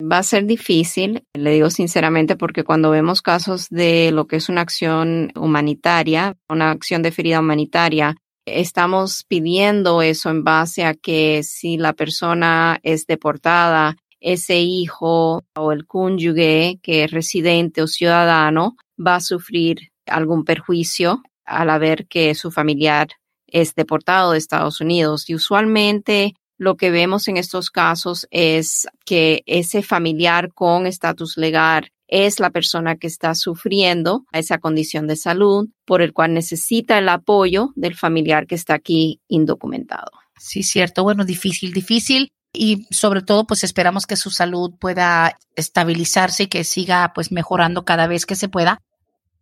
Va 0.00 0.18
a 0.18 0.22
ser 0.22 0.44
difícil, 0.44 1.24
le 1.32 1.52
digo 1.52 1.70
sinceramente, 1.70 2.36
porque 2.36 2.64
cuando 2.64 2.90
vemos 2.90 3.22
casos 3.22 3.68
de 3.70 4.10
lo 4.12 4.26
que 4.26 4.36
es 4.36 4.50
una 4.50 4.60
acción 4.60 5.32
humanitaria, 5.34 6.36
una 6.50 6.70
acción 6.70 7.02
de 7.02 7.12
ferida 7.12 7.40
humanitaria, 7.40 8.14
estamos 8.44 9.24
pidiendo 9.26 10.02
eso 10.02 10.28
en 10.28 10.44
base 10.44 10.84
a 10.84 10.94
que 10.94 11.42
si 11.42 11.78
la 11.78 11.94
persona 11.94 12.78
es 12.82 13.06
deportada, 13.06 13.96
ese 14.20 14.60
hijo 14.60 15.44
o 15.54 15.72
el 15.72 15.86
cónyuge 15.86 16.78
que 16.82 17.04
es 17.04 17.10
residente 17.10 17.80
o 17.80 17.86
ciudadano 17.86 18.76
va 18.98 19.16
a 19.16 19.20
sufrir 19.20 19.92
algún 20.06 20.44
perjuicio 20.44 21.22
al 21.44 21.70
haber 21.70 22.06
que 22.06 22.34
su 22.34 22.50
familiar 22.50 23.08
es 23.46 23.74
deportado 23.74 24.32
de 24.32 24.38
Estados 24.38 24.80
Unidos. 24.80 25.28
Y 25.30 25.34
usualmente 25.34 26.34
lo 26.58 26.76
que 26.76 26.90
vemos 26.90 27.28
en 27.28 27.36
estos 27.36 27.70
casos 27.70 28.26
es 28.30 28.86
que 29.04 29.42
ese 29.46 29.82
familiar 29.82 30.52
con 30.52 30.86
estatus 30.86 31.36
legal 31.36 31.90
es 32.08 32.38
la 32.40 32.50
persona 32.50 32.96
que 32.96 33.06
está 33.06 33.34
sufriendo 33.34 34.24
esa 34.32 34.58
condición 34.58 35.06
de 35.06 35.16
salud 35.16 35.68
por 35.84 36.02
el 36.02 36.12
cual 36.12 36.34
necesita 36.34 36.98
el 36.98 37.08
apoyo 37.08 37.72
del 37.74 37.96
familiar 37.96 38.46
que 38.46 38.54
está 38.54 38.74
aquí 38.74 39.20
indocumentado. 39.28 40.10
Sí, 40.38 40.62
cierto. 40.62 41.02
Bueno, 41.02 41.24
difícil, 41.24 41.72
difícil. 41.72 42.30
Y 42.52 42.86
sobre 42.90 43.22
todo, 43.22 43.46
pues 43.46 43.64
esperamos 43.64 44.06
que 44.06 44.16
su 44.16 44.30
salud 44.30 44.72
pueda 44.78 45.36
estabilizarse 45.56 46.44
y 46.44 46.46
que 46.46 46.64
siga 46.64 47.12
pues 47.14 47.32
mejorando 47.32 47.84
cada 47.84 48.06
vez 48.06 48.24
que 48.24 48.36
se 48.36 48.48
pueda. 48.48 48.80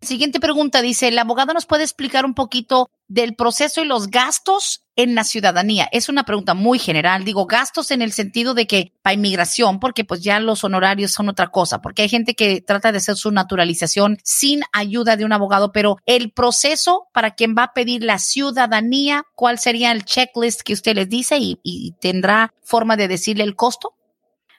Siguiente 0.00 0.38
pregunta 0.38 0.82
dice, 0.82 1.08
¿el 1.08 1.18
abogado 1.18 1.54
nos 1.54 1.66
puede 1.66 1.82
explicar 1.82 2.26
un 2.26 2.34
poquito 2.34 2.90
del 3.08 3.34
proceso 3.34 3.82
y 3.82 3.86
los 3.86 4.08
gastos 4.08 4.82
en 4.96 5.14
la 5.14 5.24
ciudadanía? 5.24 5.88
Es 5.92 6.08
una 6.10 6.24
pregunta 6.24 6.52
muy 6.52 6.78
general. 6.78 7.24
Digo, 7.24 7.46
gastos 7.46 7.90
en 7.90 8.02
el 8.02 8.12
sentido 8.12 8.52
de 8.52 8.66
que 8.66 8.92
para 9.02 9.14
inmigración, 9.14 9.80
porque 9.80 10.04
pues 10.04 10.22
ya 10.22 10.40
los 10.40 10.62
honorarios 10.62 11.12
son 11.12 11.30
otra 11.30 11.48
cosa, 11.48 11.80
porque 11.80 12.02
hay 12.02 12.10
gente 12.10 12.34
que 12.34 12.60
trata 12.60 12.92
de 12.92 12.98
hacer 12.98 13.16
su 13.16 13.30
naturalización 13.30 14.18
sin 14.22 14.60
ayuda 14.72 15.16
de 15.16 15.24
un 15.24 15.32
abogado, 15.32 15.72
pero 15.72 15.96
el 16.04 16.32
proceso 16.32 17.08
para 17.12 17.34
quien 17.34 17.54
va 17.56 17.64
a 17.64 17.72
pedir 17.72 18.04
la 18.04 18.18
ciudadanía, 18.18 19.24
¿cuál 19.34 19.58
sería 19.58 19.90
el 19.90 20.04
checklist 20.04 20.60
que 20.60 20.74
usted 20.74 20.96
les 20.96 21.08
dice 21.08 21.38
y, 21.38 21.58
y 21.62 21.92
tendrá 22.00 22.52
forma 22.62 22.96
de 22.96 23.08
decirle 23.08 23.44
el 23.44 23.56
costo? 23.56 23.94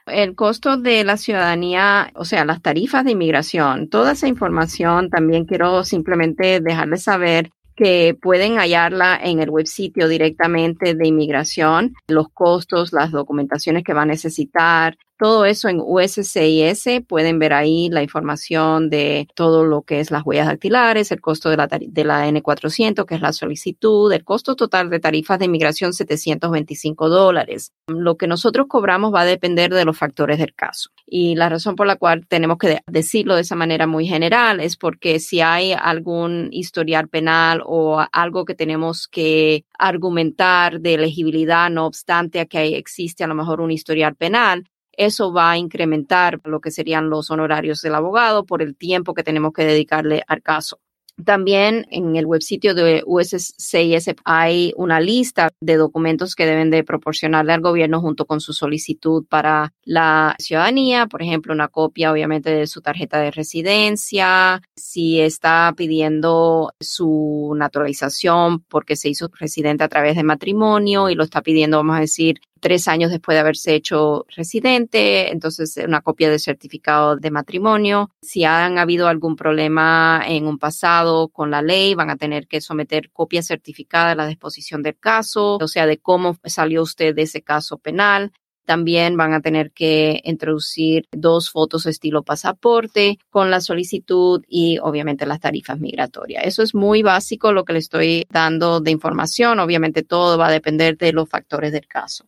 El 0.05 0.35
costo 0.35 0.77
de 0.77 1.03
la 1.03 1.17
ciudadanía, 1.17 2.11
o 2.15 2.25
sea, 2.25 2.45
las 2.45 2.61
tarifas 2.61 3.03
de 3.03 3.11
inmigración, 3.11 3.89
toda 3.89 4.11
esa 4.11 4.27
información 4.27 5.09
también 5.09 5.45
quiero 5.45 5.83
simplemente 5.83 6.59
dejarles 6.59 7.03
saber 7.03 7.51
que 7.75 8.17
pueden 8.19 8.57
hallarla 8.57 9.19
en 9.21 9.39
el 9.39 9.49
web 9.49 9.67
sitio 9.67 10.07
directamente 10.07 10.95
de 10.95 11.07
inmigración, 11.07 11.93
los 12.07 12.29
costos, 12.29 12.93
las 12.93 13.11
documentaciones 13.11 13.83
que 13.83 13.93
va 13.93 14.03
a 14.03 14.05
necesitar, 14.05 14.97
todo 15.17 15.45
eso 15.45 15.69
en 15.69 15.81
USCIS. 15.81 17.03
Pueden 17.07 17.39
ver 17.39 17.53
ahí 17.53 17.89
la 17.89 18.03
información 18.03 18.89
de 18.89 19.27
todo 19.35 19.65
lo 19.65 19.81
que 19.81 19.99
es 19.99 20.11
las 20.11 20.25
huellas 20.25 20.47
dactilares, 20.47 21.11
el 21.11 21.21
costo 21.21 21.49
de 21.49 21.57
la, 21.57 21.67
de 21.67 22.03
la 22.03 22.27
N400, 22.27 23.05
que 23.05 23.15
es 23.15 23.21
la 23.21 23.33
solicitud, 23.33 24.11
el 24.11 24.23
costo 24.23 24.55
total 24.55 24.89
de 24.89 24.99
tarifas 24.99 25.39
de 25.39 25.45
inmigración, 25.45 25.93
725 25.93 27.09
dólares. 27.09 27.73
Lo 27.87 28.17
que 28.17 28.27
nosotros 28.27 28.67
cobramos 28.67 29.13
va 29.13 29.21
a 29.21 29.25
depender 29.25 29.73
de 29.73 29.85
los 29.85 29.97
factores 29.97 30.39
del 30.39 30.53
caso. 30.53 30.89
Y 31.07 31.35
la 31.35 31.49
razón 31.49 31.75
por 31.75 31.85
la 31.85 31.97
cual 31.97 32.25
tenemos 32.27 32.57
que 32.57 32.79
decirlo 32.87 33.35
de 33.35 33.41
esa 33.41 33.55
manera 33.55 33.85
muy 33.85 34.07
general 34.07 34.59
es 34.59 34.75
porque 34.75 35.19
si 35.19 35.39
hay 35.39 35.71
algún 35.73 36.49
historial 36.51 37.09
penal 37.09 37.61
o 37.63 38.03
algo 38.11 38.43
que 38.45 38.55
tenemos 38.55 39.07
que 39.07 39.65
argumentar 39.77 40.79
de 40.81 40.95
elegibilidad, 40.95 41.69
no 41.69 41.85
obstante 41.85 42.39
a 42.39 42.45
que 42.45 42.77
existe 42.77 43.23
a 43.23 43.27
lo 43.27 43.35
mejor 43.35 43.61
un 43.61 43.71
historial 43.71 44.15
penal, 44.15 44.65
eso 44.97 45.31
va 45.31 45.51
a 45.51 45.57
incrementar 45.57 46.39
lo 46.43 46.59
que 46.59 46.71
serían 46.71 47.09
los 47.09 47.29
honorarios 47.29 47.81
del 47.81 47.95
abogado 47.95 48.45
por 48.45 48.61
el 48.61 48.75
tiempo 48.75 49.13
que 49.13 49.23
tenemos 49.23 49.53
que 49.53 49.65
dedicarle 49.65 50.23
al 50.27 50.41
caso. 50.41 50.79
También 51.23 51.87
en 51.91 52.15
el 52.17 52.25
web 52.25 52.41
sitio 52.41 52.75
de 52.75 53.01
USCIS 53.05 54.15
hay 54.25 54.73
una 54.75 54.99
lista 54.99 55.51
de 55.61 55.77
documentos 55.77 56.35
que 56.35 56.45
deben 56.45 56.69
de 56.71 56.83
proporcionarle 56.83 57.53
al 57.53 57.61
gobierno 57.61 58.01
junto 58.01 58.25
con 58.25 58.41
su 58.41 58.51
solicitud 58.51 59.25
para 59.29 59.73
la 59.83 60.35
ciudadanía, 60.39 61.07
por 61.07 61.21
ejemplo, 61.21 61.53
una 61.53 61.69
copia 61.69 62.11
obviamente 62.11 62.51
de 62.51 62.67
su 62.67 62.81
tarjeta 62.81 63.19
de 63.19 63.31
residencia, 63.31 64.61
si 64.75 65.21
está 65.21 65.73
pidiendo 65.77 66.73
su 66.81 67.53
naturalización 67.55 68.59
porque 68.61 68.97
se 68.97 69.09
hizo 69.09 69.29
residente 69.39 69.85
a 69.85 69.89
través 69.89 70.17
de 70.17 70.23
matrimonio 70.23 71.09
y 71.09 71.15
lo 71.15 71.23
está 71.23 71.41
pidiendo, 71.41 71.77
vamos 71.77 71.97
a 71.97 72.01
decir, 72.01 72.41
tres 72.65 72.87
años 72.87 73.11
después 73.11 73.35
de 73.35 73.41
haberse 73.41 73.75
hecho 73.75 74.25
residente, 74.35 75.31
entonces 75.31 75.77
una 75.85 76.01
copia 76.01 76.31
de 76.31 76.39
certificado 76.39 77.15
de 77.15 77.29
matrimonio. 77.29 78.09
Si 78.23 78.43
han 78.43 78.79
habido 78.79 79.07
algún 79.07 79.35
problema 79.35 80.23
en 80.25 80.47
un 80.47 80.57
pasado 80.57 81.27
con 81.27 81.51
la 81.51 81.61
ley, 81.61 81.93
van 81.93 82.09
a 82.09 82.15
tener 82.15 82.47
que 82.47 82.61
someter 82.61 83.11
copia 83.11 83.43
certificada 83.43 84.09
de 84.09 84.15
la 84.15 84.25
disposición 84.25 84.81
del 84.81 84.97
caso, 84.97 85.57
o 85.61 85.67
sea, 85.67 85.85
de 85.85 85.99
cómo 85.99 86.37
salió 86.43 86.81
usted 86.81 87.13
de 87.13 87.21
ese 87.21 87.43
caso 87.43 87.77
penal. 87.77 88.31
También 88.65 89.15
van 89.15 89.33
a 89.33 89.41
tener 89.41 89.71
que 89.71 90.21
introducir 90.23 91.05
dos 91.11 91.51
fotos 91.51 91.85
estilo 91.85 92.23
pasaporte 92.23 93.19
con 93.29 93.51
la 93.51 93.61
solicitud 93.61 94.43
y 94.47 94.79
obviamente 94.79 95.27
las 95.27 95.39
tarifas 95.39 95.79
migratorias. 95.79 96.45
Eso 96.45 96.63
es 96.63 96.73
muy 96.73 97.03
básico 97.03 97.53
lo 97.53 97.63
que 97.63 97.73
le 97.73 97.79
estoy 97.79 98.25
dando 98.27 98.79
de 98.79 98.89
información. 98.89 99.59
Obviamente 99.59 100.01
todo 100.01 100.39
va 100.39 100.47
a 100.47 100.51
depender 100.51 100.97
de 100.97 101.13
los 101.13 101.29
factores 101.29 101.71
del 101.71 101.85
caso. 101.85 102.25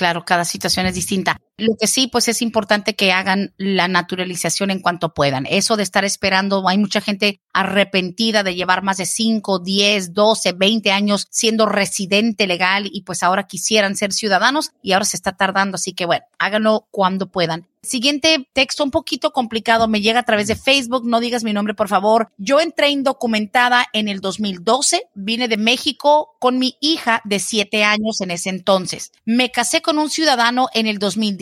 Claro, 0.00 0.24
cada 0.24 0.46
situación 0.46 0.86
es 0.86 0.94
distinta. 0.94 1.36
Lo 1.60 1.76
que 1.78 1.86
sí, 1.86 2.06
pues 2.06 2.28
es 2.28 2.40
importante 2.40 2.94
que 2.94 3.12
hagan 3.12 3.52
la 3.58 3.86
naturalización 3.86 4.70
en 4.70 4.80
cuanto 4.80 5.12
puedan. 5.12 5.46
Eso 5.46 5.76
de 5.76 5.82
estar 5.82 6.04
esperando, 6.04 6.66
hay 6.66 6.78
mucha 6.78 7.00
gente 7.00 7.40
arrepentida 7.52 8.42
de 8.42 8.54
llevar 8.54 8.82
más 8.82 8.96
de 8.96 9.06
5, 9.06 9.58
10, 9.58 10.14
12, 10.14 10.52
20 10.52 10.90
años 10.90 11.26
siendo 11.30 11.66
residente 11.66 12.46
legal 12.46 12.88
y 12.90 13.02
pues 13.02 13.22
ahora 13.22 13.46
quisieran 13.46 13.96
ser 13.96 14.12
ciudadanos 14.12 14.70
y 14.82 14.92
ahora 14.92 15.04
se 15.04 15.16
está 15.16 15.36
tardando. 15.36 15.74
Así 15.74 15.92
que 15.92 16.06
bueno, 16.06 16.24
háganlo 16.38 16.86
cuando 16.90 17.30
puedan. 17.30 17.66
Siguiente 17.82 18.46
texto 18.52 18.84
un 18.84 18.90
poquito 18.90 19.32
complicado, 19.32 19.88
me 19.88 20.02
llega 20.02 20.20
a 20.20 20.24
través 20.24 20.48
de 20.48 20.54
Facebook, 20.54 21.06
no 21.06 21.18
digas 21.18 21.44
mi 21.44 21.54
nombre 21.54 21.72
por 21.72 21.88
favor. 21.88 22.30
Yo 22.36 22.60
entré 22.60 22.90
indocumentada 22.90 23.86
en 23.94 24.08
el 24.08 24.20
2012, 24.20 25.04
vine 25.14 25.48
de 25.48 25.56
México 25.56 26.36
con 26.40 26.58
mi 26.58 26.76
hija 26.80 27.22
de 27.24 27.38
7 27.38 27.82
años 27.84 28.20
en 28.20 28.32
ese 28.32 28.50
entonces. 28.50 29.12
Me 29.24 29.50
casé 29.50 29.80
con 29.80 29.98
un 29.98 30.10
ciudadano 30.10 30.68
en 30.74 30.86
el 30.86 30.98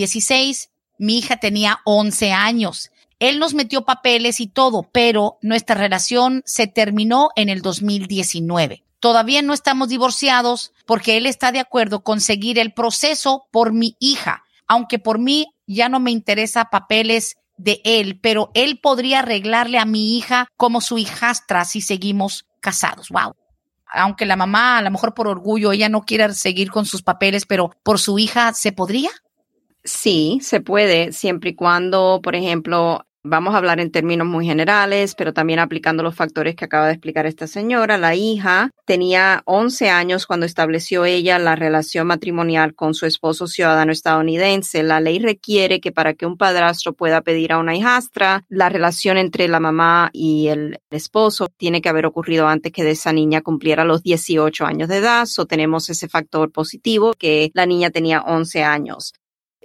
2016, 0.08 0.70
mi 0.98 1.18
hija 1.18 1.36
tenía 1.36 1.80
11 1.84 2.32
años. 2.32 2.90
Él 3.18 3.38
nos 3.38 3.54
metió 3.54 3.84
papeles 3.84 4.40
y 4.40 4.46
todo, 4.46 4.88
pero 4.90 5.38
nuestra 5.42 5.74
relación 5.74 6.42
se 6.46 6.66
terminó 6.66 7.30
en 7.36 7.48
el 7.48 7.62
2019. 7.62 8.84
Todavía 9.00 9.42
no 9.42 9.54
estamos 9.54 9.88
divorciados 9.88 10.72
porque 10.86 11.16
él 11.16 11.26
está 11.26 11.52
de 11.52 11.60
acuerdo 11.60 12.02
con 12.02 12.20
seguir 12.20 12.58
el 12.58 12.72
proceso 12.72 13.46
por 13.50 13.72
mi 13.72 13.96
hija, 14.00 14.44
aunque 14.66 14.98
por 14.98 15.18
mí 15.18 15.46
ya 15.66 15.88
no 15.88 16.00
me 16.00 16.10
interesa 16.10 16.70
papeles 16.70 17.36
de 17.56 17.80
él, 17.84 18.18
pero 18.20 18.50
él 18.54 18.80
podría 18.80 19.20
arreglarle 19.20 19.78
a 19.78 19.84
mi 19.84 20.16
hija 20.16 20.48
como 20.56 20.80
su 20.80 20.98
hijastra 20.98 21.64
si 21.64 21.80
seguimos 21.80 22.46
casados. 22.60 23.08
Wow. 23.10 23.34
Aunque 23.92 24.26
la 24.26 24.36
mamá, 24.36 24.78
a 24.78 24.82
lo 24.82 24.90
mejor 24.90 25.14
por 25.14 25.28
orgullo, 25.28 25.72
ella 25.72 25.88
no 25.88 26.02
quiera 26.02 26.32
seguir 26.34 26.70
con 26.70 26.86
sus 26.86 27.02
papeles, 27.02 27.46
pero 27.46 27.70
por 27.82 27.98
su 27.98 28.18
hija, 28.18 28.52
¿se 28.54 28.72
podría? 28.72 29.10
Sí, 29.88 30.38
se 30.42 30.60
puede, 30.60 31.12
siempre 31.12 31.50
y 31.50 31.54
cuando, 31.54 32.20
por 32.22 32.36
ejemplo, 32.36 33.06
Vamos 33.24 33.54
a 33.54 33.58
hablar 33.58 33.80
en 33.80 33.90
términos 33.90 34.28
muy 34.28 34.46
generales, 34.46 35.14
pero 35.16 35.34
también 35.34 35.58
aplicando 35.58 36.04
los 36.04 36.14
factores 36.14 36.54
que 36.54 36.64
acaba 36.64 36.86
de 36.86 36.92
explicar 36.92 37.26
esta 37.26 37.48
señora. 37.48 37.98
La 37.98 38.14
hija 38.14 38.70
tenía 38.86 39.42
11 39.44 39.90
años 39.90 40.24
cuando 40.24 40.46
estableció 40.46 41.04
ella 41.04 41.40
la 41.40 41.56
relación 41.56 42.06
matrimonial 42.06 42.74
con 42.76 42.94
su 42.94 43.06
esposo 43.06 43.48
ciudadano 43.48 43.90
estadounidense. 43.90 44.84
La 44.84 45.00
ley 45.00 45.18
requiere 45.18 45.80
que 45.80 45.90
para 45.90 46.14
que 46.14 46.26
un 46.26 46.38
padrastro 46.38 46.92
pueda 46.92 47.20
pedir 47.20 47.52
a 47.52 47.58
una 47.58 47.74
hijastra, 47.74 48.44
la 48.48 48.68
relación 48.68 49.18
entre 49.18 49.48
la 49.48 49.58
mamá 49.58 50.10
y 50.12 50.46
el 50.46 50.78
esposo 50.88 51.48
tiene 51.56 51.82
que 51.82 51.88
haber 51.88 52.06
ocurrido 52.06 52.46
antes 52.46 52.70
que 52.70 52.88
esa 52.88 53.12
niña 53.12 53.42
cumpliera 53.42 53.84
los 53.84 54.04
18 54.04 54.64
años 54.64 54.88
de 54.88 54.98
edad. 54.98 55.26
So 55.26 55.44
tenemos 55.44 55.90
ese 55.90 56.08
factor 56.08 56.52
positivo 56.52 57.12
que 57.18 57.50
la 57.52 57.66
niña 57.66 57.90
tenía 57.90 58.22
11 58.22 58.62
años. 58.62 59.12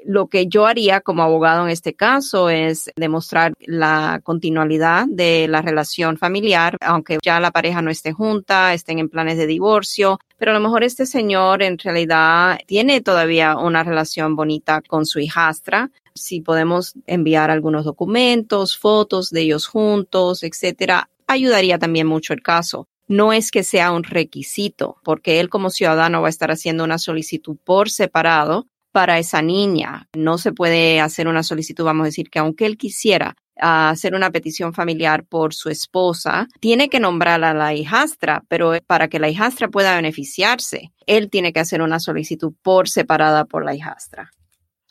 Lo 0.06 0.28
que 0.28 0.48
yo 0.48 0.66
haría 0.66 1.02
como 1.02 1.24
abogado 1.24 1.64
en 1.64 1.72
este 1.72 1.94
caso 1.94 2.50
es 2.50 2.92
demostrar 2.96 3.54
la 3.60 4.22
continuidad 4.24 5.06
de 5.08 5.48
la 5.48 5.62
relación 5.62 6.18
familiar, 6.18 6.78
aunque 6.82 7.20
ya 7.22 7.40
la 7.40 7.52
pareja 7.52 7.82
no 7.82 7.92
esté 7.92 8.12
junta, 8.12 8.74
estén 8.74 9.00
en 9.00 9.10
planes 9.10 9.38
de 9.38 9.48
divorcio, 9.48 10.20
pero 10.38 10.52
a 10.52 10.54
lo 10.54 10.60
mejor 10.60 10.84
este 10.84 11.06
señor 11.06 11.64
en 11.64 11.78
realidad 11.78 12.60
tiene 12.66 13.02
todavía 13.02 13.58
una 13.58 13.84
relación 13.84 14.36
bonita 14.36 14.82
con 14.88 15.06
su 15.06 15.20
hijastra. 15.20 15.90
Si 16.16 16.42
podemos 16.42 16.94
enviar 17.08 17.50
algunos 17.50 17.86
documentos, 17.86 18.78
fotos 18.78 19.30
de 19.30 19.42
ellos 19.42 19.68
juntos, 19.68 20.44
etcétera, 20.44 21.10
ayudaría 21.28 21.80
también 21.80 22.08
mucho 22.08 22.34
el 22.34 22.42
caso 22.42 22.88
no 23.08 23.34
es 23.34 23.52
que 23.52 23.64
sea 23.64 23.92
un 23.92 24.04
requisito, 24.04 24.98
porque 25.04 25.40
él 25.40 25.50
como 25.50 25.70
ciudadano 25.70 26.22
va 26.22 26.28
a 26.28 26.30
estar 26.30 26.52
haciendo 26.52 26.84
una 26.84 26.98
solicitud 26.98 27.58
por 27.64 27.90
separado 27.90 28.68
para 28.94 29.20
esa 29.20 29.42
niña. 29.42 30.08
No 30.14 30.38
se 30.38 30.54
puede 30.54 31.02
hacer 31.02 31.28
una 31.28 31.44
solicitud, 31.44 31.84
vamos 31.84 32.04
a 32.04 32.06
decir, 32.06 32.30
que 32.30 32.40
aunque 32.40 32.66
él 32.66 32.78
quisiera 32.78 33.36
hacer 33.56 34.16
una 34.16 34.32
petición 34.32 34.74
familiar 34.74 35.26
por 35.26 35.54
su 35.54 35.70
esposa, 35.70 36.48
tiene 36.60 36.90
que 36.90 37.00
nombrar 37.00 37.44
a 37.44 37.54
la 37.54 37.74
hijastra, 37.74 38.44
pero 38.48 38.74
para 38.88 39.10
que 39.10 39.20
la 39.20 39.30
hijastra 39.30 39.68
pueda 39.68 39.96
beneficiarse, 39.96 40.94
él 41.06 41.30
tiene 41.30 41.52
que 41.54 41.60
hacer 41.60 41.82
una 41.82 42.00
solicitud 42.00 42.54
por 42.62 42.88
separada 42.88 43.46
por 43.46 43.66
la 43.66 43.76
hijastra. 43.76 44.32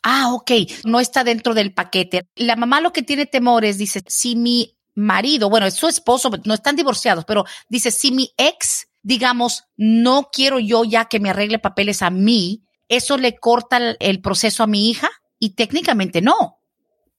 Ah, 0.02 0.32
ok, 0.34 0.50
no 0.84 1.00
está 1.00 1.22
dentro 1.22 1.54
del 1.54 1.72
paquete. 1.72 2.26
La 2.34 2.56
mamá 2.56 2.80
lo 2.80 2.92
que 2.92 3.02
tiene 3.02 3.26
temores, 3.26 3.78
dice, 3.78 4.02
si 4.08 4.34
mi 4.34 4.76
marido, 4.94 5.48
bueno, 5.48 5.66
es 5.66 5.74
su 5.74 5.86
esposo, 5.86 6.30
no 6.44 6.54
están 6.54 6.74
divorciados, 6.74 7.24
pero 7.24 7.44
dice, 7.68 7.92
si 7.92 8.10
mi 8.10 8.30
ex, 8.36 8.88
digamos, 9.02 9.64
no 9.76 10.28
quiero 10.32 10.58
yo 10.58 10.84
ya 10.84 11.04
que 11.04 11.20
me 11.20 11.30
arregle 11.30 11.60
papeles 11.60 12.02
a 12.02 12.10
mí, 12.10 12.64
¿eso 12.92 13.16
le 13.16 13.36
corta 13.36 13.78
el, 13.98 14.20
proceso 14.20 14.62
a 14.62 14.66
mi 14.66 14.90
hija? 14.90 15.08
Y 15.38 15.54
técnicamente 15.54 16.20
no. 16.20 16.58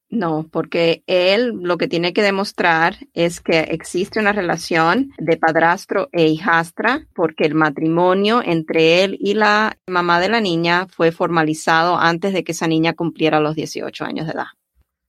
No, 0.10 0.48
porque 0.52 1.04
él 1.08 1.54
lo 1.64 1.80
que 1.80 1.88
tiene 1.88 2.14
que 2.14 2.22
demostrar 2.22 2.98
es 3.16 3.42
que 3.42 3.62
existe 3.62 4.20
una 4.20 4.32
relación 4.32 5.12
de 5.18 5.38
padrastro 5.38 6.10
e 6.12 6.28
hijastra, 6.28 7.08
porque 7.16 7.46
el 7.46 7.56
matrimonio 7.56 8.44
entre 8.46 9.04
él 9.04 9.18
y 9.20 9.34
la 9.34 9.76
mamá 9.88 10.20
de 10.20 10.30
la 10.30 10.40
niña 10.40 10.86
fue 10.88 11.12
formalizado 11.12 11.98
antes 11.98 12.34
de 12.34 12.44
que 12.44 12.52
esa 12.52 12.68
niña 12.68 12.94
cumpliera 12.94 13.40
los 13.40 13.56
18 13.56 14.06
años 14.06 14.28
de 14.28 14.34
edad. 14.34 14.48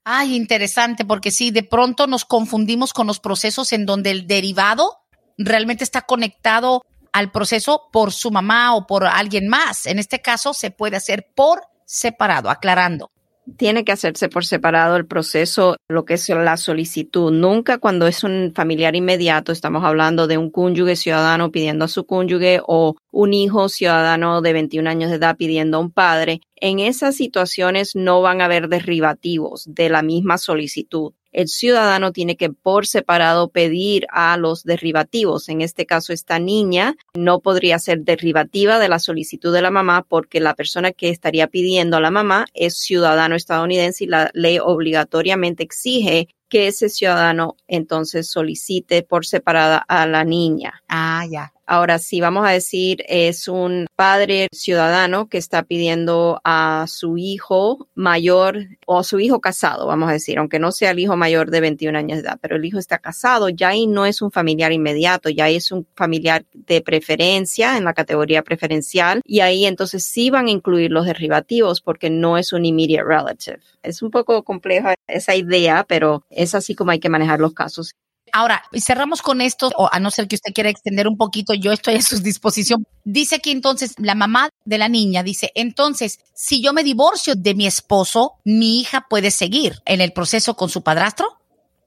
Ay, 0.05 0.35
interesante, 0.35 1.05
porque 1.05 1.31
sí, 1.31 1.51
de 1.51 1.63
pronto 1.63 2.07
nos 2.07 2.25
confundimos 2.25 2.95
con 2.95 3.07
los 3.07 3.21
procesos 3.21 3.75
en 3.75 3.85
donde 3.85 4.11
el 4.11 4.27
derivado 4.27 4.97
realmente 5.37 5.85
está 5.85 6.03
conectado 6.03 6.83
al 7.15 7.31
proceso 7.31 7.89
por 7.93 8.13
su 8.13 8.33
mamá 8.33 8.75
o 8.75 8.87
por 8.87 9.05
alguien 9.07 9.47
más. 9.49 9.87
En 9.87 10.01
este 10.01 10.21
caso 10.21 10.53
se 10.53 10.73
puede 10.73 10.97
hacer 10.97 11.29
por 11.35 11.63
separado, 11.87 12.51
aclarando. 12.51 13.13
Tiene 13.57 13.85
que 13.85 13.93
hacerse 13.93 14.29
por 14.29 14.45
separado 14.45 14.97
el 14.97 15.07
proceso, 15.07 15.77
lo 15.87 16.05
que 16.05 16.15
es 16.15 16.29
la 16.31 16.57
solicitud. 16.57 17.31
Nunca 17.31 17.79
cuando 17.79 18.09
es 18.09 18.25
un 18.25 18.53
familiar 18.55 18.97
inmediato, 18.97 19.53
estamos 19.53 19.85
hablando 19.85 20.27
de 20.27 20.39
un 20.39 20.51
cónyuge 20.51 20.97
ciudadano 20.97 21.53
pidiendo 21.53 21.85
a 21.85 21.89
su 21.89 22.05
cónyuge 22.05 22.61
o 22.67 22.97
un 23.13 23.33
hijo 23.33 23.69
ciudadano 23.69 24.41
de 24.41 24.53
21 24.53 24.91
años 24.91 25.11
de 25.11 25.17
edad 25.17 25.37
pidiendo 25.37 25.77
a 25.77 25.81
un 25.81 25.93
padre. 25.93 26.41
En 26.57 26.81
esas 26.81 27.15
situaciones 27.15 27.93
no 27.95 28.23
van 28.23 28.41
a 28.41 28.47
haber 28.47 28.69
derivativos 28.69 29.67
de 29.69 29.89
la 29.89 30.03
misma 30.03 30.39
solicitud 30.39 31.13
el 31.35 31.49
ciudadano 31.49 32.13
tiene 32.13 32.37
que 32.37 32.51
por 32.51 32.87
separado 32.87 33.49
pedir 33.49 34.07
a 34.11 34.37
los 34.37 34.65
derivativos. 34.65 35.49
En 35.49 35.61
este 35.61 35.85
caso, 35.85 36.13
esta 36.13 36.39
niña 36.39 36.97
no 37.15 37.41
podría 37.41 37.79
ser 37.79 38.01
derivativa 38.01 38.79
de 38.79 38.89
la 38.89 38.99
solicitud 38.99 39.53
de 39.53 39.63
la 39.63 39.71
mamá 39.71 40.07
porque 40.09 40.41
la 40.41 40.55
persona 40.55 40.93
que 40.93 41.11
estaría 41.11 41.49
pidiendo 41.49 41.97
a 41.97 42.01
la 42.01 42.11
mamá 42.11 42.47
es 42.55 42.79
ciudadano 42.79 43.35
estadounidense 43.35 44.05
y 44.05 44.07
la 44.07 44.31
ley 44.33 44.59
obligatoriamente 44.61 45.65
exige 45.65 46.29
que 46.49 46.69
ese 46.69 46.89
ciudadano 46.89 47.57
entonces 47.67 48.29
solicite 48.29 49.03
por 49.03 49.27
separada 49.27 49.79
a 49.89 50.07
la 50.07 50.25
niña. 50.25 50.83
Ah, 50.89 51.27
ya. 51.29 51.54
Ahora, 51.67 51.99
si 51.99 52.21
vamos 52.21 52.47
a 52.47 52.51
decir 52.51 53.05
es 53.09 53.49
un 53.49 53.87
padre 53.97 54.49
ciudadano 54.53 55.29
que 55.29 55.39
está 55.39 55.63
pidiendo 55.63 56.41
a 56.45 56.85
su 56.89 57.17
hijo 57.17 57.89
mayor 57.95 58.59
o 58.87 58.99
a 58.99 59.05
su 59.05 59.19
hijo 59.19 59.41
casado, 59.41 59.87
vamos 59.87 60.11
a 60.11 60.13
decir, 60.13 60.39
aunque 60.39 60.59
no 60.59 60.73
sea 60.73 60.91
el 60.91 60.99
hijo 60.99 61.17
mayor 61.17 61.51
de 61.51 61.61
21 61.61 61.99
años 61.99 62.19
de 62.19 62.29
edad, 62.29 62.39
pero 62.41 62.57
el 62.57 62.65
hijo 62.65 62.79
está 62.79 62.99
casado, 62.99 63.49
ya 63.49 63.69
ahí 63.69 63.87
no 63.87 64.05
es 64.05 64.21
un 64.21 64.31
familiar 64.31 64.73
inmediato, 64.73 65.31
ya 65.31 65.49
es 65.49 65.73
un 65.73 65.87
familiar 65.95 66.45
de 66.53 66.83
preferencia 66.83 67.79
en 67.79 67.85
la 67.85 67.95
categoría 67.95 68.43
preferencial 68.43 69.23
y 69.25 69.41
ahí 69.41 69.65
entonces 69.65 70.05
sí 70.05 70.29
van 70.29 70.49
a 70.49 70.51
incluir 70.51 70.91
los 70.91 71.07
derivativos 71.07 71.81
porque 71.81 72.11
no 72.11 72.37
es 72.37 72.53
un 72.53 72.67
immediate 72.67 73.05
relative. 73.05 73.61
Es 73.83 74.03
un 74.03 74.11
poco 74.11 74.43
compleja 74.43 74.95
esa 75.07 75.35
idea, 75.35 75.85
pero 75.89 76.25
es 76.29 76.55
así 76.55 76.75
como 76.75 76.91
hay 76.91 77.01
que 77.01 77.09
manejar 77.09 77.41
los 77.41 77.55
casos 77.55 77.95
Ahora, 78.37 78.65
cerramos 78.81 79.23
con 79.23 79.41
esto, 79.41 79.71
o 79.77 79.89
a 79.93 80.01
no 80.01 80.11
ser 80.11 80.27
que 80.27 80.35
usted 80.35 80.53
quiera 80.53 80.69
extender 80.69 81.07
un 81.07 81.17
poquito, 81.17 81.55
yo 81.55 81.71
estoy 81.71 81.95
a 81.95 82.03
su 82.03 82.19
disposición. 82.19 82.85
Dice 83.05 83.39
que 83.39 83.53
entonces 83.53 83.95
la 83.97 84.17
mamá 84.17 84.49
de 84.65 84.77
la 84.77 84.89
niña 84.89 85.23
dice, 85.23 85.53
entonces, 85.55 86.19
si 86.35 86.61
yo 86.61 86.73
me 86.73 86.83
divorcio 86.83 87.37
de 87.37 87.55
mi 87.55 87.65
esposo, 87.65 88.33
mi 88.45 88.81
hija 88.81 89.07
puede 89.09 89.31
seguir 89.31 89.77
en 89.87 90.01
el 90.01 90.13
proceso 90.13 90.57
con 90.57 90.69
su 90.69 90.83
padrastro. 90.83 91.29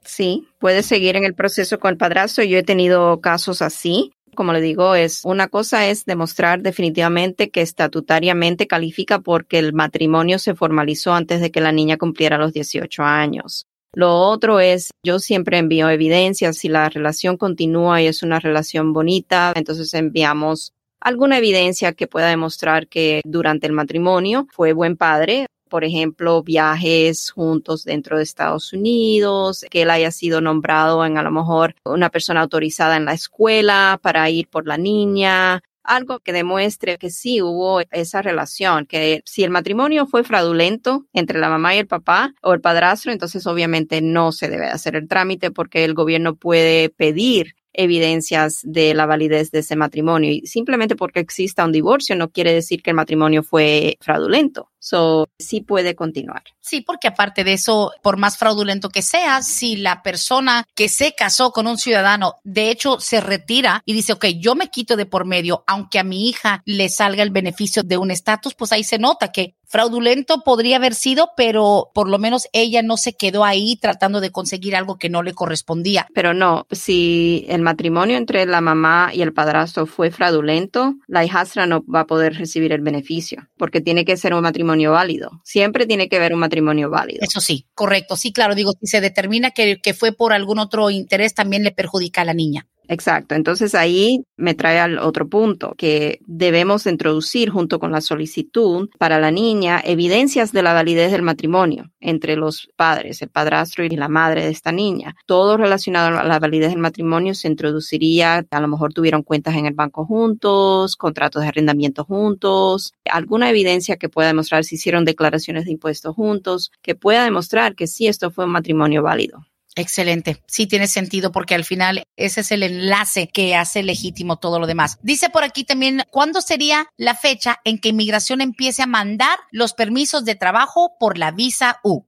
Sí, 0.05 0.47
puede 0.57 0.83
seguir 0.83 1.17
en 1.17 1.25
el 1.25 1.35
proceso 1.35 1.79
con 1.79 1.91
el 1.91 1.97
padrastro. 1.97 2.45
Yo 2.45 2.57
he 2.57 2.63
tenido 2.63 3.19
casos 3.19 3.61
así. 3.61 4.13
Como 4.33 4.53
le 4.53 4.61
digo, 4.61 4.95
es 4.95 5.25
una 5.25 5.49
cosa 5.49 5.87
es 5.87 6.05
demostrar 6.05 6.61
definitivamente 6.61 7.49
que 7.49 7.61
estatutariamente 7.61 8.67
califica 8.67 9.19
porque 9.19 9.59
el 9.59 9.73
matrimonio 9.73 10.39
se 10.39 10.55
formalizó 10.55 11.11
antes 11.11 11.41
de 11.41 11.51
que 11.51 11.59
la 11.59 11.73
niña 11.73 11.97
cumpliera 11.97 12.37
los 12.37 12.53
18 12.53 13.03
años. 13.03 13.67
Lo 13.93 14.15
otro 14.15 14.59
es, 14.59 14.91
yo 15.03 15.19
siempre 15.19 15.57
envío 15.57 15.89
evidencia, 15.89 16.53
si 16.53 16.69
la 16.69 16.89
relación 16.89 17.37
continúa 17.37 18.01
y 18.01 18.07
es 18.07 18.21
una 18.21 18.39
relación 18.39 18.93
bonita, 18.93 19.53
entonces 19.55 19.93
enviamos 19.93 20.73
alguna 20.99 21.37
evidencia 21.37 21.93
que 21.93 22.07
pueda 22.07 22.27
demostrar 22.27 22.87
que 22.87 23.21
durante 23.25 23.67
el 23.67 23.73
matrimonio 23.73 24.47
fue 24.51 24.73
buen 24.73 24.97
padre. 24.97 25.47
Por 25.69 25.83
ejemplo, 25.83 26.43
viajes 26.43 27.31
juntos 27.31 27.83
dentro 27.83 28.17
de 28.17 28.23
Estados 28.23 28.71
Unidos, 28.71 29.65
que 29.69 29.81
él 29.81 29.89
haya 29.89 30.11
sido 30.11 30.39
nombrado 30.39 31.05
en 31.05 31.17
a 31.17 31.23
lo 31.23 31.31
mejor 31.31 31.75
una 31.83 32.09
persona 32.09 32.41
autorizada 32.41 32.95
en 32.95 33.03
la 33.03 33.13
escuela 33.13 33.99
para 34.01 34.29
ir 34.29 34.47
por 34.47 34.65
la 34.65 34.77
niña, 34.77 35.61
algo 35.87 36.19
que 36.19 36.33
demuestre 36.33 36.97
que 36.97 37.09
sí 37.09 37.41
hubo 37.41 37.81
esa 37.91 38.21
relación, 38.21 38.85
que 38.85 39.21
si 39.25 39.43
el 39.43 39.49
matrimonio 39.49 40.05
fue 40.05 40.23
fraudulento 40.23 41.05
entre 41.13 41.39
la 41.39 41.49
mamá 41.49 41.73
y 41.73 41.79
el 41.79 41.87
papá 41.87 42.33
o 42.43 42.53
el 42.53 42.61
padrastro, 42.61 43.11
entonces 43.11 43.47
obviamente 43.47 44.01
no 44.01 44.31
se 44.31 44.49
debe 44.49 44.67
hacer 44.67 44.95
el 44.95 45.07
trámite 45.07 45.49
porque 45.49 45.83
el 45.83 45.93
gobierno 45.93 46.35
puede 46.35 46.89
pedir 46.89 47.55
evidencias 47.77 48.61
de 48.63 48.93
la 48.93 49.05
validez 49.05 49.51
de 49.51 49.59
ese 49.59 49.75
matrimonio. 49.75 50.31
Y 50.31 50.45
simplemente 50.47 50.95
porque 50.95 51.19
exista 51.19 51.63
un 51.63 51.71
divorcio 51.71 52.15
no 52.15 52.29
quiere 52.29 52.51
decir 52.51 52.81
que 52.81 52.89
el 52.89 52.95
matrimonio 52.95 53.43
fue 53.43 53.97
fraudulento. 54.01 54.71
So, 54.79 55.27
sí 55.39 55.61
puede 55.61 55.95
continuar. 55.95 56.43
Sí, 56.59 56.81
porque 56.81 57.07
aparte 57.07 57.43
de 57.43 57.53
eso, 57.53 57.91
por 58.01 58.17
más 58.17 58.37
fraudulento 58.37 58.89
que 58.89 59.01
sea, 59.01 59.41
si 59.41 59.75
la 59.77 60.03
persona 60.03 60.65
que 60.75 60.89
se 60.89 61.13
casó 61.13 61.51
con 61.51 61.67
un 61.67 61.77
ciudadano, 61.77 62.35
de 62.43 62.69
hecho, 62.69 62.99
se 62.99 63.21
retira 63.21 63.81
y 63.85 63.93
dice, 63.93 64.13
ok, 64.13 64.25
yo 64.39 64.55
me 64.55 64.69
quito 64.69 64.95
de 64.95 65.05
por 65.05 65.25
medio, 65.25 65.63
aunque 65.67 65.99
a 65.99 66.03
mi 66.03 66.29
hija 66.29 66.61
le 66.65 66.89
salga 66.89 67.23
el 67.23 67.31
beneficio 67.31 67.83
de 67.83 67.97
un 67.97 68.11
estatus, 68.11 68.53
pues 68.53 68.71
ahí 68.71 68.83
se 68.83 68.99
nota 68.99 69.31
que 69.31 69.55
fraudulento 69.67 70.43
podría 70.45 70.77
haber 70.77 70.93
sido, 70.93 71.31
pero 71.35 71.91
por 71.93 72.09
lo 72.09 72.19
menos 72.19 72.47
ella 72.53 72.81
no 72.81 72.97
se 72.97 73.13
quedó 73.13 73.43
ahí 73.43 73.75
tratando 73.75 74.21
de 74.21 74.31
conseguir 74.31 74.75
algo 74.75 74.97
que 74.97 75.09
no 75.09 75.23
le 75.23 75.33
correspondía. 75.33 76.07
Pero 76.13 76.33
no, 76.33 76.65
si 76.71 77.45
el 77.49 77.61
matrimonio 77.61 78.17
entre 78.17 78.45
la 78.45 78.61
mamá 78.61 79.11
y 79.13 79.21
el 79.21 79.33
padrastro 79.33 79.85
fue 79.85 80.11
fraudulento, 80.11 80.95
la 81.07 81.25
hijastra 81.25 81.65
no 81.65 81.83
va 81.83 82.01
a 82.01 82.07
poder 82.07 82.35
recibir 82.35 82.71
el 82.71 82.81
beneficio, 82.81 83.47
porque 83.57 83.81
tiene 83.81 84.05
que 84.05 84.17
ser 84.17 84.33
un 84.33 84.41
matrimonio 84.41 84.66
válido. 84.91 85.41
Siempre 85.43 85.85
tiene 85.85 86.09
que 86.09 86.17
haber 86.17 86.33
un 86.33 86.39
matrimonio 86.39 86.89
válido. 86.89 87.19
Eso 87.21 87.39
sí, 87.41 87.65
correcto. 87.73 88.15
Sí, 88.15 88.31
claro, 88.31 88.55
digo, 88.55 88.73
si 88.79 88.87
se 88.87 89.01
determina 89.01 89.51
que, 89.51 89.77
que 89.81 89.93
fue 89.93 90.11
por 90.11 90.33
algún 90.33 90.59
otro 90.59 90.89
interés, 90.89 91.33
también 91.33 91.63
le 91.63 91.71
perjudica 91.71 92.21
a 92.21 92.25
la 92.25 92.33
niña. 92.33 92.67
Exacto. 92.89 93.35
Entonces 93.35 93.75
ahí 93.75 94.23
me 94.37 94.53
trae 94.53 94.79
al 94.79 94.99
otro 94.99 95.27
punto, 95.27 95.73
que 95.77 96.19
debemos 96.25 96.85
introducir 96.85 97.49
junto 97.49 97.79
con 97.79 97.91
la 97.91 98.01
solicitud 98.01 98.89
para 98.97 99.19
la 99.19 99.29
niña 99.29 99.81
evidencias 99.83 100.53
de 100.53 100.63
la 100.63 100.73
validez 100.73 101.11
del 101.11 101.21
matrimonio 101.21 101.91
entre 101.99 102.37
los 102.37 102.69
padres, 102.77 103.21
el 103.21 103.29
padrastro 103.29 103.83
y 103.83 103.89
la 103.89 104.07
madre 104.07 104.45
de 104.45 104.51
esta 104.51 104.71
niña. 104.71 105.15
Todo 105.25 105.57
relacionado 105.57 106.17
a 106.17 106.23
la 106.23 106.39
validez 106.39 106.69
del 106.69 106.79
matrimonio 106.79 107.33
se 107.33 107.49
introduciría, 107.49 108.45
a 108.49 108.61
lo 108.61 108.67
mejor 108.69 108.93
tuvieron 108.93 109.23
cuentas 109.23 109.55
en 109.55 109.65
el 109.65 109.73
banco 109.73 110.05
juntos, 110.05 110.95
contratos 110.95 111.41
de 111.41 111.49
arrendamiento 111.49 112.05
juntos, 112.05 112.93
alguna 113.11 113.49
evidencia 113.49 113.97
que 113.97 114.09
pueda 114.09 114.29
demostrar 114.29 114.63
si 114.63 114.75
hicieron 114.75 115.03
declaraciones 115.03 115.65
de 115.65 115.71
impuestos 115.71 116.15
juntos, 116.15 116.71
que 116.81 116.95
pueda 116.95 117.25
demostrar 117.25 117.75
que 117.75 117.87
sí 117.87 118.07
esto 118.07 118.31
fue 118.31 118.45
un 118.45 118.51
matrimonio 118.51 119.03
válido. 119.03 119.45
Excelente. 119.77 120.41
Sí 120.47 120.65
tiene 120.65 120.87
sentido 120.87 121.31
porque 121.31 121.53
al 121.53 121.63
final 121.63 122.03
ese 122.15 122.41
es 122.41 122.51
el 122.51 122.63
enlace 122.63 123.29
que 123.31 123.55
hace 123.55 123.83
legítimo 123.83 124.37
todo 124.37 124.59
lo 124.59 124.65
demás. 124.65 124.97
Dice 125.03 125.29
por 125.29 125.43
aquí 125.43 125.65
también, 125.65 126.01
¿cuándo 126.09 126.41
sería 126.41 126.87
la 126.97 127.13
fecha 127.13 127.57
en 127.63 127.77
que 127.77 127.89
inmigración 127.89 128.41
empiece 128.41 128.81
a 128.81 128.87
mandar 128.87 129.37
los 129.51 129.73
permisos 129.73 130.25
de 130.25 130.33
trabajo 130.33 130.95
por 130.99 131.19
la 131.19 131.29
visa 131.29 131.79
U? 131.83 132.05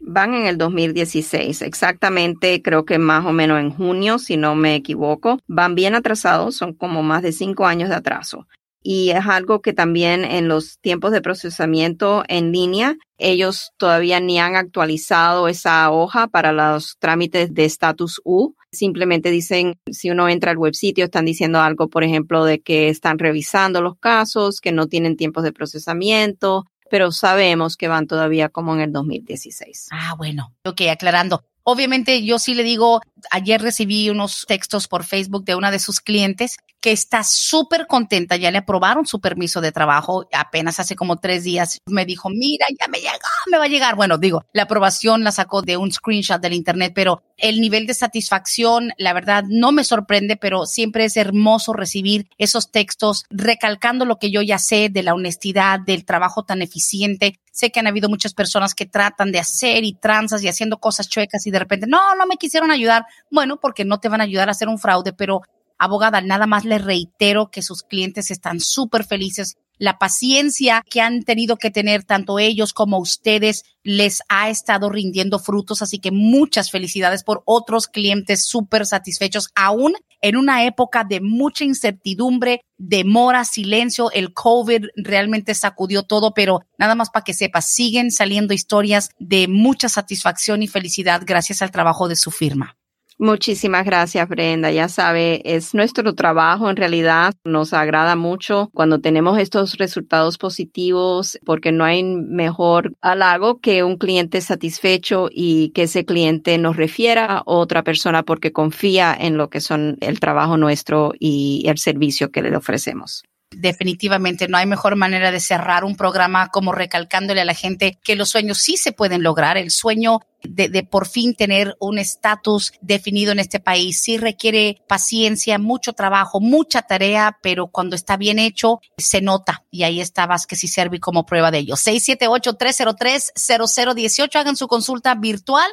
Van 0.00 0.32
en 0.32 0.46
el 0.46 0.56
2016, 0.56 1.60
exactamente, 1.60 2.62
creo 2.62 2.86
que 2.86 2.98
más 2.98 3.26
o 3.26 3.32
menos 3.32 3.60
en 3.60 3.70
junio, 3.70 4.18
si 4.18 4.38
no 4.38 4.54
me 4.54 4.74
equivoco. 4.74 5.38
Van 5.46 5.74
bien 5.74 5.94
atrasados, 5.94 6.56
son 6.56 6.72
como 6.72 7.02
más 7.02 7.22
de 7.22 7.32
cinco 7.32 7.66
años 7.66 7.90
de 7.90 7.96
atraso 7.96 8.46
y 8.82 9.10
es 9.10 9.26
algo 9.26 9.60
que 9.60 9.72
también 9.72 10.24
en 10.24 10.48
los 10.48 10.78
tiempos 10.78 11.12
de 11.12 11.20
procesamiento 11.20 12.24
en 12.28 12.50
línea, 12.50 12.96
ellos 13.18 13.72
todavía 13.76 14.20
ni 14.20 14.38
han 14.38 14.56
actualizado 14.56 15.48
esa 15.48 15.90
hoja 15.90 16.28
para 16.28 16.52
los 16.52 16.96
trámites 16.98 17.52
de 17.52 17.66
estatus 17.66 18.20
U. 18.24 18.54
Simplemente 18.72 19.30
dicen, 19.30 19.78
si 19.90 20.10
uno 20.10 20.28
entra 20.28 20.52
al 20.52 20.56
web 20.56 20.74
sitio, 20.74 21.04
están 21.04 21.26
diciendo 21.26 21.60
algo, 21.60 21.88
por 21.88 22.04
ejemplo, 22.04 22.44
de 22.44 22.60
que 22.60 22.88
están 22.88 23.18
revisando 23.18 23.82
los 23.82 23.98
casos, 23.98 24.60
que 24.60 24.72
no 24.72 24.86
tienen 24.86 25.16
tiempos 25.16 25.42
de 25.44 25.52
procesamiento, 25.52 26.64
pero 26.90 27.12
sabemos 27.12 27.76
que 27.76 27.88
van 27.88 28.06
todavía 28.06 28.48
como 28.48 28.74
en 28.74 28.80
el 28.80 28.92
2016. 28.92 29.88
Ah, 29.90 30.14
bueno, 30.16 30.54
ok, 30.64 30.82
aclarando. 30.90 31.44
Obviamente 31.62 32.24
yo 32.24 32.38
sí 32.38 32.54
le 32.54 32.62
digo, 32.62 33.00
ayer 33.30 33.60
recibí 33.60 34.08
unos 34.08 34.46
textos 34.48 34.88
por 34.88 35.04
Facebook 35.04 35.44
de 35.44 35.54
una 35.54 35.70
de 35.70 35.78
sus 35.78 36.00
clientes 36.00 36.56
que 36.80 36.92
está 36.92 37.22
súper 37.24 37.86
contenta, 37.86 38.36
ya 38.36 38.50
le 38.50 38.58
aprobaron 38.58 39.06
su 39.06 39.20
permiso 39.20 39.60
de 39.60 39.72
trabajo 39.72 40.26
apenas 40.32 40.80
hace 40.80 40.96
como 40.96 41.18
tres 41.18 41.44
días. 41.44 41.78
Me 41.86 42.06
dijo, 42.06 42.30
mira, 42.30 42.66
ya 42.78 42.88
me 42.88 42.98
llegó, 42.98 43.18
me 43.50 43.58
va 43.58 43.64
a 43.64 43.68
llegar. 43.68 43.96
Bueno, 43.96 44.16
digo, 44.16 44.44
la 44.52 44.62
aprobación 44.62 45.22
la 45.22 45.32
sacó 45.32 45.62
de 45.62 45.76
un 45.76 45.92
screenshot 45.92 46.40
del 46.40 46.54
internet, 46.54 46.92
pero 46.94 47.22
el 47.36 47.60
nivel 47.60 47.86
de 47.86 47.94
satisfacción, 47.94 48.92
la 48.96 49.12
verdad, 49.12 49.44
no 49.48 49.72
me 49.72 49.84
sorprende, 49.84 50.36
pero 50.36 50.66
siempre 50.66 51.04
es 51.04 51.16
hermoso 51.16 51.72
recibir 51.72 52.28
esos 52.38 52.70
textos 52.70 53.24
recalcando 53.30 54.04
lo 54.04 54.16
que 54.16 54.30
yo 54.30 54.40
ya 54.42 54.58
sé 54.58 54.88
de 54.90 55.02
la 55.02 55.14
honestidad, 55.14 55.80
del 55.80 56.04
trabajo 56.04 56.44
tan 56.44 56.62
eficiente. 56.62 57.38
Sé 57.52 57.70
que 57.70 57.80
han 57.80 57.86
habido 57.86 58.08
muchas 58.08 58.32
personas 58.32 58.74
que 58.74 58.86
tratan 58.86 59.32
de 59.32 59.38
hacer 59.38 59.84
y 59.84 59.92
tranzas 59.92 60.42
y 60.42 60.48
haciendo 60.48 60.78
cosas 60.78 61.08
chuecas 61.08 61.46
y 61.46 61.50
de 61.50 61.58
repente, 61.58 61.86
no, 61.86 62.14
no 62.14 62.26
me 62.26 62.36
quisieron 62.36 62.70
ayudar. 62.70 63.04
Bueno, 63.30 63.58
porque 63.58 63.84
no 63.84 64.00
te 64.00 64.08
van 64.08 64.20
a 64.20 64.24
ayudar 64.24 64.48
a 64.48 64.52
hacer 64.52 64.68
un 64.68 64.78
fraude, 64.78 65.12
pero 65.12 65.42
abogada, 65.80 66.20
nada 66.20 66.46
más 66.46 66.64
le 66.64 66.78
reitero 66.78 67.50
que 67.50 67.62
sus 67.62 67.82
clientes 67.82 68.30
están 68.30 68.60
súper 68.60 69.04
felices. 69.04 69.56
La 69.78 69.98
paciencia 69.98 70.84
que 70.88 71.00
han 71.00 71.22
tenido 71.22 71.56
que 71.56 71.70
tener 71.70 72.04
tanto 72.04 72.38
ellos 72.38 72.74
como 72.74 72.98
ustedes 72.98 73.64
les 73.82 74.20
ha 74.28 74.50
estado 74.50 74.90
rindiendo 74.90 75.38
frutos, 75.38 75.80
así 75.80 75.98
que 75.98 76.10
muchas 76.10 76.70
felicidades 76.70 77.24
por 77.24 77.42
otros 77.46 77.86
clientes 77.86 78.44
súper 78.44 78.84
satisfechos, 78.84 79.48
aún 79.54 79.94
en 80.20 80.36
una 80.36 80.66
época 80.66 81.02
de 81.02 81.22
mucha 81.22 81.64
incertidumbre, 81.64 82.60
demora, 82.76 83.46
silencio, 83.46 84.10
el 84.10 84.34
COVID 84.34 84.84
realmente 84.96 85.54
sacudió 85.54 86.02
todo, 86.02 86.34
pero 86.34 86.60
nada 86.76 86.94
más 86.94 87.08
para 87.08 87.24
que 87.24 87.32
sepa, 87.32 87.62
siguen 87.62 88.10
saliendo 88.10 88.52
historias 88.52 89.08
de 89.18 89.48
mucha 89.48 89.88
satisfacción 89.88 90.62
y 90.62 90.68
felicidad 90.68 91.22
gracias 91.24 91.62
al 91.62 91.70
trabajo 91.70 92.06
de 92.06 92.16
su 92.16 92.30
firma. 92.30 92.76
Muchísimas 93.22 93.84
gracias, 93.84 94.26
Brenda. 94.30 94.70
Ya 94.70 94.88
sabe, 94.88 95.42
es 95.44 95.74
nuestro 95.74 96.14
trabajo 96.14 96.70
en 96.70 96.76
realidad. 96.76 97.34
Nos 97.44 97.74
agrada 97.74 98.16
mucho 98.16 98.70
cuando 98.72 99.02
tenemos 99.02 99.38
estos 99.38 99.76
resultados 99.76 100.38
positivos 100.38 101.38
porque 101.44 101.70
no 101.70 101.84
hay 101.84 102.02
mejor 102.02 102.94
halago 103.02 103.60
que 103.60 103.84
un 103.84 103.98
cliente 103.98 104.40
satisfecho 104.40 105.28
y 105.30 105.68
que 105.74 105.82
ese 105.82 106.06
cliente 106.06 106.56
nos 106.56 106.78
refiera 106.78 107.26
a 107.26 107.42
otra 107.44 107.82
persona 107.84 108.22
porque 108.22 108.52
confía 108.52 109.14
en 109.14 109.36
lo 109.36 109.50
que 109.50 109.60
son 109.60 109.98
el 110.00 110.18
trabajo 110.18 110.56
nuestro 110.56 111.12
y 111.18 111.64
el 111.66 111.76
servicio 111.76 112.30
que 112.30 112.40
le 112.40 112.56
ofrecemos 112.56 113.24
definitivamente 113.50 114.48
no 114.48 114.56
hay 114.56 114.66
mejor 114.66 114.96
manera 114.96 115.30
de 115.30 115.40
cerrar 115.40 115.84
un 115.84 115.96
programa 115.96 116.48
como 116.48 116.72
recalcándole 116.72 117.40
a 117.40 117.44
la 117.44 117.54
gente 117.54 117.98
que 118.02 118.16
los 118.16 118.30
sueños 118.30 118.58
sí 118.58 118.76
se 118.76 118.90
pueden 118.92 119.22
lograr. 119.22 119.56
El 119.56 119.70
sueño 119.70 120.20
de, 120.42 120.68
de 120.68 120.82
por 120.84 121.06
fin 121.06 121.34
tener 121.34 121.76
un 121.80 121.98
estatus 121.98 122.72
definido 122.80 123.32
en 123.32 123.40
este 123.40 123.60
país 123.60 124.00
sí 124.00 124.16
requiere 124.18 124.82
paciencia, 124.88 125.58
mucho 125.58 125.92
trabajo, 125.92 126.40
mucha 126.40 126.80
tarea, 126.82 127.38
pero 127.42 127.66
cuando 127.66 127.96
está 127.96 128.16
bien 128.16 128.38
hecho 128.38 128.80
se 128.96 129.20
nota 129.20 129.64
y 129.70 129.82
ahí 129.82 130.00
está 130.00 130.26
Vázquez 130.26 130.64
y 130.64 130.68
Servi 130.68 131.00
como 131.00 131.26
prueba 131.26 131.50
de 131.50 131.58
ello. 131.58 131.74
678-303-0018. 131.74 134.36
Hagan 134.36 134.56
su 134.56 134.68
consulta 134.68 135.14
virtual. 135.14 135.70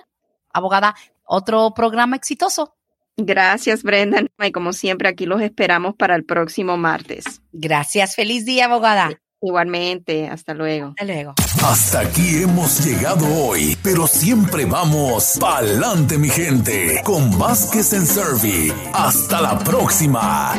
Abogada, 0.52 0.96
otro 1.26 1.74
programa 1.76 2.16
exitoso. 2.16 2.77
Gracias, 3.18 3.84
Brendan. 3.84 4.30
Y 4.40 4.52
como 4.52 4.74
siempre, 4.74 5.10
aquí 5.10 5.26
los 5.26 5.42
esperamos 5.42 5.96
para 5.96 6.16
el 6.16 6.24
próximo 6.24 6.78
martes. 6.78 7.42
Gracias. 7.52 8.16
Feliz 8.16 8.46
día, 8.46 8.66
abogada. 8.66 9.10
Igualmente, 9.42 10.28
hasta 10.28 10.54
luego. 10.54 10.90
Hasta 10.90 11.06
luego. 11.06 11.34
Hasta 11.64 12.00
aquí 12.02 12.42
hemos 12.42 12.84
llegado 12.86 13.26
hoy, 13.28 13.78
pero 13.84 14.08
siempre 14.08 14.66
vamos 14.66 15.38
pa'lante, 15.40 16.18
mi 16.18 16.30
gente, 16.30 17.02
con 17.04 17.38
Vázquez 17.38 17.94
en 17.94 18.08
Servi. 18.08 18.74
Hasta 18.94 19.42
la 19.42 19.60
próxima. 19.60 20.54